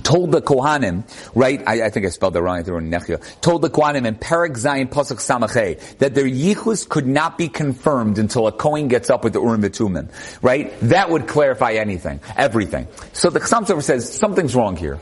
told 0.04 0.32
the 0.32 0.42
Kohanim, 0.42 1.04
right, 1.34 1.64
I, 1.66 1.86
I, 1.86 1.90
think 1.90 2.06
I 2.06 2.10
spelled 2.10 2.34
that 2.34 2.42
wrong, 2.42 2.58
I 2.58 2.60
in 2.60 2.92
Nechia, 2.92 3.42
told 3.42 3.62
the 3.62 3.70
Kohanim 3.70 4.06
in 4.06 4.16
Perek 4.16 4.52
Zayin 4.52 4.90
Pasuk 4.90 5.18
Samachay 5.18 5.98
that 6.00 6.14
their 6.14 6.26
yichus 6.26 6.88
could 6.88 7.08
not 7.08 7.38
be 7.38 7.48
confirmed 7.48 8.20
until 8.20 8.48
a 8.48 8.52
Kohen 8.52 8.90
gets 8.90 9.10
up 9.10 9.24
with 9.24 9.34
the 9.34 9.42
Urim 9.42 9.62
Vitumim, 9.62 10.10
right? 10.42 10.78
That 10.82 11.10
would 11.10 11.28
clarify 11.28 11.74
anything, 11.74 12.20
everything. 12.36 12.88
So 13.14 13.30
the 13.30 13.40
Chassam 13.40 13.66
Sofer 13.66 13.84
says, 13.84 14.12
something's 14.12 14.56
wrong 14.56 14.76
here 14.76 15.00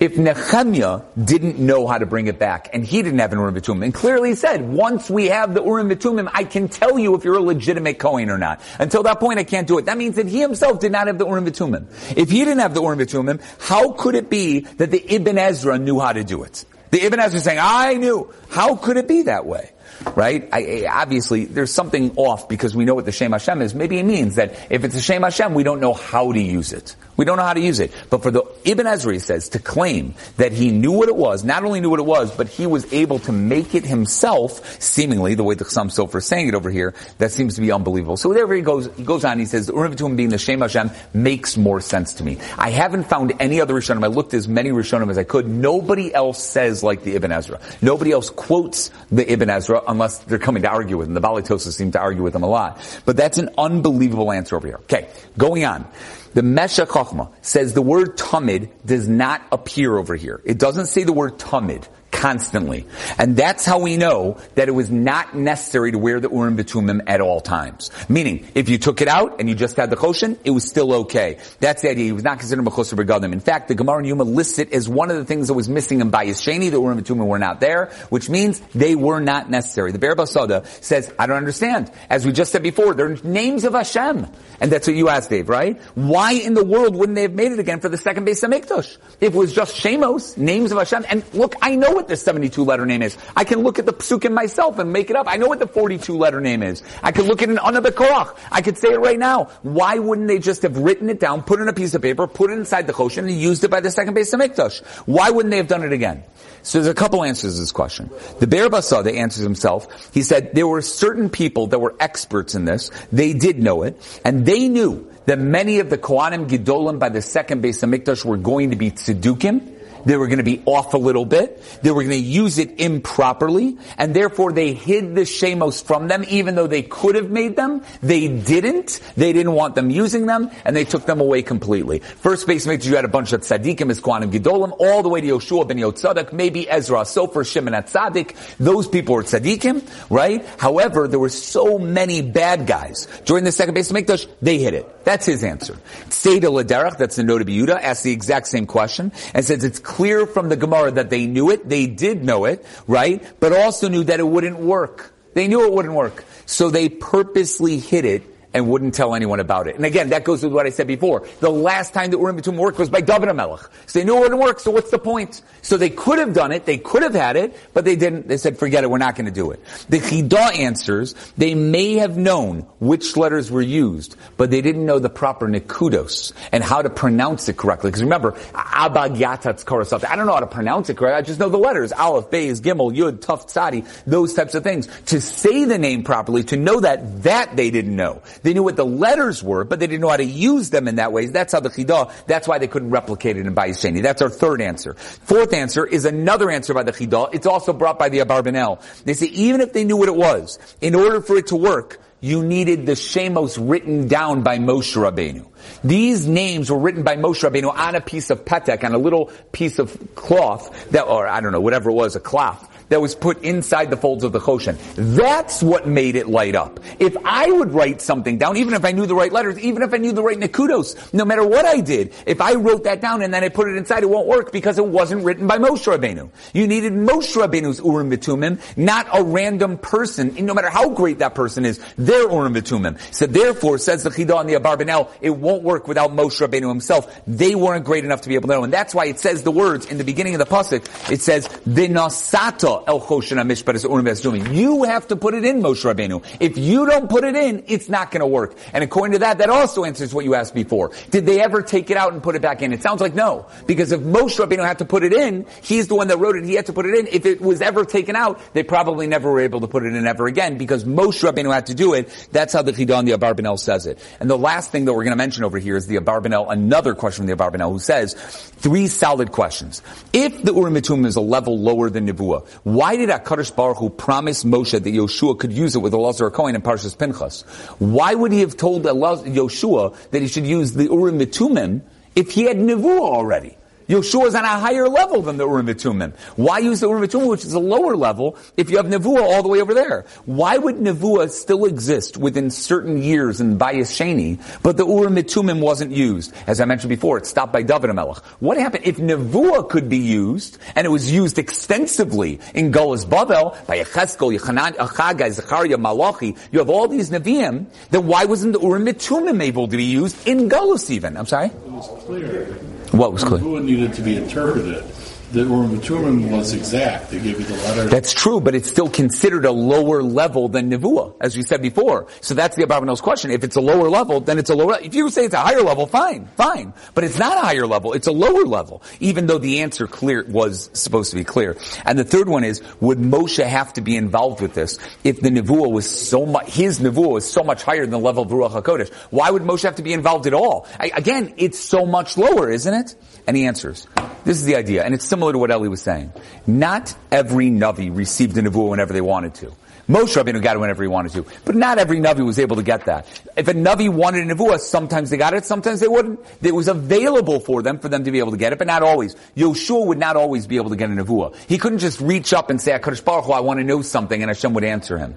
if 0.00 0.16
Nehemiah 0.18 1.02
didn't 1.22 1.58
know 1.58 1.86
how 1.86 1.98
to 1.98 2.06
bring 2.06 2.26
it 2.26 2.38
back, 2.38 2.70
and 2.72 2.84
he 2.84 3.02
didn't 3.02 3.18
have 3.18 3.32
an 3.32 3.38
Urim 3.38 3.54
Vitumim, 3.54 3.84
and 3.84 3.94
clearly 3.94 4.34
said, 4.34 4.62
once 4.68 5.08
we 5.08 5.26
have 5.26 5.54
the 5.54 5.62
Urim 5.62 5.88
Vitumim, 5.88 6.30
I 6.32 6.44
can 6.44 6.68
tell 6.68 6.98
you 6.98 7.14
if 7.14 7.24
you're 7.24 7.36
a 7.36 7.42
legitimate 7.42 7.98
Kohen 7.98 8.30
or 8.30 8.38
not. 8.38 8.60
Until 8.78 9.02
that 9.04 9.20
point, 9.20 9.38
I 9.38 9.44
can't 9.44 9.66
do 9.66 9.78
it. 9.78 9.86
That 9.86 9.98
means 9.98 10.16
that 10.16 10.26
he 10.26 10.40
himself 10.40 10.80
did 10.80 10.92
not 10.92 11.06
have 11.06 11.18
the 11.18 11.26
Urim 11.26 11.46
Vitumim. 11.46 11.86
If 12.16 12.30
he 12.30 12.38
didn't 12.40 12.60
have 12.60 12.74
the 12.74 12.82
Urim 12.82 12.98
Vitumim, 12.98 13.40
how 13.60 13.92
could 13.92 14.14
it 14.14 14.30
be 14.30 14.60
that 14.60 14.90
the 14.90 15.14
Ibn 15.14 15.38
Ezra 15.38 15.78
knew 15.78 16.00
how 16.00 16.12
to 16.12 16.24
do 16.24 16.42
it? 16.42 16.64
The 16.90 17.04
Ibn 17.04 17.20
Ezra 17.20 17.40
saying, 17.40 17.58
I 17.60 17.94
knew. 17.94 18.32
How 18.48 18.76
could 18.76 18.96
it 18.96 19.08
be 19.08 19.22
that 19.22 19.46
way? 19.46 19.72
Right? 20.14 20.48
I, 20.52 20.86
obviously, 20.90 21.44
there's 21.44 21.72
something 21.72 22.16
off 22.16 22.48
because 22.48 22.74
we 22.74 22.84
know 22.84 22.94
what 22.94 23.04
the 23.04 23.12
Shem 23.12 23.32
Hashem 23.32 23.62
is. 23.62 23.74
Maybe 23.74 23.98
it 23.98 24.04
means 24.04 24.36
that 24.36 24.54
if 24.70 24.84
it's 24.84 24.94
a 24.94 25.00
Shem 25.00 25.22
Hashem, 25.22 25.54
we 25.54 25.62
don't 25.62 25.80
know 25.80 25.94
how 25.94 26.32
to 26.32 26.40
use 26.40 26.72
it. 26.72 26.96
We 27.16 27.24
don't 27.24 27.38
know 27.38 27.44
how 27.44 27.54
to 27.54 27.60
use 27.60 27.80
it. 27.80 27.92
But 28.10 28.22
for 28.22 28.30
the 28.30 28.44
Ibn 28.64 28.86
Ezra, 28.86 29.12
he 29.12 29.18
says, 29.18 29.48
to 29.50 29.58
claim 29.58 30.14
that 30.36 30.52
he 30.52 30.70
knew 30.70 30.92
what 30.92 31.08
it 31.08 31.16
was, 31.16 31.44
not 31.44 31.64
only 31.64 31.80
knew 31.80 31.90
what 31.90 32.00
it 32.00 32.06
was, 32.06 32.34
but 32.36 32.48
he 32.48 32.66
was 32.66 32.92
able 32.92 33.18
to 33.20 33.32
make 33.32 33.74
it 33.74 33.84
himself, 33.84 34.80
seemingly, 34.82 35.34
the 35.34 35.44
way 35.44 35.54
the 35.54 35.64
Chassam 35.64 35.86
Sofer 35.86 36.16
is 36.16 36.26
saying 36.26 36.48
it 36.48 36.54
over 36.54 36.70
here, 36.70 36.94
that 37.18 37.32
seems 37.32 37.54
to 37.54 37.60
be 37.60 37.72
unbelievable. 37.72 38.16
So 38.16 38.28
whatever 38.28 38.54
he 38.54 38.62
goes, 38.62 38.88
he 38.96 39.02
goes 39.02 39.24
on, 39.24 39.38
he 39.38 39.46
says, 39.46 39.66
the 39.66 39.72
Urim 39.72 40.16
being 40.16 40.28
the 40.28 40.38
Shem 40.38 40.60
Hashem 40.60 40.90
makes 41.14 41.56
more 41.56 41.80
sense 41.80 42.14
to 42.14 42.24
me. 42.24 42.38
I 42.58 42.70
haven't 42.70 43.04
found 43.04 43.32
any 43.40 43.60
other 43.60 43.74
Rishonim. 43.74 44.04
I 44.04 44.08
looked 44.08 44.34
as 44.34 44.46
many 44.46 44.70
Rishonim 44.70 45.10
as 45.10 45.18
I 45.18 45.24
could. 45.24 45.48
Nobody 45.48 46.14
else 46.14 46.42
says 46.42 46.82
like 46.82 47.02
the 47.02 47.14
Ibn 47.14 47.32
Ezra. 47.32 47.60
Nobody 47.80 48.12
else 48.12 48.30
quotes 48.30 48.90
the 49.10 49.30
Ibn 49.30 49.48
Ezra 49.48 49.75
unless 49.86 50.18
they're 50.18 50.38
coming 50.38 50.62
to 50.62 50.68
argue 50.68 50.96
with 50.96 51.08
him. 51.08 51.14
The 51.14 51.20
Baalei 51.20 51.46
Tosfos 51.46 51.72
seem 51.72 51.92
to 51.92 52.00
argue 52.00 52.22
with 52.22 52.34
him 52.34 52.42
a 52.42 52.48
lot. 52.48 52.80
But 53.04 53.16
that's 53.16 53.38
an 53.38 53.50
unbelievable 53.58 54.32
answer 54.32 54.56
over 54.56 54.66
here. 54.66 54.78
Okay, 54.82 55.08
going 55.36 55.64
on. 55.64 55.86
The 56.34 56.42
Meshech 56.42 56.88
Chochmah 56.88 57.30
says 57.40 57.72
the 57.72 57.82
word 57.82 58.18
tamid 58.18 58.68
does 58.84 59.08
not 59.08 59.42
appear 59.50 59.96
over 59.96 60.14
here. 60.14 60.40
It 60.44 60.58
doesn't 60.58 60.86
say 60.86 61.04
the 61.04 61.12
word 61.12 61.38
tamid, 61.38 61.88
constantly. 62.16 62.86
And 63.18 63.36
that's 63.36 63.66
how 63.66 63.78
we 63.78 63.96
know 63.98 64.38
that 64.54 64.68
it 64.68 64.72
was 64.72 64.90
not 64.90 65.36
necessary 65.36 65.92
to 65.92 65.98
wear 65.98 66.18
the 66.18 66.30
Urim 66.30 66.56
Bitumim 66.56 67.02
at 67.06 67.20
all 67.20 67.42
times. 67.42 67.90
Meaning, 68.08 68.46
if 68.54 68.70
you 68.70 68.78
took 68.78 69.02
it 69.02 69.08
out 69.08 69.38
and 69.38 69.48
you 69.48 69.54
just 69.54 69.76
had 69.76 69.90
the 69.90 69.96
Choshen, 69.96 70.38
it 70.42 70.50
was 70.50 70.64
still 70.64 70.92
okay. 70.94 71.38
That's 71.60 71.82
the 71.82 71.90
idea. 71.90 72.06
He 72.06 72.12
was 72.12 72.24
not 72.24 72.38
considered 72.38 72.64
Mechosar 72.64 72.98
Begadim. 72.98 73.32
In 73.32 73.40
fact, 73.40 73.68
the 73.68 73.74
Gemara 73.74 74.02
in 74.02 74.06
Yoma 74.06 74.26
lists 74.26 74.58
it 74.58 74.72
as 74.72 74.88
one 74.88 75.10
of 75.10 75.16
the 75.16 75.26
things 75.26 75.48
that 75.48 75.54
was 75.54 75.68
missing 75.68 76.00
in 76.00 76.10
Bayis 76.10 76.40
Sheni. 76.40 76.70
The 76.70 76.80
Urim 76.80 77.02
Bitumim 77.02 77.26
were 77.26 77.38
not 77.38 77.60
there, 77.60 77.90
which 78.08 78.30
means 78.30 78.60
they 78.74 78.94
were 78.94 79.20
not 79.20 79.50
necessary. 79.50 79.92
The 79.92 79.98
Be'er 79.98 80.16
BaSadeh 80.16 80.66
says, 80.82 81.12
I 81.18 81.26
don't 81.26 81.36
understand. 81.36 81.92
As 82.08 82.24
we 82.24 82.32
just 82.32 82.50
said 82.50 82.62
before, 82.62 82.94
they're 82.94 83.16
names 83.16 83.64
of 83.64 83.74
Hashem. 83.74 84.26
And 84.58 84.72
that's 84.72 84.86
what 84.86 84.96
you 84.96 85.10
asked, 85.10 85.28
Dave, 85.28 85.50
right? 85.50 85.78
Why 85.94 86.32
in 86.32 86.54
the 86.54 86.64
world 86.64 86.96
wouldn't 86.96 87.16
they 87.16 87.22
have 87.22 87.34
made 87.34 87.52
it 87.52 87.58
again 87.58 87.80
for 87.80 87.90
the 87.90 87.98
second 87.98 88.24
base 88.24 88.42
of 88.42 88.50
Mikdash? 88.50 88.96
If 89.20 89.34
it 89.34 89.36
was 89.36 89.52
just 89.52 89.76
Shemos, 89.76 90.38
names 90.38 90.72
of 90.72 90.78
Hashem, 90.78 91.04
and 91.10 91.22
look, 91.34 91.54
I 91.60 91.76
know 91.76 91.90
what 91.90 92.05
the 92.08 92.16
72 92.16 92.62
letter 92.64 92.86
name 92.86 93.02
is. 93.02 93.16
I 93.36 93.44
can 93.44 93.60
look 93.60 93.78
at 93.78 93.86
the 93.86 93.92
psukim 93.92 94.32
myself 94.32 94.78
and 94.78 94.92
make 94.92 95.10
it 95.10 95.16
up. 95.16 95.26
I 95.28 95.36
know 95.36 95.46
what 95.46 95.58
the 95.58 95.66
42 95.66 96.16
letter 96.16 96.40
name 96.40 96.62
is. 96.62 96.82
I 97.02 97.12
can 97.12 97.26
look 97.26 97.42
at 97.42 97.48
an 97.48 97.58
Ana 97.58 97.82
B'koach. 97.82 98.36
I 98.50 98.62
could 98.62 98.78
say 98.78 98.92
it 98.92 99.00
right 99.00 99.18
now. 99.18 99.44
Why 99.62 99.98
wouldn't 99.98 100.28
they 100.28 100.38
just 100.38 100.62
have 100.62 100.78
written 100.78 101.10
it 101.10 101.20
down, 101.20 101.42
put 101.42 101.60
it 101.60 101.62
in 101.62 101.68
a 101.68 101.72
piece 101.72 101.94
of 101.94 102.02
paper, 102.02 102.26
put 102.26 102.50
it 102.50 102.54
inside 102.54 102.86
the 102.86 102.92
Choshen, 102.92 103.18
and 103.18 103.32
used 103.32 103.64
it 103.64 103.70
by 103.70 103.80
the 103.80 103.90
second 103.90 104.14
base 104.14 104.32
of 104.32 104.40
Mikdash? 104.40 104.84
Why 105.06 105.30
wouldn't 105.30 105.50
they 105.50 105.58
have 105.58 105.68
done 105.68 105.84
it 105.84 105.92
again? 105.92 106.24
So 106.62 106.78
there's 106.78 106.90
a 106.90 106.94
couple 106.94 107.22
answers 107.22 107.54
to 107.54 107.60
this 107.60 107.70
question. 107.70 108.10
The 108.40 108.46
Be'er 108.46 108.68
BaSadeh 108.68 109.14
answers 109.14 109.44
himself. 109.44 110.12
He 110.12 110.22
said 110.22 110.52
there 110.54 110.66
were 110.66 110.82
certain 110.82 111.30
people 111.30 111.68
that 111.68 111.78
were 111.78 111.94
experts 112.00 112.56
in 112.56 112.64
this. 112.64 112.90
They 113.12 113.34
did 113.34 113.62
know 113.62 113.84
it, 113.84 114.00
and 114.24 114.44
they 114.44 114.68
knew 114.68 115.08
that 115.26 115.38
many 115.38 115.78
of 115.80 115.90
the 115.90 115.98
Kohanim 115.98 116.48
Gedolim 116.48 116.98
by 116.98 117.08
the 117.08 117.22
second 117.22 117.60
base 117.60 117.82
of 117.82 117.90
Mikdash 117.90 118.24
were 118.24 118.36
going 118.36 118.70
to 118.70 118.76
be 118.76 118.90
tzedukim, 118.90 119.75
they 120.06 120.16
were 120.16 120.26
going 120.28 120.38
to 120.38 120.44
be 120.44 120.62
off 120.64 120.94
a 120.94 120.98
little 120.98 121.26
bit. 121.26 121.62
They 121.82 121.90
were 121.90 122.02
going 122.02 122.10
to 122.10 122.16
use 122.16 122.58
it 122.58 122.80
improperly. 122.80 123.76
And 123.98 124.14
therefore 124.14 124.52
they 124.52 124.72
hid 124.72 125.14
the 125.14 125.22
shemos 125.22 125.84
from 125.84 126.08
them, 126.08 126.24
even 126.28 126.54
though 126.54 126.66
they 126.66 126.82
could 126.82 127.16
have 127.16 127.30
made 127.30 127.56
them. 127.56 127.82
They 128.02 128.28
didn't. 128.28 129.00
They 129.16 129.32
didn't 129.32 129.52
want 129.52 129.74
them 129.74 129.90
using 129.90 130.26
them, 130.26 130.50
and 130.64 130.74
they 130.74 130.84
took 130.84 131.06
them 131.06 131.20
away 131.20 131.42
completely. 131.42 131.98
First 131.98 132.46
base 132.46 132.66
makes 132.66 132.86
you 132.86 132.96
had 132.96 133.04
a 133.04 133.08
bunch 133.08 133.32
of 133.32 133.42
tzaddikim 133.42 133.90
as 133.90 134.00
Kohanim 134.00 134.32
Gedolim, 134.32 134.74
all 134.78 135.02
the 135.02 135.08
way 135.08 135.20
to 135.20 135.26
Yoshua 135.26 135.66
ben 135.66 135.78
Yotzadak, 135.78 136.32
maybe 136.32 136.68
Ezra 136.70 137.00
Sofer, 137.00 137.46
Shimon 137.46 137.74
HaTzadik. 137.74 138.56
Those 138.58 138.88
people 138.88 139.16
were 139.16 139.22
tzaddikim, 139.22 139.82
right? 140.10 140.46
However, 140.58 141.08
there 141.08 141.18
were 141.18 141.28
so 141.28 141.78
many 141.78 142.22
bad 142.22 142.66
guys. 142.66 143.08
During 143.24 143.44
the 143.44 143.52
second 143.52 143.74
base 143.74 143.90
Mikdash, 143.92 144.28
they 144.40 144.58
hit 144.58 144.74
it. 144.74 145.04
That's 145.04 145.26
his 145.26 145.44
answer. 145.44 145.78
Seder 146.08 146.48
Lederach, 146.48 146.96
that's 146.96 147.16
the 147.16 147.22
note 147.22 147.40
of 147.40 147.48
Yehuda, 147.48 147.80
asks 147.80 148.02
the 148.02 148.12
exact 148.12 148.48
same 148.48 148.66
question, 148.66 149.12
and 149.34 149.44
says 149.44 149.64
it's 149.64 149.78
from 150.26 150.48
the 150.48 150.56
Gemara 150.56 150.90
that 150.92 151.10
they 151.10 151.26
knew 151.26 151.50
it, 151.50 151.68
they 151.68 151.86
did 151.86 152.22
know 152.22 152.44
it, 152.44 152.64
right? 152.86 153.24
But 153.40 153.52
also 153.52 153.88
knew 153.88 154.04
that 154.04 154.20
it 154.20 154.26
wouldn't 154.26 154.58
work. 154.58 155.12
They 155.34 155.48
knew 155.48 155.66
it 155.66 155.72
wouldn't 155.72 155.94
work. 155.94 156.24
So 156.46 156.70
they 156.70 156.88
purposely 156.88 157.78
hid 157.78 158.04
it 158.04 158.22
and 158.56 158.66
wouldn't 158.70 158.94
tell 158.94 159.14
anyone 159.14 159.38
about 159.38 159.68
it. 159.68 159.76
And 159.76 159.84
again, 159.84 160.08
that 160.08 160.24
goes 160.24 160.42
with 160.42 160.50
what 160.50 160.64
I 160.64 160.70
said 160.70 160.86
before. 160.86 161.26
The 161.40 161.50
last 161.50 161.92
time 161.92 162.10
the 162.10 162.18
Urim 162.18 162.38
Bitum 162.38 162.56
worked 162.56 162.78
was 162.78 162.88
by 162.88 163.02
David 163.02 163.28
HaMelech. 163.28 163.68
So 163.84 163.98
they 163.98 164.04
knew 164.04 164.16
it 164.16 164.20
wouldn't 164.20 164.40
work, 164.40 164.60
so 164.60 164.70
what's 164.70 164.90
the 164.90 164.98
point? 164.98 165.42
So 165.60 165.76
they 165.76 165.90
could 165.90 166.18
have 166.18 166.32
done 166.32 166.52
it, 166.52 166.64
they 166.64 166.78
could 166.78 167.02
have 167.02 167.12
had 167.12 167.36
it, 167.36 167.54
but 167.74 167.84
they 167.84 167.96
didn't. 167.96 168.28
They 168.28 168.38
said, 168.38 168.58
forget 168.58 168.82
it, 168.82 168.88
we're 168.88 168.96
not 168.96 169.14
going 169.14 169.26
to 169.26 169.30
do 169.30 169.50
it. 169.50 169.62
The 169.90 169.98
Chidah 169.98 170.56
answers, 170.56 171.14
they 171.36 171.54
may 171.54 171.96
have 171.96 172.16
known 172.16 172.60
which 172.80 173.14
letters 173.18 173.50
were 173.50 173.60
used, 173.60 174.16
but 174.38 174.50
they 174.50 174.62
didn't 174.62 174.86
know 174.86 174.98
the 174.98 175.10
proper 175.10 175.46
Nikudos 175.46 176.32
and 176.50 176.64
how 176.64 176.80
to 176.80 176.88
pronounce 176.88 177.50
it 177.50 177.58
correctly. 177.58 177.90
Because 177.90 178.02
remember, 178.02 178.32
Abag 178.54 179.18
Yatatz 179.18 180.06
I 180.08 180.16
don't 180.16 180.26
know 180.26 180.32
how 180.32 180.40
to 180.40 180.46
pronounce 180.46 180.88
it 180.88 180.96
correctly, 180.96 181.18
I 181.18 181.22
just 181.22 181.38
know 181.38 181.50
the 181.50 181.58
letters. 181.58 181.92
Aleph, 181.92 182.30
Beis, 182.30 182.62
Gimel, 182.62 182.96
Yud, 182.96 183.18
Tuf, 183.18 183.52
Tzadi, 183.52 183.86
those 184.06 184.32
types 184.32 184.54
of 184.54 184.62
things. 184.62 184.88
To 185.06 185.20
say 185.20 185.66
the 185.66 185.76
name 185.76 186.04
properly, 186.04 186.42
to 186.44 186.56
know 186.56 186.80
that, 186.80 187.24
that 187.24 187.54
they 187.54 187.70
didn't 187.70 187.94
know. 187.94 188.22
They 188.46 188.54
knew 188.54 188.62
what 188.62 188.76
the 188.76 188.86
letters 188.86 189.42
were, 189.42 189.64
but 189.64 189.80
they 189.80 189.88
didn't 189.88 190.02
know 190.02 190.08
how 190.08 190.18
to 190.18 190.24
use 190.24 190.70
them 190.70 190.86
in 190.86 190.94
that 190.96 191.12
way. 191.12 191.26
That's 191.26 191.52
how 191.52 191.58
the 191.58 191.68
Chidah, 191.68 192.12
that's 192.28 192.46
why 192.46 192.58
they 192.58 192.68
couldn't 192.68 192.90
replicate 192.90 193.36
it 193.36 193.44
in 193.44 193.52
Bayis 193.56 193.84
Sheni. 193.84 194.00
That's 194.00 194.22
our 194.22 194.30
third 194.30 194.62
answer. 194.62 194.94
Fourth 194.94 195.52
answer 195.52 195.84
is 195.84 196.04
another 196.04 196.48
answer 196.48 196.72
by 196.72 196.84
the 196.84 196.92
Chidah. 196.92 197.34
It's 197.34 197.48
also 197.48 197.72
brought 197.72 197.98
by 197.98 198.08
the 198.08 198.20
Abarbanel. 198.20 198.80
They 199.02 199.14
say 199.14 199.26
even 199.26 199.62
if 199.62 199.72
they 199.72 199.82
knew 199.82 199.96
what 199.96 200.08
it 200.08 200.14
was, 200.14 200.60
in 200.80 200.94
order 200.94 201.20
for 201.20 201.36
it 201.38 201.48
to 201.48 201.56
work, 201.56 201.98
you 202.20 202.44
needed 202.44 202.86
the 202.86 202.92
Shemos 202.92 203.58
written 203.60 204.06
down 204.06 204.44
by 204.44 204.58
Moshe 204.58 204.94
Rabbeinu. 204.94 205.44
These 205.82 206.28
names 206.28 206.70
were 206.70 206.78
written 206.78 207.02
by 207.02 207.16
Moshe 207.16 207.42
Rabbeinu 207.42 207.76
on 207.76 207.96
a 207.96 208.00
piece 208.00 208.30
of 208.30 208.44
petek, 208.44 208.84
on 208.84 208.94
a 208.94 208.98
little 208.98 209.26
piece 209.50 209.80
of 209.80 210.14
cloth 210.14 210.90
that, 210.92 211.02
or 211.02 211.26
I 211.26 211.40
don't 211.40 211.50
know, 211.50 211.60
whatever 211.60 211.90
it 211.90 211.94
was, 211.94 212.14
a 212.14 212.20
cloth 212.20 212.75
that 212.88 213.00
was 213.00 213.14
put 213.14 213.42
inside 213.42 213.90
the 213.90 213.96
folds 213.96 214.24
of 214.24 214.32
the 214.32 214.40
Choshen. 214.40 214.76
That's 214.94 215.62
what 215.62 215.86
made 215.86 216.16
it 216.16 216.28
light 216.28 216.54
up. 216.54 216.80
If 216.98 217.16
I 217.24 217.50
would 217.50 217.72
write 217.72 218.00
something 218.00 218.38
down, 218.38 218.56
even 218.56 218.74
if 218.74 218.84
I 218.84 218.92
knew 218.92 219.06
the 219.06 219.14
right 219.14 219.32
letters, 219.32 219.58
even 219.58 219.82
if 219.82 219.92
I 219.92 219.96
knew 219.96 220.12
the 220.12 220.22
right 220.22 220.38
Nikudos, 220.38 221.12
no 221.12 221.24
matter 221.24 221.44
what 221.44 221.64
I 221.64 221.80
did, 221.80 222.12
if 222.26 222.40
I 222.40 222.54
wrote 222.54 222.84
that 222.84 223.00
down 223.00 223.22
and 223.22 223.32
then 223.32 223.42
I 223.42 223.48
put 223.48 223.68
it 223.68 223.76
inside, 223.76 224.02
it 224.02 224.10
won't 224.10 224.26
work 224.26 224.52
because 224.52 224.78
it 224.78 224.86
wasn't 224.86 225.24
written 225.24 225.46
by 225.46 225.58
Moshe 225.58 225.84
Rabbeinu. 225.86 226.30
You 226.52 226.66
needed 226.66 226.92
Moshe 226.92 227.34
Rabbeinu's 227.36 227.78
Urim 227.78 228.10
Bitumim, 228.10 228.60
not 228.76 229.06
a 229.12 229.22
random 229.22 229.78
person, 229.78 230.34
no 230.44 230.54
matter 230.54 230.70
how 230.70 230.90
great 230.90 231.18
that 231.18 231.34
person 231.34 231.64
is, 231.64 231.80
their 231.96 232.30
Urim 232.30 232.54
Bitumim. 232.54 232.98
So 233.14 233.26
therefore, 233.26 233.78
says 233.78 234.02
the 234.02 234.10
Chidah 234.10 234.40
and 234.40 234.48
the 234.48 234.54
Abarbanel, 234.54 235.10
it 235.20 235.30
won't 235.30 235.62
work 235.62 235.88
without 235.88 236.10
Moshe 236.10 236.46
Rabbeinu 236.46 236.68
himself. 236.68 237.20
They 237.26 237.54
weren't 237.54 237.84
great 237.84 238.04
enough 238.04 238.22
to 238.22 238.28
be 238.28 238.34
able 238.34 238.48
to 238.48 238.54
know. 238.54 238.64
And 238.64 238.72
that's 238.72 238.94
why 238.94 239.06
it 239.06 239.18
says 239.18 239.42
the 239.42 239.50
words 239.50 239.86
in 239.86 239.98
the 239.98 240.04
beginning 240.04 240.34
of 240.34 240.38
the 240.38 240.46
Pasuk, 240.46 241.10
it 241.10 241.20
says, 241.20 241.48
Vinasata 241.48 242.75
El 242.86 243.00
Choshen 243.00 243.38
HaMishpat 243.38 243.74
is 243.74 243.84
Urim 243.84 244.04
Bitumim. 244.04 244.54
You 244.54 244.82
have 244.84 245.06
to 245.08 245.16
put 245.16 245.34
it 245.34 245.44
in 245.44 245.62
Moshe 245.62 245.84
Rabbeinu. 245.84 246.24
If 246.40 246.58
you 246.58 246.86
don't 246.86 247.08
put 247.08 247.24
it 247.24 247.36
in, 247.36 247.64
it's 247.68 247.88
not 247.88 248.10
going 248.10 248.20
to 248.20 248.26
work. 248.26 248.56
And 248.72 248.82
according 248.82 249.12
to 249.12 249.18
that, 249.20 249.38
that 249.38 249.48
also 249.48 249.84
answers 249.84 250.12
what 250.12 250.24
you 250.24 250.34
asked 250.34 250.54
before. 250.54 250.92
Did 251.10 251.24
they 251.24 251.40
ever 251.40 251.62
take 251.62 251.90
it 251.90 251.96
out 251.96 252.12
and 252.12 252.22
put 252.22 252.34
it 252.34 252.42
back 252.42 252.60
in? 252.60 252.72
It 252.72 252.82
sounds 252.82 253.00
like 253.00 253.14
no. 253.14 253.46
Because 253.66 253.92
if 253.92 254.00
Moshe 254.00 254.44
Rabbeinu 254.44 254.66
had 254.66 254.78
to 254.78 254.84
put 254.84 255.04
it 255.04 255.12
in, 255.12 255.46
he's 255.62 255.88
the 255.88 255.94
one 255.94 256.08
that 256.08 256.18
wrote 256.18 256.36
it, 256.36 256.44
he 256.44 256.54
had 256.54 256.66
to 256.66 256.72
put 256.72 256.86
it 256.86 256.98
in. 256.98 257.06
If 257.06 257.24
it 257.24 257.40
was 257.40 257.60
ever 257.60 257.84
taken 257.84 258.16
out, 258.16 258.40
they 258.52 258.62
probably 258.62 259.06
never 259.06 259.30
were 259.30 259.40
able 259.40 259.60
to 259.60 259.68
put 259.68 259.84
it 259.84 259.94
in 259.94 260.06
ever 260.06 260.26
again 260.26 260.58
because 260.58 260.84
Moshe 260.84 261.22
Rabbeinu 261.22 261.52
had 261.52 261.66
to 261.66 261.74
do 261.74 261.94
it. 261.94 262.10
That's 262.32 262.52
how 262.52 262.62
the 262.62 262.72
Chidah 262.72 263.06
the 263.06 263.12
Abarbanel 263.12 263.58
says 263.58 263.86
it. 263.86 263.98
And 264.20 264.30
the 264.30 264.38
last 264.38 264.70
thing 264.72 264.84
that 264.86 264.92
we're 264.94 265.04
going 265.04 265.12
to 265.12 265.16
mention 265.16 265.44
over 265.44 265.58
here 265.58 265.76
is 265.76 265.86
the 265.86 265.96
Abarbanel, 265.96 266.50
another 266.50 266.94
question 266.94 267.26
from 267.26 267.36
the 267.36 267.36
Abarbanel 267.36 267.72
who 267.72 267.78
says, 267.78 268.14
three 268.14 268.86
solid 268.86 269.32
questions. 269.32 269.82
If 270.12 270.42
the 270.42 270.54
Urim 270.54 270.74
Bitumim 270.74 271.06
is 271.06 271.16
a 271.16 271.20
level 271.20 271.58
lower 271.58 271.90
than 271.90 272.08
Nevuah, 272.08 272.46
why 272.66 272.96
did 272.96 273.10
HaKadosh 273.10 273.54
Baruch 273.54 273.76
Hu 273.76 273.90
promise 273.90 274.42
Moshe 274.42 274.72
that 274.72 274.84
Yoshua 274.84 275.38
could 275.38 275.52
use 275.52 275.76
it 275.76 275.78
with 275.78 275.92
Elazar 275.92 276.32
Cohen 276.32 276.56
and 276.56 276.64
Parshas 276.64 276.98
Pinchas? 276.98 277.42
Why 277.78 278.12
would 278.12 278.32
he 278.32 278.40
have 278.40 278.56
told 278.56 278.82
Elaz- 278.82 279.22
Yoshua 279.22 279.94
that 280.10 280.20
he 280.20 280.26
should 280.26 280.44
use 280.44 280.72
the 280.72 280.86
Urim 280.86 281.16
Bitumim 281.20 281.82
if 282.16 282.32
he 282.32 282.42
had 282.42 282.56
Nevuah 282.56 282.98
already? 282.98 283.56
Yoshua 283.88 284.26
is 284.26 284.34
on 284.34 284.44
a 284.44 284.48
higher 284.48 284.88
level 284.88 285.22
than 285.22 285.36
the 285.36 285.46
Urim 285.46 285.66
Vitumim. 285.66 286.12
Why 286.34 286.58
use 286.58 286.80
the 286.80 286.88
Urim 286.88 287.08
Vitumim, 287.08 287.28
which 287.28 287.44
is 287.44 287.52
a 287.52 287.60
lower 287.60 287.94
level, 287.94 288.36
if 288.56 288.68
you 288.68 288.78
have 288.78 288.86
Nevuah 288.86 289.20
all 289.20 289.42
the 289.44 289.48
way 289.48 289.60
over 289.60 289.74
there? 289.74 290.06
Why 290.24 290.58
would 290.58 290.76
Nevuah 290.76 291.30
still 291.30 291.66
exist 291.66 292.16
within 292.16 292.50
certain 292.50 293.00
years 293.00 293.40
in 293.40 293.58
Bayis 293.58 293.92
Sheni, 293.94 294.40
but 294.62 294.76
the 294.76 294.84
Urim 294.84 295.14
Vitumim 295.14 295.60
wasn't 295.60 295.92
used? 295.92 296.34
As 296.48 296.60
I 296.60 296.64
mentioned 296.64 296.88
before, 296.88 297.18
it 297.18 297.26
stopped 297.26 297.52
by 297.52 297.62
David 297.62 297.90
HaMelech. 297.90 298.18
What 298.40 298.56
happened 298.56 298.86
if 298.86 298.96
Nevuah 298.96 299.68
could 299.68 299.88
be 299.88 299.98
used, 299.98 300.58
and 300.74 300.84
it 300.84 300.90
was 300.90 301.12
used 301.12 301.38
extensively 301.38 302.40
in 302.54 302.72
Golas 302.72 303.06
Bavel, 303.06 303.54
by 303.68 303.78
Yecheskel, 303.78 304.36
Yechanan, 304.36 304.74
Achagai, 304.76 305.30
Zechariah, 305.30 305.78
Malachi, 305.78 306.34
you 306.50 306.58
have 306.58 306.70
all 306.70 306.88
these 306.88 307.10
Nevi'im, 307.10 307.66
then 307.90 308.06
why 308.08 308.24
wasn't 308.24 308.52
the 308.52 308.60
Urim 308.60 308.84
Vitumim 308.84 309.40
able 309.40 309.68
to 309.68 309.76
be 309.76 309.84
used 309.84 310.26
in 310.26 310.48
Golas 310.48 310.90
even? 310.90 311.16
I'm 311.16 311.26
sorry? 311.26 311.46
It 311.46 311.52
was 311.70 312.04
clear. 312.04 312.58
What 312.92 313.12
was 313.12 313.24
clear? 313.24 313.40
Nevuah 313.40 313.64
needed 313.64 313.94
to 313.94 314.02
be 314.02 314.16
interpreted. 314.16 314.84
The 315.32 315.40
Urim 315.42 316.30
was 316.30 316.52
exact. 316.52 317.10
They 317.10 317.18
gave 317.18 317.40
you 317.40 317.46
the 317.46 317.54
letter. 317.54 317.84
That's 317.84 318.12
true, 318.12 318.40
but 318.40 318.54
it's 318.54 318.68
still 318.68 318.88
considered 318.88 319.44
a 319.44 319.50
lower 319.50 320.02
level 320.02 320.48
than 320.48 320.70
Nevuah, 320.70 321.16
as 321.20 321.36
we 321.36 321.42
said 321.42 321.60
before. 321.60 322.06
So 322.20 322.34
that's 322.34 322.54
the 322.56 322.62
Abravanel's 322.62 323.00
question. 323.00 323.32
If 323.32 323.42
it's 323.42 323.56
a 323.56 323.60
lower 323.60 323.90
level, 323.90 324.20
then 324.20 324.38
it's 324.38 324.50
a 324.50 324.54
lower, 324.54 324.78
if 324.80 324.94
you 324.94 325.10
say 325.10 325.24
it's 325.24 325.34
a 325.34 325.40
higher 325.40 325.62
level, 325.62 325.86
fine, 325.86 326.26
fine. 326.36 326.72
But 326.94 327.04
it's 327.04 327.18
not 327.18 327.36
a 327.36 327.40
higher 327.40 327.66
level, 327.66 327.92
it's 327.92 328.06
a 328.06 328.12
lower 328.12 328.44
level, 328.44 328.82
even 329.00 329.26
though 329.26 329.38
the 329.38 329.60
answer 329.62 329.88
clear, 329.88 330.24
was 330.28 330.70
supposed 330.74 331.10
to 331.10 331.16
be 331.16 331.24
clear. 331.24 331.56
And 331.84 331.98
the 331.98 332.04
third 332.04 332.28
one 332.28 332.44
is, 332.44 332.62
would 332.80 332.98
Moshe 332.98 333.44
have 333.44 333.72
to 333.74 333.80
be 333.80 333.96
involved 333.96 334.40
with 334.40 334.54
this 334.54 334.78
if 335.02 335.20
the 335.20 335.30
Nevuah 335.30 335.70
was 335.70 335.90
so 335.90 336.24
much, 336.24 336.48
his 336.50 336.78
Nevuah 336.78 337.14
was 337.14 337.30
so 337.30 337.42
much 337.42 337.64
higher 337.64 337.82
than 337.82 337.90
the 337.90 337.98
level 337.98 338.22
of 338.22 338.30
Ruach 338.30 338.62
HaKodesh? 338.62 338.92
Why 339.10 339.30
would 339.30 339.42
Moshe 339.42 339.64
have 339.64 339.76
to 339.76 339.82
be 339.82 339.92
involved 339.92 340.26
at 340.26 340.34
all? 340.34 340.68
I, 340.78 340.92
again, 340.94 341.34
it's 341.36 341.58
so 341.58 341.84
much 341.84 342.16
lower, 342.16 342.50
isn't 342.50 342.72
it? 342.72 342.94
And 343.26 343.36
he 343.36 343.46
answers, 343.46 343.86
this 344.26 344.38
is 344.38 344.44
the 344.44 344.56
idea, 344.56 344.82
and 344.82 344.92
it's 344.92 345.04
similar 345.04 345.30
to 345.30 345.38
what 345.38 345.52
Eli 345.52 345.68
was 345.68 345.80
saying. 345.80 346.12
Not 346.48 346.96
every 347.12 347.46
Navi 347.48 347.96
received 347.96 348.36
a 348.36 348.42
Nevuah 348.42 348.70
whenever 348.70 348.92
they 348.92 349.00
wanted 349.00 349.36
to. 349.36 349.54
Moshe 349.88 350.20
Rabbeinu 350.20 350.42
got 350.42 350.56
it 350.56 350.58
whenever 350.58 350.82
he 350.82 350.88
wanted 350.88 351.12
to, 351.12 351.24
but 351.44 351.54
not 351.54 351.78
every 351.78 351.98
Navi 351.98 352.26
was 352.26 352.40
able 352.40 352.56
to 352.56 352.64
get 352.64 352.86
that. 352.86 353.06
If 353.36 353.46
a 353.46 353.54
Navi 353.54 353.88
wanted 353.88 354.28
a 354.28 354.34
Nevuah, 354.34 354.58
sometimes 354.58 355.10
they 355.10 355.16
got 355.16 355.32
it, 355.34 355.44
sometimes 355.44 355.78
they 355.78 355.86
wouldn't. 355.86 356.18
It 356.42 356.52
was 356.52 356.66
available 356.66 357.38
for 357.38 357.62
them, 357.62 357.78
for 357.78 357.88
them 357.88 358.02
to 358.02 358.10
be 358.10 358.18
able 358.18 358.32
to 358.32 358.36
get 358.36 358.52
it, 358.52 358.58
but 358.58 358.66
not 358.66 358.82
always. 358.82 359.14
Yoshua 359.36 359.86
would 359.86 359.98
not 359.98 360.16
always 360.16 360.48
be 360.48 360.56
able 360.56 360.70
to 360.70 360.76
get 360.76 360.90
a 360.90 360.92
Nevuah. 360.92 361.36
He 361.48 361.56
couldn't 361.56 361.78
just 361.78 362.00
reach 362.00 362.32
up 362.32 362.50
and 362.50 362.60
say, 362.60 362.76
HaKadosh 362.76 363.04
Baruch 363.04 363.26
Hu, 363.26 363.32
I 363.32 363.40
want 363.40 363.60
to 363.60 363.64
know 363.64 363.80
something, 363.80 364.20
and 364.20 364.28
Hashem 364.28 364.54
would 364.54 364.64
answer 364.64 364.98
him. 364.98 365.16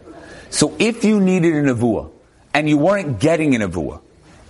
So 0.52 0.76
if 0.78 1.04
you 1.04 1.20
needed 1.20 1.56
a 1.56 1.74
Nevuah, 1.74 2.12
and 2.54 2.70
you 2.70 2.78
weren't 2.78 3.20
getting 3.20 3.56
a 3.56 3.68
Nevuah, 3.68 4.02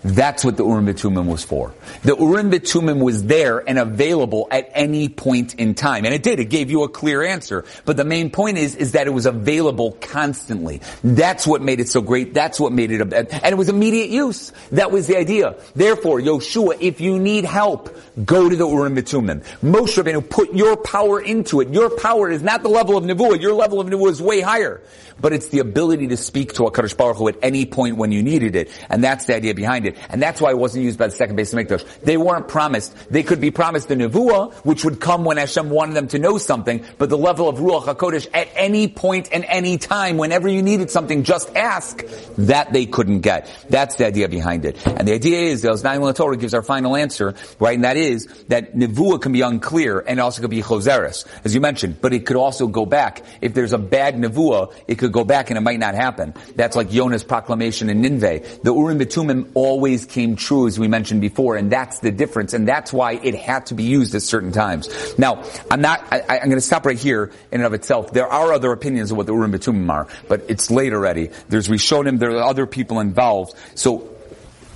that's 0.03 0.45
what 0.45 0.57
the 0.57 0.65
Urim 0.65 0.85
Bitumim 0.85 1.25
was 1.25 1.43
for. 1.43 1.73
The 2.03 2.15
Urim 2.15 2.51
Bitumim 2.51 3.03
was 3.03 3.25
there 3.25 3.67
and 3.67 3.77
available 3.77 4.47
at 4.49 4.69
any 4.73 5.09
point 5.09 5.55
in 5.55 5.75
time. 5.75 6.05
And 6.05 6.13
it 6.13 6.23
did. 6.23 6.39
It 6.39 6.45
gave 6.45 6.71
you 6.71 6.83
a 6.83 6.89
clear 6.89 7.23
answer. 7.23 7.65
But 7.85 7.97
the 7.97 8.05
main 8.05 8.29
point 8.29 8.57
is, 8.57 8.75
is 8.75 8.93
that 8.93 9.07
it 9.07 9.11
was 9.11 9.25
available 9.25 9.93
constantly. 9.99 10.81
That's 11.03 11.45
what 11.45 11.61
made 11.61 11.79
it 11.79 11.89
so 11.89 12.01
great. 12.01 12.33
That's 12.33 12.59
what 12.59 12.71
made 12.71 12.91
it, 12.91 13.01
a, 13.01 13.17
and 13.17 13.53
it 13.53 13.57
was 13.57 13.69
immediate 13.69 14.09
use. 14.09 14.53
That 14.71 14.91
was 14.91 15.07
the 15.07 15.17
idea. 15.17 15.55
Therefore, 15.75 16.19
Yoshua, 16.19 16.77
if 16.79 17.01
you 17.01 17.19
need 17.19 17.45
help, 17.45 17.95
go 18.23 18.49
to 18.49 18.55
the 18.55 18.67
Urim 18.67 18.95
Bitumim. 18.95 19.43
Moshe 19.61 20.01
Rabbeinu, 20.01 20.29
put 20.29 20.53
your 20.53 20.77
power 20.77 21.21
into 21.21 21.61
it. 21.61 21.69
Your 21.69 21.89
power 21.89 22.29
is 22.29 22.41
not 22.41 22.63
the 22.63 22.69
level 22.69 22.97
of 22.97 23.03
Nevuah. 23.03 23.41
Your 23.41 23.53
level 23.53 23.79
of 23.79 23.87
Nevuah 23.87 24.11
is 24.11 24.21
way 24.21 24.41
higher. 24.41 24.81
But 25.21 25.33
it's 25.33 25.49
the 25.49 25.59
ability 25.59 26.07
to 26.07 26.17
speak 26.17 26.53
to 26.53 26.65
a 26.65 26.71
Baruch 26.71 27.17
Hu 27.17 27.27
at 27.27 27.35
any 27.41 27.65
point 27.65 27.97
when 27.97 28.11
you 28.11 28.23
needed 28.23 28.55
it. 28.55 28.69
And 28.89 29.03
that's 29.03 29.25
the 29.25 29.35
idea 29.35 29.53
behind 29.53 29.85
it. 29.85 29.88
And 30.09 30.21
that's 30.21 30.41
why 30.41 30.51
it 30.51 30.57
wasn't 30.57 30.83
used 30.83 30.99
by 30.99 31.07
the 31.07 31.15
second 31.15 31.35
base 31.35 31.53
of 31.53 31.59
Mikdash. 31.59 32.01
They 32.01 32.17
weren't 32.17 32.47
promised. 32.47 32.95
They 33.11 33.23
could 33.23 33.41
be 33.41 33.51
promised 33.51 33.87
the 33.87 33.95
Nevuah, 33.95 34.53
which 34.65 34.85
would 34.85 34.99
come 34.99 35.25
when 35.25 35.37
Hashem 35.37 35.69
wanted 35.69 35.95
them 35.95 36.07
to 36.09 36.19
know 36.19 36.37
something, 36.37 36.83
but 36.97 37.09
the 37.09 37.17
level 37.17 37.49
of 37.49 37.57
Ruach 37.57 37.85
HaKodesh 37.85 38.27
at 38.33 38.49
any 38.55 38.87
point 38.87 39.29
and 39.31 39.45
any 39.45 39.77
time, 39.77 40.17
whenever 40.17 40.47
you 40.47 40.61
needed 40.61 40.89
something, 40.89 41.23
just 41.23 41.55
ask, 41.55 42.03
that 42.37 42.71
they 42.71 42.85
couldn't 42.85 43.21
get. 43.21 43.49
That's 43.69 43.95
the 43.95 44.05
idea 44.05 44.29
behind 44.29 44.65
it. 44.65 44.85
And 44.87 45.07
the 45.07 45.13
idea 45.13 45.41
is, 45.41 45.61
the 45.61 45.69
Oznaim 45.69 46.15
Torah 46.15 46.37
gives 46.37 46.53
our 46.53 46.61
final 46.61 46.95
answer, 46.95 47.35
right, 47.59 47.75
and 47.75 47.83
that 47.83 47.97
is 47.97 48.25
that 48.47 48.75
Nevuah 48.75 49.21
can 49.21 49.31
be 49.31 49.41
unclear 49.41 49.99
and 49.99 50.19
also 50.19 50.41
could 50.41 50.49
be 50.49 50.61
Choseres, 50.61 51.25
as 51.43 51.53
you 51.53 51.61
mentioned, 51.61 52.01
but 52.01 52.13
it 52.13 52.25
could 52.25 52.37
also 52.37 52.67
go 52.67 52.85
back. 52.85 53.23
If 53.41 53.53
there's 53.53 53.73
a 53.73 53.77
bad 53.77 54.15
Nevuah, 54.15 54.73
it 54.87 54.95
could 54.95 55.11
go 55.11 55.23
back 55.23 55.49
and 55.49 55.57
it 55.57 55.61
might 55.61 55.79
not 55.79 55.95
happen. 55.95 56.33
That's 56.55 56.75
like 56.75 56.93
Yonah's 56.93 57.23
proclamation 57.23 57.89
in 57.89 58.01
Nineveh. 58.01 58.41
The 58.63 58.73
Urim 58.73 58.99
Bitumim 58.99 59.51
always 59.79 60.03
came 60.05 60.35
true, 60.35 60.67
as 60.67 60.77
we 60.77 60.89
mentioned 60.89 61.21
before, 61.21 61.55
and 61.55 61.71
that's 61.71 61.99
the 61.99 62.11
difference, 62.11 62.53
and 62.53 62.67
that's 62.67 62.91
why 62.91 63.13
it 63.13 63.33
had 63.33 63.65
to 63.67 63.73
be 63.73 63.83
used 63.83 64.13
at 64.13 64.21
certain 64.21 64.51
times. 64.51 64.89
Now, 65.17 65.41
I'm 65.71 65.79
not, 65.79 66.03
I, 66.11 66.39
am 66.39 66.49
going 66.49 66.57
to 66.57 66.61
stop 66.61 66.85
right 66.85 66.99
here 66.99 67.31
in 67.49 67.61
and 67.61 67.63
of 67.63 67.73
itself. 67.73 68.11
There 68.11 68.27
are 68.27 68.51
other 68.51 68.73
opinions 68.73 69.09
of 69.11 69.15
what 69.15 69.25
the 69.25 69.33
Urim 69.33 69.53
Bitumim 69.53 69.89
are, 69.89 70.09
but 70.27 70.43
it's 70.49 70.69
late 70.69 70.91
already. 70.91 71.29
There's 71.47 71.69
Rishonim, 71.69 72.19
there 72.19 72.31
are 72.31 72.43
other 72.43 72.65
people 72.65 72.99
involved. 72.99 73.53
So 73.75 74.13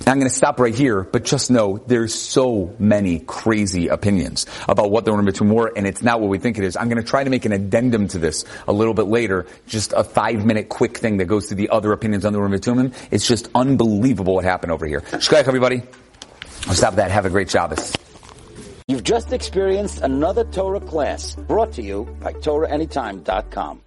I'm 0.06 0.18
going 0.18 0.28
to 0.28 0.34
stop 0.34 0.60
right 0.60 0.74
here, 0.74 1.02
but 1.02 1.24
just 1.24 1.50
know 1.50 1.78
there's 1.86 2.14
so 2.14 2.74
many 2.78 3.20
crazy 3.20 3.88
opinions 3.88 4.46
about 4.68 4.90
what 4.90 5.04
the 5.04 5.12
Bitumim 5.12 5.54
were, 5.54 5.72
and 5.74 5.86
it's 5.86 6.02
not 6.02 6.20
what 6.20 6.28
we 6.28 6.38
think 6.38 6.58
it 6.58 6.64
is. 6.64 6.76
I'm 6.76 6.88
going 6.88 7.02
to 7.02 7.08
try 7.08 7.24
to 7.24 7.30
make 7.30 7.46
an 7.46 7.52
addendum 7.52 8.08
to 8.08 8.18
this 8.18 8.44
a 8.68 8.72
little 8.72 8.92
bit 8.92 9.06
later, 9.06 9.46
just 9.66 9.94
a 9.94 10.04
five 10.04 10.44
minute 10.44 10.68
quick 10.68 10.98
thing 10.98 11.16
that 11.18 11.24
goes 11.24 11.48
to 11.48 11.54
the 11.54 11.70
other 11.70 11.92
opinions 11.92 12.24
on 12.24 12.32
the 12.34 12.38
Bitumim. 12.38 12.94
It's 13.10 13.26
just 13.26 13.48
unbelievable 13.54 14.34
what 14.34 14.44
happened 14.44 14.72
over 14.72 14.86
here. 14.86 15.00
Shkoyach, 15.00 15.48
everybody. 15.48 15.82
I'll 16.66 16.74
stop 16.74 16.96
that. 16.96 17.10
Have 17.10 17.26
a 17.26 17.30
great 17.30 17.50
Shabbos. 17.50 17.94
You've 18.88 19.04
just 19.04 19.32
experienced 19.32 20.02
another 20.02 20.44
Torah 20.44 20.80
class 20.80 21.34
brought 21.34 21.72
to 21.72 21.82
you 21.82 22.04
by 22.20 22.34
TorahAnytime.com. 22.34 23.80